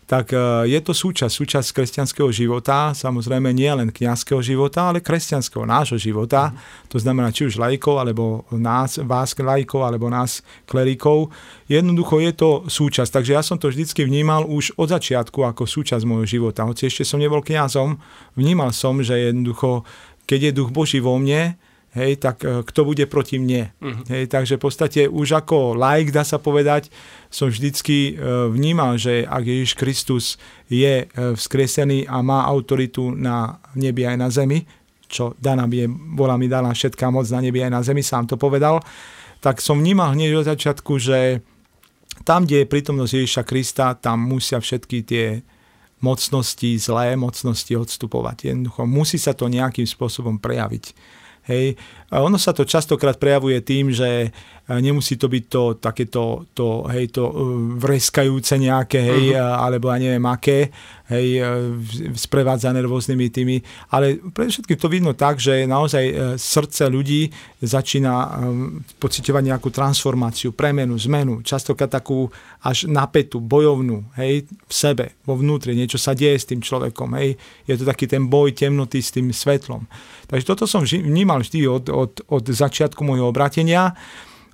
tak 0.10 0.34
e, 0.34 0.66
je 0.66 0.80
to 0.82 0.90
súčasť, 0.90 1.30
súčasť 1.30 1.70
kresťanského 1.70 2.34
života, 2.34 2.98
samozrejme 2.98 3.54
nie 3.54 3.70
len 3.70 3.94
kniazského 3.94 4.42
života, 4.42 4.90
ale 4.90 5.06
kresťanského 5.06 5.70
nášho 5.70 6.02
života, 6.02 6.50
to 6.90 6.98
znamená 6.98 7.30
či 7.30 7.46
už 7.46 7.62
lajkov, 7.62 8.02
alebo 8.02 8.42
nás, 8.50 8.98
vás 9.06 9.38
lajkov, 9.38 9.86
alebo 9.86 10.10
nás 10.10 10.42
klerikov. 10.66 11.30
Jednoducho 11.70 12.26
je 12.26 12.34
to 12.34 12.50
súčasť, 12.66 13.22
takže 13.22 13.38
ja 13.38 13.46
som 13.46 13.62
to 13.62 13.70
vždycky 13.70 14.02
vnímal 14.02 14.50
už 14.50 14.74
od 14.82 14.90
začiatku 14.90 15.46
ako 15.46 15.70
súčasť 15.70 16.02
môjho 16.10 16.26
života. 16.26 16.66
Hoci 16.66 16.90
ešte 16.90 17.06
som 17.06 17.22
nebol 17.22 17.46
kňazom, 17.46 18.02
vnímal 18.34 18.74
som, 18.74 18.98
že 19.06 19.30
jednoducho, 19.30 19.86
keď 20.26 20.50
je 20.50 20.58
duch 20.58 20.74
Boží 20.74 20.98
vo 20.98 21.22
mne, 21.22 21.54
hej, 21.98 22.22
tak 22.22 22.46
e, 22.46 22.62
kto 22.62 22.86
bude 22.86 23.06
proti 23.10 23.42
mne. 23.42 23.74
Uh-huh. 23.82 24.04
Hej, 24.10 24.30
takže 24.30 24.58
v 24.58 24.64
podstate 24.64 25.02
už 25.10 25.42
ako 25.42 25.74
like, 25.74 26.14
dá 26.14 26.22
sa 26.22 26.38
povedať, 26.38 26.94
som 27.34 27.50
vždycky 27.50 28.14
e, 28.14 28.24
vnímal, 28.54 28.98
že 29.02 29.26
ak 29.26 29.44
Ježiš 29.46 29.74
Kristus 29.74 30.26
je 30.70 31.06
e, 31.06 31.34
vzkresený 31.34 32.06
a 32.06 32.22
má 32.22 32.46
autoritu 32.46 33.10
na 33.14 33.58
nebi 33.74 34.06
aj 34.06 34.18
na 34.18 34.30
zemi, 34.30 34.66
čo 35.10 35.34
daná 35.42 35.66
je, 35.66 35.90
bola 35.90 36.38
mi 36.38 36.46
daná 36.46 36.70
všetká 36.70 37.10
moc 37.10 37.26
na 37.34 37.42
nebi 37.42 37.66
aj 37.66 37.72
na 37.74 37.82
zemi, 37.82 38.06
sám 38.06 38.30
to 38.30 38.38
povedal, 38.38 38.78
tak 39.42 39.58
som 39.64 39.82
vnímal 39.82 40.14
hneď 40.14 40.44
od 40.44 40.46
začiatku, 40.46 41.00
že 41.02 41.42
tam, 42.28 42.44
kde 42.46 42.64
je 42.64 42.72
prítomnosť 42.72 43.14
Ježiša 43.16 43.44
Krista, 43.48 43.96
tam 43.96 44.22
musia 44.22 44.60
všetky 44.60 44.98
tie 45.08 45.26
mocnosti, 46.00 46.80
zlé 46.80 47.16
mocnosti 47.20 47.72
odstupovať. 47.76 48.52
Jednoducho 48.52 48.88
musí 48.88 49.20
sa 49.20 49.36
to 49.36 49.52
nejakým 49.52 49.88
spôsobom 49.88 50.40
prejaviť. 50.40 50.96
Hej. 51.50 51.76
Ono 52.10 52.38
sa 52.42 52.54
to 52.58 52.66
častokrát 52.66 53.22
prejavuje 53.22 53.62
tým, 53.62 53.94
že 53.94 54.34
nemusí 54.78 55.18
to 55.18 55.26
byť 55.26 55.44
to 55.50 55.64
takéto 55.82 56.46
to, 56.54 56.86
hej, 56.94 57.10
to 57.10 57.26
e, 57.26 57.34
vreskajúce 57.82 58.54
nejaké, 58.62 59.02
hej, 59.02 59.24
uh-huh. 59.34 59.66
alebo 59.66 59.90
ja 59.90 59.98
neviem 59.98 60.22
aké, 60.30 60.70
hej, 61.10 61.42
e, 61.42 61.44
sprevádzané 62.14 62.86
rôznymi 62.86 63.26
tými, 63.34 63.58
ale 63.90 64.22
predovšetkým 64.22 64.78
to 64.78 64.94
vidno 64.94 65.12
tak, 65.18 65.42
že 65.42 65.66
naozaj 65.66 66.06
e, 66.06 66.14
srdce 66.38 66.86
ľudí 66.86 67.34
začína 67.66 68.14
pocitovať 69.02 69.44
nejakú 69.50 69.74
transformáciu, 69.74 70.54
premenu, 70.54 70.94
zmenu, 71.02 71.42
častokrát 71.42 71.90
takú 71.90 72.30
až 72.62 72.86
napätú, 72.86 73.42
bojovnú, 73.42 74.06
hej, 74.22 74.46
v 74.46 74.74
sebe, 74.74 75.18
vo 75.26 75.34
vnútri, 75.34 75.74
niečo 75.74 75.98
sa 75.98 76.14
deje 76.14 76.38
s 76.38 76.46
tým 76.46 76.62
človekom, 76.62 77.18
hej, 77.18 77.34
je 77.66 77.74
to 77.74 77.90
taký 77.90 78.06
ten 78.06 78.30
boj 78.30 78.54
temnoty 78.54 79.02
s 79.02 79.10
tým 79.10 79.34
svetlom. 79.34 79.90
Takže 80.30 80.46
toto 80.46 80.70
som 80.70 80.86
vnímal 80.86 81.42
vždy 81.42 81.66
od, 81.66 81.90
od, 81.90 81.99
od 82.08 82.44
začiatku 82.46 83.02
môjho 83.04 83.28
obratenia. 83.28 83.98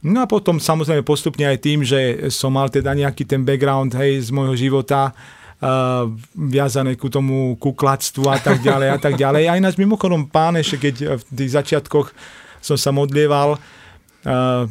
No 0.06 0.22
a 0.22 0.30
potom 0.30 0.62
samozrejme 0.62 1.02
postupne 1.02 1.50
aj 1.50 1.58
tým, 1.66 1.82
že 1.82 2.30
som 2.30 2.54
mal 2.54 2.70
teda 2.70 2.94
nejaký 2.94 3.26
ten 3.26 3.42
background 3.42 3.98
hej, 3.98 4.22
z 4.22 4.30
môjho 4.30 4.54
života, 4.54 5.10
uh, 5.12 6.06
viazané 6.38 6.94
ku 6.94 7.10
tomu 7.10 7.58
kukladstvu 7.58 8.30
a 8.30 8.38
tak 8.38 8.62
ďalej 8.62 8.90
a 8.94 9.00
tak 9.02 9.18
ďalej. 9.18 9.50
Aj 9.50 9.58
nás 9.58 9.82
mimochodom 9.82 10.30
pán 10.30 10.62
ešte, 10.62 10.90
keď 10.90 11.18
v 11.18 11.24
tých 11.34 11.52
začiatkoch 11.58 12.14
som 12.62 12.78
sa 12.78 12.94
modlieval, 12.94 13.58
uh, 13.58 14.70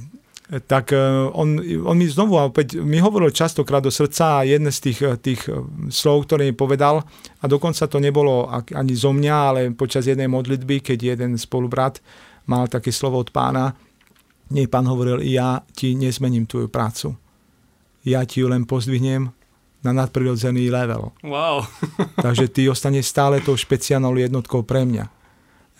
tak 0.68 0.93
on, 1.33 1.57
on 1.89 1.97
mi 1.97 2.05
znovu 2.05 2.37
opäť, 2.37 2.77
mi 2.77 3.01
hovoril 3.01 3.33
častokrát 3.33 3.81
do 3.81 3.89
srdca 3.89 4.39
a 4.39 4.47
jedné 4.47 4.68
z 4.68 4.81
tých, 4.87 4.99
tých 5.25 5.41
slov, 5.89 6.29
ktoré 6.29 6.45
mi 6.45 6.55
povedal, 6.55 7.01
a 7.41 7.45
dokonca 7.49 7.89
to 7.89 7.97
nebolo 7.97 8.53
ani 8.53 8.93
zo 8.93 9.16
mňa, 9.16 9.35
ale 9.35 9.61
počas 9.72 10.05
jednej 10.05 10.29
modlitby, 10.29 10.85
keď 10.85 11.16
jeden 11.16 11.41
spolubrat 11.41 11.99
mal 12.47 12.68
také 12.68 12.92
slovo 12.92 13.20
od 13.20 13.30
pána, 13.32 13.72
nie, 14.53 14.68
pán 14.68 14.84
hovoril, 14.84 15.24
ja 15.24 15.64
ti 15.72 15.97
nezmením 15.97 16.45
tvoju 16.45 16.68
prácu. 16.68 17.16
Ja 18.05 18.20
ti 18.28 18.45
ju 18.45 18.53
len 18.53 18.68
pozdvihnem 18.68 19.32
na 19.80 19.92
nadprirodzený 19.92 20.68
level. 20.68 21.16
Wow. 21.24 21.64
Takže 22.24 22.53
ty 22.53 22.68
ostane 22.68 23.01
stále 23.01 23.40
tou 23.40 23.57
špeciálnou 23.57 24.12
jednotkou 24.16 24.61
pre 24.64 24.84
mňa. 24.84 25.05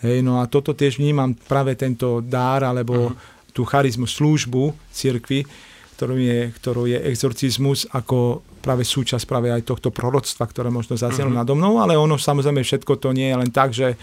Hej, 0.03 0.25
no 0.25 0.41
a 0.41 0.49
toto 0.49 0.75
tiež 0.75 0.99
vnímam 0.99 1.33
práve 1.33 1.77
tento 1.77 2.19
dár, 2.19 2.67
alebo 2.67 3.13
uh-huh. 3.13 3.49
tú 3.55 3.63
charizmu, 3.63 4.05
službu 4.05 4.75
cirkvi, 4.91 5.47
ktorou 5.95 6.19
je, 6.19 6.51
ktorou 6.51 6.85
je 6.85 6.99
exorcizmus 6.99 7.87
ako 7.95 8.43
práve 8.59 8.83
súčasť 8.83 9.23
práve 9.23 9.55
aj 9.55 9.63
tohto 9.63 9.95
proroctva, 9.95 10.43
ktoré 10.51 10.67
možno 10.67 10.99
zaznelo 10.99 11.31
uh-huh. 11.31 11.41
nado 11.47 11.55
mnou, 11.55 11.79
ale 11.79 11.95
ono 11.95 12.19
samozrejme 12.19 12.59
všetko 12.59 12.99
to 12.99 13.15
nie 13.15 13.31
je 13.31 13.39
len 13.39 13.51
tak, 13.53 13.71
že 13.71 13.95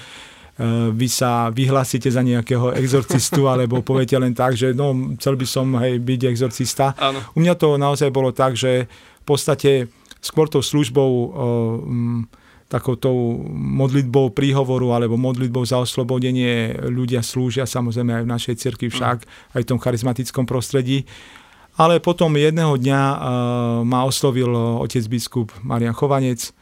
vy 0.93 1.09
sa 1.09 1.49
vyhlásite 1.49 2.13
za 2.13 2.21
nejakého 2.21 2.77
exorcistu, 2.77 3.47
alebo 3.53 3.81
poviete 3.81 4.21
len 4.21 4.37
tak, 4.37 4.53
že 4.53 4.77
no, 4.77 5.17
chcel 5.17 5.41
by 5.41 5.47
som 5.49 5.67
hej, 5.81 5.97
byť 5.97 6.21
exorcista. 6.29 6.93
Áno. 7.01 7.25
U 7.33 7.39
mňa 7.41 7.55
to 7.57 7.81
naozaj 7.81 8.13
bolo 8.13 8.37
tak, 8.37 8.53
že 8.53 8.85
v 9.23 9.25
podstate 9.25 9.89
skôr 10.21 10.47
tou 10.53 10.61
službou 10.61 11.11
um, 11.11 12.29
takoutou 12.73 13.45
modlitbou 13.53 14.33
príhovoru 14.33 14.97
alebo 14.97 15.21
modlitbou 15.21 15.61
za 15.69 15.77
oslobodenie 15.77 16.73
ľudia 16.89 17.21
slúžia 17.21 17.69
samozrejme 17.69 18.17
aj 18.17 18.25
v 18.25 18.33
našej 18.33 18.55
cirkvi 18.57 18.89
však, 18.89 19.29
mm. 19.29 19.57
aj 19.57 19.61
v 19.61 19.69
tom 19.69 19.77
charizmatickom 19.77 20.49
prostredí. 20.49 21.05
Ale 21.77 22.01
potom 22.05 22.37
jedného 22.37 22.77
dňa 22.77 23.01
uh, 23.01 23.17
ma 23.85 24.05
oslovil 24.05 24.53
otec 24.81 25.05
biskup 25.09 25.53
Marian 25.65 25.97
Chovanec, 25.97 26.53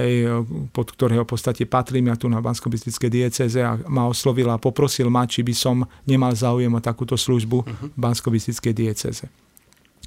hej, 0.00 0.44
pod 0.72 0.96
ktorého 0.96 1.28
v 1.28 1.30
podstate 1.36 1.68
patrím 1.68 2.08
ja 2.08 2.16
tu 2.16 2.32
na 2.32 2.40
bansko 2.40 2.72
dieceze 2.72 3.60
a 3.60 3.76
ma 3.86 4.08
oslovil 4.08 4.48
a 4.48 4.56
poprosil 4.56 5.12
ma, 5.12 5.28
či 5.28 5.44
by 5.44 5.54
som 5.54 5.84
nemal 6.08 6.32
záujem 6.32 6.72
o 6.72 6.80
takúto 6.80 7.20
službu 7.20 7.58
uh-huh. 7.60 7.92
v 7.92 7.98
bansko 8.00 8.32
dieceze. 8.72 9.28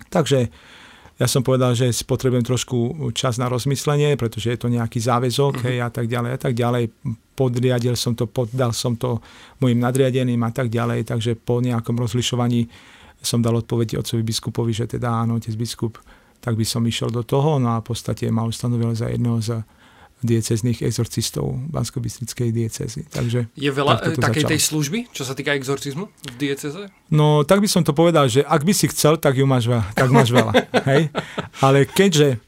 Takže 0.10 0.50
ja 1.22 1.30
som 1.30 1.46
povedal, 1.46 1.78
že 1.78 1.94
potrebujem 2.10 2.42
trošku 2.42 2.78
čas 3.14 3.38
na 3.38 3.46
rozmyslenie, 3.46 4.18
pretože 4.18 4.50
je 4.50 4.58
to 4.58 4.66
nejaký 4.66 4.98
záväzok 4.98 5.62
mm-hmm. 5.62 5.68
hej, 5.70 5.78
a 5.86 5.90
tak 5.94 6.06
ďalej 6.10 6.32
a 6.34 6.40
tak 6.42 6.54
ďalej. 6.58 6.84
Podriadil 7.38 7.94
som 7.94 8.18
to, 8.18 8.26
poddal 8.26 8.74
som 8.74 8.98
to 8.98 9.22
mojim 9.62 9.78
nadriadeným 9.78 10.42
a 10.42 10.50
tak 10.50 10.74
ďalej, 10.74 11.06
takže 11.06 11.38
po 11.38 11.62
nejakom 11.62 11.94
rozlišovaní 11.94 12.66
som 13.22 13.46
dal 13.46 13.56
odpoveď 13.62 14.02
otcovi 14.02 14.26
biskupovi, 14.26 14.74
že 14.74 14.98
teda 14.98 15.24
áno, 15.24 15.38
otec 15.38 15.54
biskup, 15.54 16.02
tak 16.42 16.58
by 16.58 16.66
som 16.66 16.84
išiel 16.84 17.14
do 17.14 17.24
toho, 17.24 17.62
no 17.62 17.78
a 17.78 17.80
v 17.80 17.94
podstate 17.94 18.28
ma 18.34 18.44
ustanovil 18.44 18.92
za 18.98 19.08
jedného 19.08 19.40
z 19.40 19.62
diecezných 20.24 20.80
exorcistov 20.84 21.56
bansko 21.70 22.00
diecezy. 22.00 23.06
Takže 23.12 23.52
je 23.54 23.72
veľa 23.72 24.18
takej 24.18 24.44
začalo. 24.44 24.52
tej 24.52 24.60
služby, 24.60 25.00
čo 25.12 25.24
sa 25.28 25.36
týka 25.36 25.54
exorcizmu 25.56 26.10
v 26.10 26.36
dieceze? 26.36 26.90
No, 27.12 27.44
tak 27.44 27.60
by 27.60 27.68
som 27.68 27.84
to 27.84 27.92
povedal, 27.92 28.26
že 28.32 28.42
ak 28.44 28.64
by 28.64 28.74
si 28.74 28.88
chcel, 28.90 29.20
tak 29.20 29.38
ju 29.38 29.46
máš 29.46 29.68
veľa. 29.68 29.86
Tak 29.94 30.10
máš 30.10 30.30
veľa 30.32 30.54
hej? 30.90 31.12
Ale 31.60 31.86
keďže, 31.86 32.40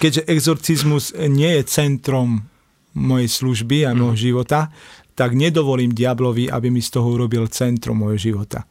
keďže 0.00 0.22
exorcizmus 0.26 1.12
nie 1.28 1.60
je 1.60 1.62
centrom 1.68 2.48
mojej 2.94 3.28
služby 3.28 3.84
a 3.84 3.92
môjho 3.92 4.16
mm. 4.16 4.24
života, 4.30 4.70
tak 5.14 5.34
nedovolím 5.34 5.94
diablovi, 5.94 6.50
aby 6.50 6.70
mi 6.70 6.82
z 6.82 6.98
toho 6.98 7.14
urobil 7.14 7.46
centrum 7.50 7.98
môjho 8.02 8.34
života. 8.34 8.66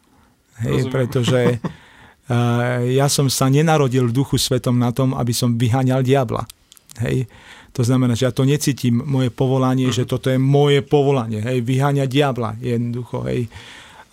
Hej, 0.59 0.91
pretože 0.91 1.59
uh, 1.59 2.83
ja 2.99 3.07
som 3.07 3.31
sa 3.31 3.47
nenarodil 3.47 4.11
v 4.11 4.15
duchu 4.15 4.35
svetom 4.39 4.75
na 4.75 4.91
tom, 4.91 5.15
aby 5.15 5.31
som 5.31 5.55
vyháňal 5.55 6.03
diabla. 6.03 6.43
Hej. 7.01 7.25
To 7.73 7.81
znamená, 7.81 8.13
že 8.13 8.29
ja 8.29 8.33
to 8.33 8.45
necítim, 8.45 9.01
moje 9.01 9.33
povolanie, 9.33 9.89
mm. 9.89 9.95
že 9.97 10.03
toto 10.05 10.29
je 10.29 10.37
moje 10.37 10.85
povolanie, 10.85 11.41
hej, 11.41 11.65
vyháňať 11.65 12.07
diabla 12.09 12.53
jednoducho, 12.61 13.25
hej. 13.25 13.49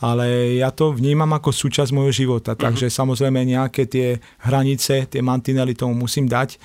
Ale 0.00 0.56
ja 0.56 0.72
to 0.72 0.96
vnímam 0.96 1.28
ako 1.36 1.52
súčasť 1.52 1.92
môjho 1.92 2.12
života, 2.12 2.56
mm. 2.56 2.60
takže 2.60 2.86
samozrejme 2.88 3.44
nejaké 3.44 3.84
tie 3.84 4.16
hranice, 4.48 5.04
tie 5.12 5.20
mantinely 5.20 5.76
tomu 5.76 5.92
musím 5.92 6.24
dať 6.24 6.56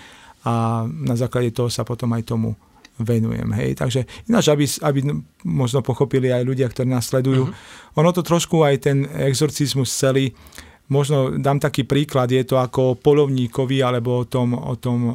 a 0.48 0.88
na 0.88 1.16
základe 1.20 1.52
toho 1.52 1.68
sa 1.68 1.84
potom 1.84 2.16
aj 2.16 2.32
tomu 2.32 2.56
venujem. 2.96 3.52
Hej. 3.60 3.76
Takže 3.76 4.08
ináč, 4.32 4.48
aby, 4.48 4.64
aby 4.64 5.00
možno 5.44 5.84
pochopili 5.84 6.32
aj 6.32 6.48
ľudia, 6.48 6.72
ktorí 6.72 6.88
nás 6.88 7.12
sledujú, 7.12 7.52
mm. 7.52 7.54
ono 8.00 8.10
to 8.16 8.24
trošku 8.24 8.64
aj 8.64 8.88
ten 8.88 9.04
exorcizmus 9.04 9.92
celý, 9.92 10.32
možno 10.88 11.36
dám 11.36 11.60
taký 11.60 11.84
príklad, 11.84 12.32
je 12.32 12.46
to 12.46 12.56
ako 12.56 12.96
polovníkovi 12.96 13.84
alebo 13.84 14.24
o 14.24 14.26
tom, 14.30 14.56
o 14.56 14.76
tom 14.80 15.00
um, 15.04 15.14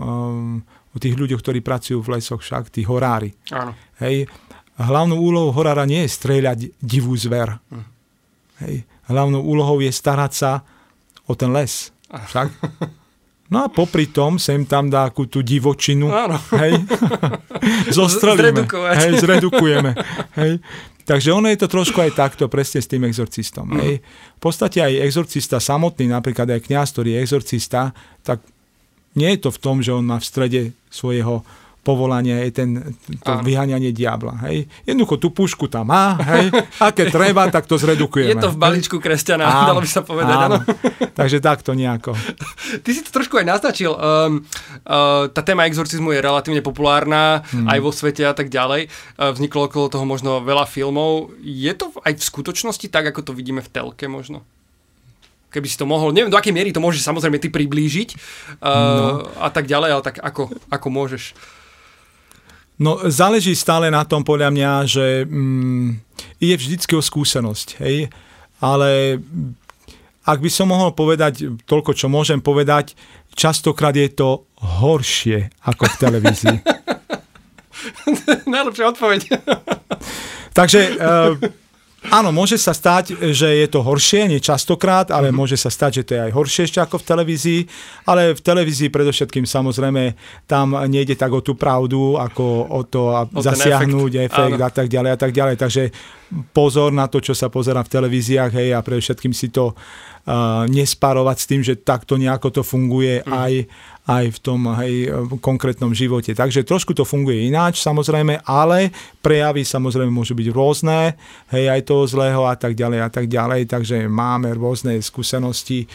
o 0.91 0.97
tých 0.99 1.14
ľuďoch, 1.14 1.41
ktorí 1.43 1.61
pracujú 1.62 2.03
v 2.03 2.18
lesoch 2.18 2.43
však, 2.43 2.74
tí 2.74 2.82
horári. 2.82 3.30
Áno. 3.55 3.74
Hej. 4.03 4.26
Hlavnou 4.80 5.20
úlohou 5.20 5.53
horára 5.53 5.84
nie 5.84 6.03
je 6.09 6.11
streľať 6.16 6.59
divú 6.80 7.14
zver. 7.14 7.61
Hm. 7.70 7.84
Hej. 8.64 8.74
Hlavnou 9.11 9.43
úlohou 9.43 9.78
je 9.82 9.93
starať 9.93 10.32
sa 10.32 10.53
o 11.26 11.34
ten 11.38 11.51
les. 11.55 11.95
Však? 12.11 12.49
No 13.51 13.66
a 13.66 13.68
popri 13.70 14.07
tom 14.07 14.38
sem 14.38 14.62
tam 14.62 14.86
dá 14.86 15.11
akú 15.11 15.26
tú 15.26 15.43
divočinu. 15.43 16.07
Áno. 16.07 16.38
Hej. 16.55 16.86
Zostrelíme. 17.99 18.62
Zredukovať. 18.62 18.95
Hej, 18.95 19.12
zredukujeme. 19.26 19.91
Hej. 20.38 20.53
Takže 21.03 21.34
ono 21.34 21.51
je 21.51 21.59
to 21.59 21.66
trošku 21.66 21.99
aj 21.99 22.14
takto 22.14 22.47
presne 22.47 22.78
s 22.78 22.86
tým 22.86 23.03
exorcistom. 23.11 23.66
Mm. 23.66 23.78
Hej. 23.82 23.95
V 24.38 24.41
podstate 24.41 24.78
aj 24.78 25.03
exorcista 25.03 25.59
samotný, 25.59 26.07
napríklad 26.07 26.47
aj 26.47 26.70
kňaz, 26.70 26.95
ktorý 26.95 27.18
je 27.18 27.22
exorcista, 27.26 27.91
tak 28.22 28.38
nie 29.18 29.34
je 29.34 29.48
to 29.48 29.50
v 29.50 29.62
tom, 29.62 29.76
že 29.82 29.94
on 29.94 30.06
má 30.06 30.18
v 30.18 30.28
strede 30.28 30.61
svojho 30.90 31.42
povolania 31.80 32.44
je 32.44 32.50
ten, 32.52 32.68
to 33.24 33.32
Áno. 33.32 33.42
vyháňanie 33.42 33.90
diabla. 33.96 34.36
Hej. 34.48 34.68
Jednoducho 34.84 35.16
tú 35.16 35.28
pušku 35.32 35.64
tam 35.72 35.88
má, 35.88 36.12
hej. 36.36 36.52
a 36.76 36.92
keď 36.92 37.06
treba, 37.08 37.48
tak 37.48 37.64
to 37.64 37.80
zredukujeme. 37.80 38.36
Je 38.36 38.36
to 38.36 38.52
v 38.52 38.61
balíčku 38.61 39.00
kresťana, 39.00 39.48
áno, 39.48 39.74
dalo 39.74 39.80
by 39.80 39.88
sa 39.88 40.04
povedať. 40.04 40.36
Áno. 40.36 40.61
Takže 41.16 41.40
takto 41.40 41.72
nejako. 41.72 42.12
Ty 42.84 42.90
si 42.92 43.00
to 43.00 43.11
trošku 43.11 43.40
aj 43.40 43.46
naznačil. 43.48 43.96
Um, 43.96 44.44
uh, 44.84 45.32
tá 45.32 45.40
téma 45.40 45.64
exorcizmu 45.64 46.12
je 46.12 46.20
relatívne 46.20 46.61
populárna 46.61 47.48
hmm. 47.48 47.66
aj 47.72 47.78
vo 47.80 47.90
svete 47.96 48.28
a 48.28 48.36
tak 48.36 48.52
ďalej. 48.52 48.92
Uh, 49.16 49.32
vzniklo 49.32 49.72
okolo 49.72 49.88
toho 49.88 50.04
možno 50.04 50.44
veľa 50.44 50.68
filmov. 50.68 51.32
Je 51.40 51.72
to 51.72 51.96
aj 52.04 52.12
v 52.20 52.22
skutočnosti 52.22 52.86
tak, 52.92 53.08
ako 53.08 53.24
to 53.24 53.32
vidíme 53.32 53.64
v 53.64 53.72
telke 53.72 54.04
možno? 54.04 54.44
Keby 55.51 55.66
si 55.66 55.76
to 55.76 55.84
mohol, 55.84 56.14
neviem 56.14 56.30
do 56.30 56.38
akej 56.38 56.55
miery 56.55 56.70
to 56.70 56.80
môžeš 56.80 57.03
samozrejme 57.03 57.42
ty 57.42 57.51
priblížiť 57.51 58.09
uh, 58.14 58.70
no. 58.70 59.26
a 59.42 59.48
tak 59.51 59.66
ďalej, 59.66 59.90
ale 59.98 60.03
tak 60.07 60.16
ako, 60.22 60.55
ako 60.70 60.86
môžeš? 60.88 61.34
No 62.80 62.96
záleží 63.11 63.53
stále 63.53 63.92
na 63.92 64.07
tom 64.09 64.24
podľa 64.24 64.48
mňa, 64.48 64.72
že 64.88 65.07
mm, 65.28 65.88
je 66.40 66.55
vždycky 66.57 66.96
o 66.96 67.03
skúsenosť, 67.05 67.82
hej, 67.84 68.09
ale 68.62 69.20
ak 70.24 70.38
by 70.38 70.51
som 70.53 70.70
mohol 70.70 70.94
povedať 70.94 71.48
toľko, 71.66 71.92
čo 71.92 72.07
môžem 72.07 72.38
povedať, 72.38 72.94
častokrát 73.34 73.92
je 73.92 74.09
to 74.12 74.46
horšie 74.62 75.51
ako 75.64 75.88
v 75.90 75.96
televízii. 75.96 76.59
Najlepšia 78.53 78.84
odpoveď. 78.92 79.20
Takže 80.53 80.80
uh, 81.01 81.36
Áno, 82.09 82.32
môže 82.32 82.57
sa 82.57 82.72
stať, 82.72 83.12
že 83.36 83.61
je 83.61 83.66
to 83.68 83.84
horšie, 83.84 84.24
nie 84.24 84.40
častokrát, 84.40 85.12
ale 85.12 85.28
mm-hmm. 85.28 85.36
môže 85.36 85.61
sa 85.61 85.68
stať, 85.68 86.01
že 86.01 86.03
to 86.09 86.12
je 86.16 86.20
aj 86.24 86.32
horšie 86.32 86.62
ešte 86.64 86.80
ako 86.80 86.96
v 86.96 87.05
televízii, 87.05 87.61
ale 88.09 88.32
v 88.32 88.40
televízii 88.40 88.88
predovšetkým 88.88 89.44
samozrejme 89.44 90.16
tam 90.48 90.80
nejde 90.88 91.12
tak 91.20 91.28
o 91.28 91.44
tú 91.44 91.61
pravdu, 91.61 92.16
ako 92.16 92.44
o 92.72 92.80
to 92.88 93.12
a 93.12 93.28
o 93.28 93.44
zasiahnuť 93.44 94.12
efekt, 94.16 94.32
efekt 94.32 94.61
a 94.64 94.70
tak 94.72 94.86
ďalej 94.88 95.11
a 95.12 95.18
tak 95.20 95.30
ďalej. 95.36 95.55
Takže 95.61 95.82
pozor 96.54 96.94
na 96.94 97.10
to, 97.10 97.18
čo 97.18 97.34
sa 97.34 97.50
pozera 97.50 97.82
v 97.82 97.92
televíziách, 97.92 98.52
hej, 98.54 98.68
a 98.74 98.80
predovšetkým 98.80 99.34
si 99.34 99.50
to 99.50 99.74
uh, 99.74 100.64
nesparovať 100.70 101.36
s 101.36 101.48
tým, 101.50 101.62
že 101.66 101.82
takto 101.82 102.14
nejako 102.14 102.60
to 102.60 102.62
funguje 102.62 103.22
mm. 103.22 103.30
aj 103.30 103.52
aj 104.10 104.26
v 104.26 104.38
tom 104.42 104.66
hej, 104.74 105.06
konkrétnom 105.38 105.94
živote. 105.94 106.34
Takže 106.34 106.66
trošku 106.66 106.90
to 106.98 107.06
funguje 107.06 107.46
ináč 107.46 107.78
samozrejme, 107.78 108.42
ale 108.42 108.90
prejavy 109.22 109.62
samozrejme 109.62 110.10
môžu 110.10 110.34
byť 110.34 110.48
rôzne, 110.50 111.14
hej, 111.54 111.70
aj 111.70 111.86
toho 111.86 112.10
zlého 112.10 112.42
a 112.42 112.58
tak 112.58 112.74
ďalej 112.74 113.06
a 113.06 113.10
tak 113.12 113.30
ďalej, 113.30 113.70
takže 113.70 114.10
máme 114.10 114.50
rôzne 114.58 114.98
skúsenosti 114.98 115.86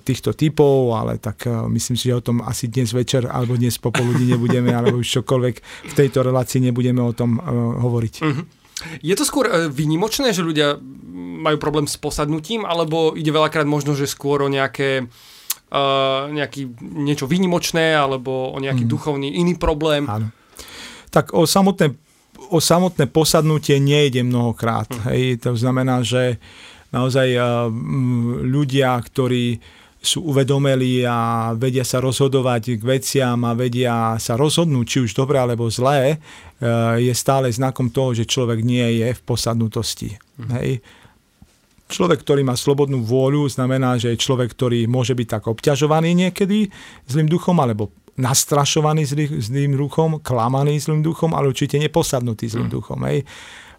týchto 0.00 0.32
typov, 0.32 0.96
ale 0.96 1.20
tak 1.20 1.44
myslím 1.44 2.00
si, 2.00 2.08
že 2.08 2.16
o 2.16 2.24
tom 2.24 2.40
asi 2.40 2.72
dnes 2.72 2.96
večer 2.96 3.28
alebo 3.28 3.52
dnes 3.52 3.76
popoludní 3.76 4.32
nebudeme, 4.32 4.72
alebo 4.72 4.96
už 4.96 5.20
čokoľvek 5.20 5.56
v 5.92 5.94
tejto 5.94 6.24
relácii 6.24 6.64
nebudeme 6.64 7.04
o 7.04 7.12
tom 7.12 7.36
hovoriť. 7.76 8.14
Mm-hmm. 8.24 8.44
Je 9.02 9.14
to 9.18 9.24
skôr 9.26 9.50
e, 9.50 9.52
výnimočné, 9.66 10.30
že 10.30 10.46
ľudia 10.46 10.78
majú 11.38 11.56
problém 11.58 11.86
s 11.86 11.98
posadnutím, 11.98 12.66
alebo 12.66 13.14
ide 13.14 13.30
veľakrát 13.30 13.66
možno, 13.66 13.94
že 13.94 14.10
skôr 14.10 14.42
o 14.42 14.50
nejaké 14.50 15.06
uh, 15.70 16.26
nejaký, 16.30 16.74
niečo 16.82 17.30
výnimočné 17.30 17.94
alebo 17.94 18.50
o 18.52 18.58
nejaký 18.58 18.84
mm. 18.84 18.90
duchovný 18.90 19.28
iný 19.38 19.54
problém. 19.54 20.08
Áno. 20.08 20.32
Tak 21.08 21.32
o 21.32 21.46
samotné, 21.46 21.94
o 22.52 22.58
samotné 22.58 23.08
posadnutie 23.08 23.80
nejde 23.80 24.24
mnohokrát. 24.24 24.88
Mm. 24.90 25.00
Hej, 25.12 25.22
to 25.46 25.54
znamená, 25.54 26.02
že 26.02 26.42
naozaj 26.90 27.28
uh, 27.36 27.68
ľudia, 28.44 28.96
ktorí 28.98 29.60
sú 29.98 30.30
uvedomeli 30.30 31.02
a 31.02 31.50
vedia 31.58 31.82
sa 31.82 31.98
rozhodovať 31.98 32.78
k 32.78 32.82
veciam 32.82 33.38
a 33.42 33.52
vedia 33.52 34.14
sa 34.22 34.38
rozhodnúť, 34.38 34.86
či 34.86 34.98
už 35.02 35.10
dobré 35.12 35.42
alebo 35.42 35.66
zlé, 35.66 36.14
e, 36.14 36.16
je 37.02 37.14
stále 37.14 37.50
znakom 37.50 37.90
toho, 37.90 38.14
že 38.14 38.22
človek 38.22 38.62
nie 38.62 39.02
je 39.02 39.08
v 39.10 39.20
posadnutosti. 39.26 40.14
Mm. 40.38 40.50
Hej. 40.54 40.70
Človek, 41.88 42.22
ktorý 42.22 42.46
má 42.46 42.54
slobodnú 42.54 43.02
vôľu, 43.02 43.48
znamená, 43.48 43.98
že 43.98 44.14
je 44.14 44.22
človek, 44.22 44.54
ktorý 44.54 44.86
môže 44.86 45.16
byť 45.16 45.28
tak 45.28 45.44
obťažovaný 45.50 46.14
niekedy 46.14 46.68
zlým 47.10 47.26
duchom, 47.26 47.58
alebo 47.58 47.90
nastrašovaný 48.18 49.08
zlým 49.42 49.74
duchom, 49.74 50.22
klamaný 50.22 50.78
zlým 50.78 51.02
duchom, 51.02 51.34
ale 51.34 51.50
určite 51.50 51.80
neposadnutý 51.80 52.46
zlým 52.46 52.70
mm. 52.70 52.74
duchom. 52.74 52.98
Hej 53.02 53.26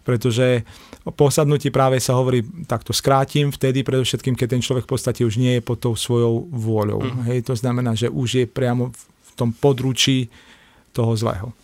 pretože 0.02 0.64
o 1.04 1.12
posadnutí 1.12 1.70
práve 1.72 2.00
sa 2.00 2.16
hovorí, 2.16 2.44
takto 2.66 2.92
skrátim, 2.92 3.52
vtedy 3.54 3.84
predovšetkým, 3.84 4.36
keď 4.36 4.58
ten 4.58 4.62
človek 4.62 4.84
v 4.84 4.92
podstate 4.96 5.20
už 5.24 5.40
nie 5.40 5.58
je 5.58 5.62
pod 5.62 5.80
tou 5.80 5.94
svojou 5.96 6.48
vôľou. 6.50 7.00
Mm. 7.00 7.22
Hej, 7.30 7.38
to 7.48 7.54
znamená, 7.56 7.96
že 7.96 8.12
už 8.12 8.28
je 8.42 8.46
priamo 8.48 8.90
v 8.92 9.30
tom 9.36 9.50
područí 9.54 10.28
toho 10.92 11.14
zlého. 11.14 11.54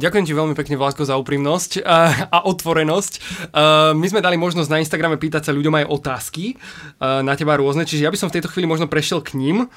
Ďakujem 0.00 0.24
ti 0.24 0.32
veľmi 0.32 0.54
pekne, 0.56 0.80
Vlásko, 0.80 1.04
za 1.04 1.20
úprimnosť 1.20 1.84
a, 1.84 1.98
a 2.32 2.38
otvorenosť. 2.48 3.12
Uh, 3.52 3.92
my 3.92 4.06
sme 4.08 4.24
dali 4.24 4.40
možnosť 4.40 4.70
na 4.72 4.80
Instagrame 4.80 5.20
pýtať 5.20 5.50
sa 5.50 5.52
ľuďom 5.52 5.76
aj 5.76 5.90
otázky 5.92 6.56
uh, 6.56 7.20
na 7.20 7.36
teba 7.36 7.60
rôzne, 7.60 7.84
čiže 7.84 8.08
ja 8.08 8.12
by 8.12 8.16
som 8.16 8.32
v 8.32 8.40
tejto 8.40 8.48
chvíli 8.48 8.64
možno 8.64 8.88
prešiel 8.88 9.20
k 9.20 9.36
ním. 9.36 9.68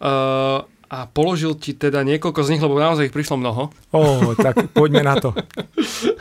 Uh, 0.00 0.68
a 0.90 1.06
položil 1.06 1.54
ti 1.54 1.70
teda 1.70 2.02
niekoľko 2.02 2.40
z 2.42 2.50
nich, 2.50 2.62
lebo 2.62 2.74
naozaj 2.74 3.06
ich 3.06 3.14
prišlo 3.14 3.38
mnoho. 3.38 3.70
Ó, 3.94 4.34
tak 4.34 4.74
poďme 4.74 5.06
na 5.06 5.22
to. 5.22 5.30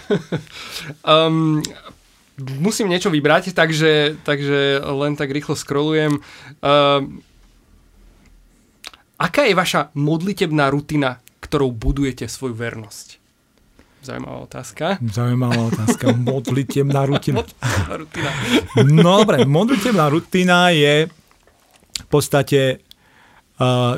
um, 1.17 1.57
musím 2.61 2.93
niečo 2.93 3.09
vybrať, 3.09 3.57
takže, 3.57 4.21
takže 4.21 4.77
len 4.85 5.17
tak 5.17 5.33
rýchlo 5.33 5.57
scrollujem. 5.57 6.21
Um, 6.61 7.25
aká 9.17 9.49
je 9.49 9.57
vaša 9.57 9.89
modlitebná 9.97 10.69
rutina, 10.69 11.17
ktorou 11.41 11.73
budujete 11.73 12.29
svoju 12.29 12.53
vernosť? 12.53 13.17
Zaujímavá 13.99 14.37
otázka. 14.47 14.85
Zaujímavá 15.01 15.59
otázka. 15.65 16.15
Modlitebná 16.29 17.03
rutina. 17.09 17.43
rutina. 17.89 18.31
No 18.85 19.25
dobre, 19.25 19.43
modlitebná 19.43 20.07
rutina 20.07 20.71
je 20.71 21.11
v 21.99 22.07
podstate 22.07 22.79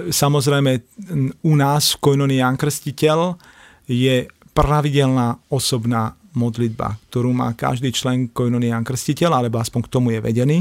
Samozrejme, 0.09 0.71
u 1.45 1.53
nás 1.53 1.93
v 1.93 1.99
Koinoni 2.01 2.41
Jan 2.41 2.57
Krstiteľ 2.57 3.37
je 3.85 4.25
pravidelná 4.57 5.37
osobná 5.53 6.17
modlitba, 6.33 6.97
ktorú 7.11 7.29
má 7.29 7.53
každý 7.53 7.93
člen 7.93 8.33
Koinony 8.33 8.73
Jan 8.73 8.81
Krstiteľ, 8.81 9.37
alebo 9.37 9.61
aspoň 9.61 9.81
k 9.85 9.91
tomu 9.91 10.17
je 10.17 10.19
vedený. 10.23 10.59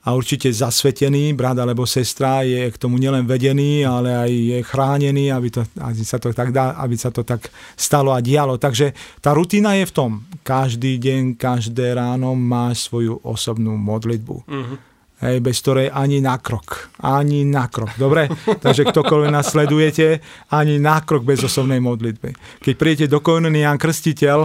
A 0.00 0.16
určite 0.16 0.48
zasvetený 0.48 1.36
brat 1.36 1.60
alebo 1.60 1.84
sestra 1.84 2.40
je 2.40 2.72
k 2.72 2.80
tomu 2.80 2.96
nielen 2.96 3.28
vedený, 3.28 3.84
ale 3.84 4.16
aj 4.16 4.30
je 4.32 4.58
chránený, 4.64 5.28
aby, 5.28 5.52
to, 5.52 5.60
aby, 5.76 6.00
sa 6.00 6.16
to 6.16 6.32
tak 6.32 6.56
dá, 6.56 6.72
aby 6.80 6.96
sa 6.96 7.12
to 7.12 7.20
tak 7.20 7.52
stalo 7.76 8.16
a 8.16 8.24
dialo. 8.24 8.56
Takže 8.56 8.96
tá 9.20 9.36
rutina 9.36 9.76
je 9.76 9.84
v 9.84 9.92
tom. 9.92 10.10
Každý 10.40 10.96
deň, 10.96 11.36
každé 11.36 12.00
ráno 12.00 12.32
má 12.32 12.72
svoju 12.72 13.20
osobnú 13.20 13.76
modlitbu. 13.76 14.36
Mm-hmm 14.48 14.89
hej, 15.20 15.36
bez 15.40 15.60
ktorej 15.60 15.92
ani 15.92 16.20
na 16.24 16.40
krok. 16.40 16.90
Ani 17.04 17.44
na 17.44 17.68
krok. 17.68 17.92
Dobre? 17.96 18.28
Takže 18.64 18.88
ktokoľvek 18.88 19.30
nás 19.30 19.52
sledujete, 19.52 20.20
ani 20.52 20.80
na 20.80 21.04
krok 21.04 21.24
bez 21.24 21.44
osobnej 21.44 21.78
modlitby. 21.80 22.60
Keď 22.64 22.74
príjete 22.76 23.06
do 23.06 23.20
komuniny 23.20 23.64
Jan 23.64 23.78
Krstiteľ, 23.78 24.38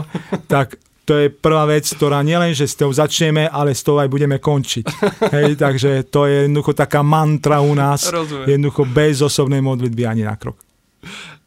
tak 0.46 0.80
to 1.06 1.14
je 1.22 1.30
prvá 1.30 1.70
vec, 1.70 1.86
ktorá 1.86 2.26
nielen, 2.26 2.58
že 2.58 2.66
s 2.66 2.74
tou 2.74 2.90
začneme, 2.90 3.46
ale 3.46 3.78
s 3.78 3.86
tou 3.86 4.02
aj 4.02 4.10
budeme 4.10 4.42
končiť. 4.42 4.86
Hej, 5.30 5.62
takže 5.62 6.10
to 6.10 6.26
je 6.26 6.50
jednoducho 6.50 6.74
taká 6.74 7.06
mantra 7.06 7.62
u 7.62 7.78
nás. 7.78 8.10
Rozumiem. 8.10 8.58
Jednoducho 8.58 8.90
bez 8.90 9.22
osobnej 9.22 9.62
modlitby 9.62 10.02
ani 10.02 10.26
na 10.26 10.34
krok. 10.34 10.58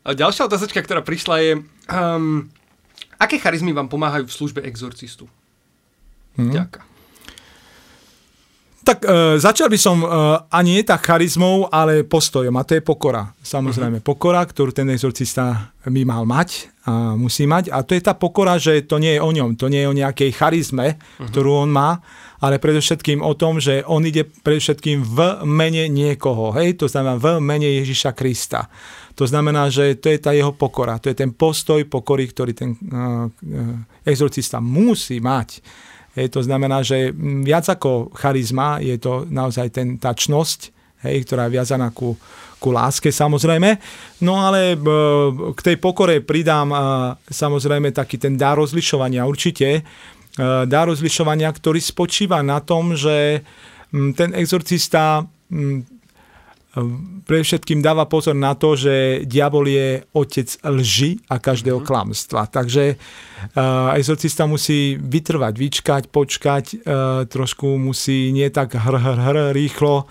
A 0.06 0.14
ďalšia 0.14 0.46
otázočka, 0.46 0.78
ktorá 0.78 1.02
prišla 1.02 1.36
je, 1.42 1.52
um, 1.90 2.46
aké 3.18 3.36
charizmy 3.42 3.74
vám 3.74 3.90
pomáhajú 3.90 4.30
v 4.30 4.32
službe 4.32 4.60
exorcistu? 4.62 5.26
Hmm. 6.38 6.54
Ďakujem. 6.54 6.97
Tak 8.88 9.04
e, 9.04 9.36
začal 9.36 9.68
by 9.68 9.76
som 9.76 10.00
e, 10.00 10.06
ani 10.48 10.80
nie 10.80 10.84
tak 10.84 11.04
charizmou, 11.04 11.68
ale 11.68 12.08
postojom 12.08 12.56
a 12.56 12.64
to 12.64 12.72
je 12.72 12.80
pokora. 12.80 13.36
Samozrejme, 13.44 14.00
uh-huh. 14.00 14.08
pokora, 14.16 14.40
ktorú 14.40 14.72
ten 14.72 14.88
exorcista 14.88 15.76
by 15.84 16.08
mal 16.08 16.24
mať 16.24 16.72
a 16.88 17.12
musí 17.12 17.44
mať. 17.44 17.68
A 17.68 17.84
to 17.84 17.92
je 17.92 18.00
tá 18.00 18.16
pokora, 18.16 18.56
že 18.56 18.88
to 18.88 18.96
nie 18.96 19.12
je 19.12 19.20
o 19.20 19.28
ňom, 19.28 19.60
to 19.60 19.68
nie 19.68 19.84
je 19.84 19.90
o 19.92 19.98
nejakej 19.98 20.30
charizme, 20.32 20.96
uh-huh. 20.96 21.28
ktorú 21.28 21.68
on 21.68 21.68
má, 21.68 22.00
ale 22.40 22.56
predovšetkým 22.56 23.20
o 23.20 23.36
tom, 23.36 23.60
že 23.60 23.84
on 23.84 24.08
ide 24.08 24.24
predovšetkým 24.24 25.04
v 25.04 25.18
mene 25.44 25.84
niekoho. 25.92 26.56
Hej? 26.56 26.80
To 26.80 26.88
znamená 26.88 27.20
v 27.20 27.44
mene 27.44 27.68
Ježiša 27.84 28.16
Krista. 28.16 28.72
To 29.20 29.28
znamená, 29.28 29.68
že 29.68 30.00
to 30.00 30.08
je 30.08 30.16
tá 30.16 30.32
jeho 30.32 30.56
pokora. 30.56 30.96
To 31.04 31.12
je 31.12 31.16
ten 31.18 31.36
postoj 31.36 31.84
pokory, 31.84 32.30
ktorý 32.30 32.56
ten 32.56 32.72
uh, 32.72 33.26
exorcista 34.06 34.64
musí 34.64 35.20
mať 35.20 35.60
Hej, 36.18 36.34
to 36.34 36.42
znamená, 36.42 36.82
že 36.82 37.14
viac 37.46 37.70
ako 37.70 38.10
charizma 38.10 38.82
je 38.82 38.98
to 38.98 39.22
naozaj 39.30 39.70
ten, 39.70 40.02
tá 40.02 40.10
čnosť, 40.10 40.74
hej, 41.06 41.22
ktorá 41.22 41.46
je 41.46 41.54
viazaná 41.54 41.94
ku, 41.94 42.18
ku 42.58 42.74
láske 42.74 43.14
samozrejme. 43.14 43.78
No 44.26 44.34
ale 44.42 44.74
e, 44.74 44.76
k 45.54 45.60
tej 45.62 45.76
pokore 45.78 46.18
pridám 46.18 46.74
e, 46.74 46.78
samozrejme 47.30 47.94
taký 47.94 48.18
ten 48.18 48.34
dár 48.34 48.58
rozlišovania 48.58 49.22
určite. 49.30 49.68
E, 49.78 49.82
dár 50.66 50.90
rozlišovania, 50.90 51.54
ktorý 51.54 51.78
spočíva 51.78 52.42
na 52.42 52.58
tom, 52.58 52.98
že 52.98 53.46
ten 53.88 54.34
exorcista 54.36 55.22
pre 57.24 57.40
všetkým 57.40 57.80
dáva 57.80 58.04
pozor 58.04 58.36
na 58.36 58.52
to, 58.52 58.76
že 58.76 59.24
diabol 59.24 59.64
je 59.64 60.04
otec 60.12 60.48
lži 60.68 61.16
a 61.32 61.40
každého 61.40 61.80
mm-hmm. 61.80 61.88
klamstva. 61.88 62.44
Takže 62.44 62.94
uh, 62.94 63.96
exorcista 63.96 64.44
musí 64.44 65.00
vytrvať, 65.00 65.54
vyčkať, 65.56 66.02
počkať, 66.12 66.64
uh, 66.84 67.24
trošku 67.24 67.80
musí 67.80 68.30
nie 68.36 68.52
tak 68.52 68.76
hr, 68.76 68.96
hr, 69.00 69.18
hr, 69.18 69.38
rýchlo, 69.56 70.04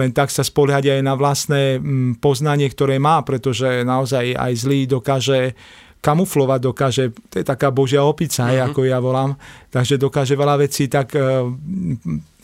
len 0.00 0.16
tak 0.16 0.32
sa 0.32 0.40
spoliehať 0.40 0.96
aj 0.96 1.00
na 1.04 1.12
vlastné 1.12 1.62
um, 1.76 2.16
poznanie, 2.16 2.72
ktoré 2.72 2.96
má, 2.96 3.20
pretože 3.20 3.84
naozaj 3.84 4.32
aj 4.32 4.52
zlý 4.56 4.88
dokáže 4.88 5.52
kamuflovať, 6.00 6.60
dokáže, 6.62 7.04
to 7.28 7.42
je 7.42 7.44
taká 7.44 7.68
božia 7.68 8.00
opica, 8.00 8.48
mm-hmm. 8.48 8.64
ako 8.72 8.80
ja 8.88 8.96
volám, 8.96 9.36
takže 9.68 10.00
dokáže 10.00 10.40
veľa 10.40 10.56
vecí 10.56 10.88
tak 10.88 11.12
uh, 11.12 11.44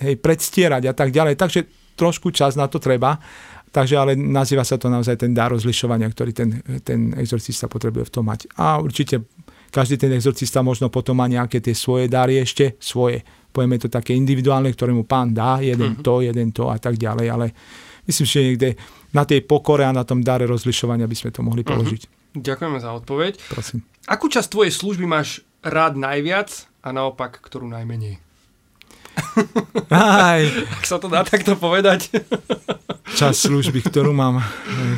hej, 0.04 0.20
predstierať 0.20 0.90
a 0.90 0.94
tak 0.94 1.16
ďalej. 1.16 1.40
Takže 1.40 1.60
trošku 1.94 2.34
čas 2.34 2.58
na 2.58 2.66
to 2.66 2.82
treba. 2.82 3.18
Takže 3.74 3.98
ale 3.98 4.14
nazýva 4.14 4.62
sa 4.62 4.78
to 4.78 4.86
naozaj 4.86 5.18
ten 5.18 5.34
dar 5.34 5.50
rozlišovania, 5.50 6.06
ktorý 6.06 6.30
ten, 6.30 6.62
ten 6.86 7.10
exorcista 7.18 7.66
potrebuje 7.66 8.06
v 8.06 8.12
tom 8.14 8.24
mať. 8.30 8.46
A 8.54 8.78
určite 8.78 9.26
každý 9.74 9.98
ten 9.98 10.14
exorcista 10.14 10.62
možno 10.62 10.86
potom 10.94 11.18
má 11.18 11.26
nejaké 11.26 11.58
tie 11.58 11.74
svoje 11.74 12.06
dary 12.06 12.38
ešte, 12.38 12.78
svoje. 12.78 13.26
Povieme 13.50 13.82
to 13.82 13.90
také 13.90 14.14
individuálne, 14.14 14.70
ktoré 14.70 14.94
mu 14.94 15.02
pán 15.02 15.34
dá, 15.34 15.58
jeden 15.58 15.98
uh-huh. 15.98 16.06
to, 16.06 16.14
jeden 16.22 16.54
to 16.54 16.70
a 16.70 16.78
tak 16.78 16.94
ďalej, 16.94 17.26
ale 17.26 17.46
myslím, 18.06 18.26
že 18.26 18.46
niekde 18.46 18.68
na 19.10 19.26
tej 19.26 19.42
pokore 19.42 19.82
a 19.82 19.90
na 19.90 20.06
tom 20.06 20.22
dare 20.22 20.46
rozlišovania 20.46 21.10
by 21.10 21.16
sme 21.18 21.30
to 21.34 21.42
mohli 21.42 21.66
mhm. 21.66 21.68
položiť. 21.70 22.02
Ďakujeme 22.34 22.78
za 22.82 22.90
odpoveď. 22.94 23.32
Prosím. 23.50 23.86
Akú 24.06 24.26
časť 24.30 24.50
tvojej 24.50 24.74
služby 24.74 25.06
máš 25.06 25.42
rád 25.62 25.98
najviac 25.98 26.50
a 26.82 26.90
naopak, 26.90 27.38
ktorú 27.42 27.70
najmenej? 27.70 28.23
Aj. 29.90 30.42
Ak 30.78 30.84
sa 30.84 30.98
to 30.98 31.06
dá 31.06 31.22
takto 31.22 31.54
povedať. 31.54 32.10
čas 33.18 33.46
služby, 33.46 33.84
ktorú 33.86 34.10
mám, 34.10 34.42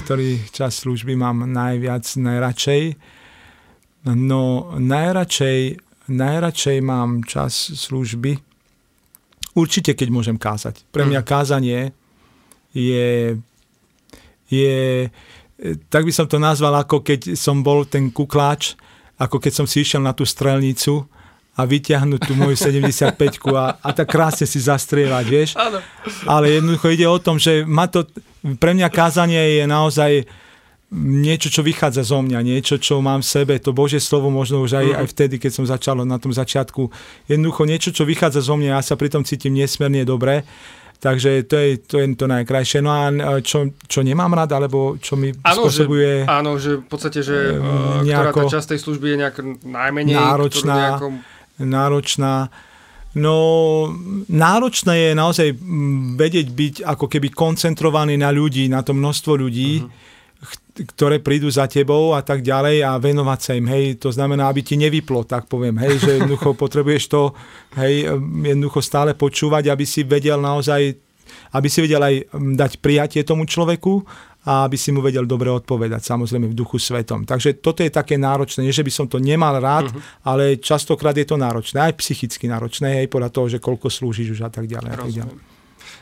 ktorý 0.05 0.41
čas 0.53 0.81
služby 0.85 1.17
mám 1.17 1.45
najviac, 1.49 2.05
najradšej. 2.05 2.97
No 4.07 4.71
najradšej, 4.79 5.61
najradšej 6.09 6.79
mám 6.81 7.27
čas 7.27 7.53
služby 7.75 8.39
určite, 9.57 9.97
keď 9.97 10.09
môžem 10.13 10.37
kázať. 10.37 10.85
Pre 10.93 11.09
mňa 11.09 11.25
mm. 11.25 11.27
kázanie 11.27 11.81
je, 12.77 13.41
je, 14.53 14.77
tak 15.89 16.05
by 16.05 16.13
som 16.13 16.29
to 16.29 16.37
nazval, 16.37 16.77
ako 16.77 17.01
keď 17.01 17.35
som 17.35 17.65
bol 17.65 17.89
ten 17.89 18.13
kukláč, 18.13 18.77
ako 19.17 19.41
keď 19.41 19.53
som 19.57 19.67
si 19.67 19.81
išiel 19.81 20.05
na 20.05 20.13
tú 20.13 20.29
strelnicu 20.29 21.09
a 21.57 21.63
vyťahnuť 21.65 22.21
tú 22.21 22.33
moju 22.37 22.53
75 22.53 23.17
a, 23.57 23.81
a 23.81 23.91
tak 23.97 24.13
krásne 24.13 24.45
si 24.45 24.61
zastrieľať, 24.61 25.25
vieš. 25.25 25.51
Áno. 25.57 25.81
Ale 26.29 26.61
jednoducho 26.61 26.93
ide 26.93 27.09
o 27.09 27.17
tom, 27.17 27.41
že 27.41 27.65
ma 27.65 27.89
to, 27.89 28.05
pre 28.61 28.77
mňa 28.77 28.93
kázanie 28.93 29.61
je 29.61 29.65
naozaj 29.65 30.13
niečo, 30.97 31.51
čo 31.51 31.67
vychádza 31.67 32.07
zo 32.07 32.23
mňa, 32.23 32.47
niečo, 32.47 32.79
čo 32.79 33.03
mám 33.03 33.25
v 33.25 33.27
sebe, 33.27 33.55
to 33.59 33.75
Božie 33.75 33.99
slovo 33.99 34.31
možno 34.31 34.63
už 34.63 34.79
aj, 34.79 34.87
mm. 34.87 34.99
aj 35.03 35.07
vtedy, 35.11 35.35
keď 35.43 35.51
som 35.51 35.65
začal 35.67 35.99
na 36.07 36.19
tom 36.21 36.31
začiatku, 36.31 36.93
jednoducho 37.27 37.67
niečo, 37.67 37.91
čo 37.91 38.07
vychádza 38.07 38.45
zo 38.45 38.55
mňa, 38.55 38.79
ja 38.79 38.83
sa 38.85 38.95
pri 38.95 39.11
tom 39.11 39.27
cítim 39.27 39.57
nesmierne 39.57 40.07
dobre. 40.07 40.47
Takže 40.97 41.45
to 41.45 41.57
je, 41.61 41.71
to 41.77 42.01
je 42.01 42.07
to 42.17 42.25
najkrajšie. 42.25 42.81
No 42.81 42.89
a 42.89 43.13
čo, 43.45 43.69
čo 43.85 44.01
nemám 44.01 44.33
rád, 44.33 44.57
alebo 44.57 44.97
čo 44.97 45.13
mi 45.21 45.29
áno, 45.45 45.69
spôsobuje... 45.69 46.25
Že, 46.25 46.33
áno, 46.33 46.51
že 46.57 46.81
v 46.81 46.87
podstate, 46.89 47.21
že 47.21 47.37
nejako, 48.01 48.33
ktorá 48.33 48.49
tá 48.49 48.55
časť 48.57 48.69
tej 48.73 48.81
služby 48.81 49.07
je 49.13 49.17
nejak 49.21 49.37
najmenej... 49.61 50.17
Náročná, 50.17 50.97
nejako... 50.97 51.07
náročná. 51.61 52.49
No, 53.17 53.37
náročné 54.29 55.11
je 55.11 55.13
naozaj 55.17 55.49
vedieť 56.21 56.47
byť 56.53 56.75
ako 56.85 57.09
keby 57.09 57.33
koncentrovaný 57.33 58.21
na 58.21 58.29
ľudí, 58.29 58.69
na 58.69 58.85
to 58.85 58.93
množstvo 58.93 59.41
ľudí, 59.41 59.81
uh-huh 59.81 60.15
ktoré 60.85 61.25
prídu 61.25 61.49
za 61.49 61.65
tebou 61.65 62.13
a 62.13 62.21
tak 62.21 62.45
ďalej 62.45 62.85
a 62.85 63.01
venovať 63.01 63.41
sa 63.41 63.53
im, 63.57 63.65
hej, 63.65 63.97
to 63.97 64.13
znamená, 64.13 64.53
aby 64.53 64.61
ti 64.61 64.77
nevyplo, 64.77 65.25
tak 65.25 65.49
poviem, 65.49 65.81
hej, 65.81 65.97
že 65.97 66.11
jednoducho 66.21 66.53
potrebuješ 66.63 67.05
to, 67.09 67.33
hej, 67.81 68.13
jednoducho 68.45 68.85
stále 68.85 69.17
počúvať, 69.17 69.73
aby 69.73 69.89
si 69.89 70.05
vedel 70.05 70.37
naozaj, 70.37 70.93
aby 71.57 71.69
si 71.73 71.81
vedel 71.81 72.03
aj 72.05 72.15
dať 72.37 72.73
prijatie 72.85 73.25
tomu 73.25 73.49
človeku 73.49 74.05
a 74.47 74.63
aby 74.63 74.79
si 74.79 74.95
mu 74.95 75.03
vedel 75.03 75.27
dobre 75.27 75.51
odpovedať, 75.51 76.07
samozrejme 76.07 76.47
v 76.47 76.55
duchu 76.55 76.79
svetom. 76.79 77.27
Takže 77.27 77.59
toto 77.59 77.83
je 77.83 77.91
také 77.91 78.15
náročné, 78.15 78.63
nie 78.63 78.71
že 78.71 78.87
by 78.87 78.93
som 78.95 79.07
to 79.11 79.19
nemal 79.19 79.59
rád, 79.59 79.91
uh-huh. 79.91 80.23
ale 80.23 80.63
častokrát 80.63 81.19
je 81.19 81.27
to 81.27 81.35
náročné, 81.35 81.83
aj 81.83 81.99
psychicky 81.99 82.47
náročné, 82.47 83.03
aj 83.03 83.11
podľa 83.11 83.31
toho, 83.35 83.47
že 83.51 83.59
koľko 83.59 83.91
slúžiš 83.91 84.39
už 84.39 84.47
a 84.47 84.51
tak 84.55 84.71
ďalej. 84.71 84.91
A 84.95 84.99
tak 85.03 85.11
ďalej. 85.11 85.56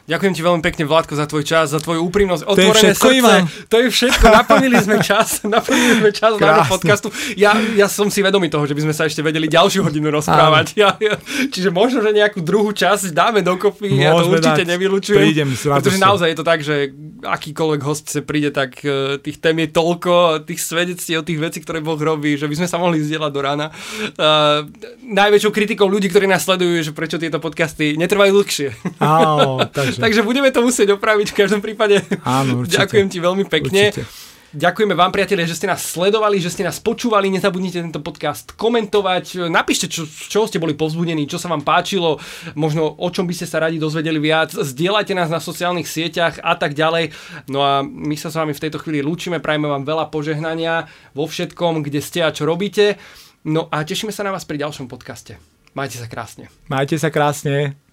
Ďakujem 0.04 0.32
ti 0.36 0.42
veľmi 0.44 0.60
pekne, 0.60 0.84
Vládko, 0.84 1.16
za 1.16 1.24
tvoj 1.24 1.44
čas, 1.48 1.72
za 1.72 1.80
tvoju 1.80 2.04
úprimnosť, 2.12 2.44
otvorené 2.44 2.60
to 2.60 2.60
je 2.60 2.72
všetko, 2.76 3.08
srdce. 3.08 3.18
Ivan. 3.24 3.42
To 3.72 3.76
je 3.80 3.88
všetko, 3.88 4.24
naplnili 4.28 4.76
sme 4.84 4.96
čas, 5.00 5.28
naplnili 5.56 5.94
sme 5.96 6.10
čas 6.12 6.30
nášho 6.36 6.64
podcastu. 6.68 7.08
Ja, 7.40 7.56
ja 7.72 7.88
som 7.88 8.12
si 8.12 8.20
vedomý 8.20 8.52
toho, 8.52 8.68
že 8.68 8.76
by 8.76 8.84
sme 8.84 8.92
sa 8.92 9.08
ešte 9.08 9.24
vedeli 9.24 9.48
ďalšiu 9.48 9.80
hodinu 9.80 10.12
rozprávať. 10.12 10.76
Ja, 10.76 10.92
ja, 11.00 11.16
čiže 11.48 11.72
možno, 11.72 12.04
že 12.04 12.12
nejakú 12.12 12.44
druhú 12.44 12.76
časť 12.76 13.16
dáme 13.16 13.40
dokopy, 13.40 13.96
ja 13.96 14.12
to 14.12 14.28
určite 14.28 14.68
dať. 14.68 14.72
nevylučujem. 14.76 15.20
Prídem 15.24 15.48
pretože 15.56 15.96
naozaj 15.96 16.28
je 16.28 16.36
to 16.36 16.44
tak, 16.44 16.60
že 16.60 16.92
akýkoľvek 17.24 17.80
host 17.80 18.12
sa 18.12 18.20
príde, 18.20 18.52
tak 18.52 18.84
uh, 18.84 19.16
tých 19.16 19.40
tém 19.40 19.56
je 19.64 19.68
toľko, 19.72 20.44
tých 20.44 20.60
svedectví 20.60 21.16
o 21.16 21.24
tých 21.24 21.40
vecí, 21.40 21.58
ktoré 21.64 21.80
Boh 21.80 21.96
robí, 21.96 22.36
že 22.36 22.44
by 22.44 22.54
sme 22.60 22.68
sa 22.68 22.76
mohli 22.76 23.00
zdieľať 23.00 23.32
do 23.32 23.40
rána. 23.40 23.72
Uh, 24.20 24.68
najväčšou 25.08 25.52
kritikou 25.54 25.88
ľudí, 25.88 26.12
ktorí 26.12 26.28
nás 26.28 26.44
sledujú, 26.44 26.84
že 26.84 26.92
prečo 26.92 27.16
tieto 27.16 27.40
podcasty 27.40 27.96
netrvajú 27.96 28.36
dlhšie. 28.36 28.68
Áno, 29.00 29.64
takže 30.00 30.14
Takže 30.14 30.30
budeme 30.30 30.54
to 30.54 30.62
musieť 30.62 30.94
opraviť 30.94 31.34
v 31.34 31.36
každom 31.42 31.58
prípade. 31.58 31.98
Áno, 32.22 32.56
určite. 32.62 32.86
Ďakujem 32.86 33.06
ti 33.10 33.18
veľmi 33.18 33.44
pekne. 33.50 33.90
Určite. 33.90 34.06
Ďakujeme 34.54 34.94
vám, 34.94 35.10
priatelia, 35.10 35.50
že 35.50 35.58
ste 35.58 35.66
nás 35.66 35.82
sledovali, 35.82 36.38
že 36.38 36.46
ste 36.46 36.62
nás 36.62 36.78
počúvali. 36.78 37.26
Nezabudnite 37.26 37.82
tento 37.82 37.98
podcast 37.98 38.54
komentovať. 38.54 39.50
Napíšte, 39.50 39.90
čo, 39.90 40.06
čo 40.06 40.46
ste 40.46 40.62
boli 40.62 40.78
povzbudení, 40.78 41.26
čo 41.26 41.42
sa 41.42 41.50
vám 41.50 41.66
páčilo, 41.66 42.22
možno 42.54 42.86
o 42.86 43.08
čom 43.10 43.26
by 43.26 43.34
ste 43.34 43.50
sa 43.50 43.66
radi 43.66 43.82
dozvedeli 43.82 44.22
viac. 44.22 44.54
Zdieľajte 44.54 45.18
nás 45.18 45.26
na 45.26 45.42
sociálnych 45.42 45.90
sieťach 45.90 46.38
a 46.38 46.54
tak 46.54 46.78
ďalej. 46.78 47.10
No 47.50 47.66
a 47.66 47.82
my 47.82 48.14
sa 48.14 48.30
s 48.30 48.38
vami 48.38 48.54
v 48.54 48.62
tejto 48.62 48.78
chvíli 48.78 49.02
lúčime. 49.02 49.42
Prajme 49.42 49.66
vám 49.66 49.82
veľa 49.82 50.14
požehnania 50.14 50.86
vo 51.18 51.26
všetkom, 51.26 51.82
kde 51.82 51.98
ste 51.98 52.22
a 52.22 52.30
čo 52.30 52.46
robíte. 52.46 52.94
No 53.42 53.66
a 53.74 53.82
tešíme 53.82 54.14
sa 54.14 54.22
na 54.22 54.30
vás 54.30 54.46
pri 54.46 54.62
ďalšom 54.62 54.86
podcaste. 54.86 55.34
Majte 55.74 55.98
sa 55.98 56.06
krásne. 56.06 56.46
Majte 56.70 56.94
sa 56.94 57.10
krásne. 57.10 57.83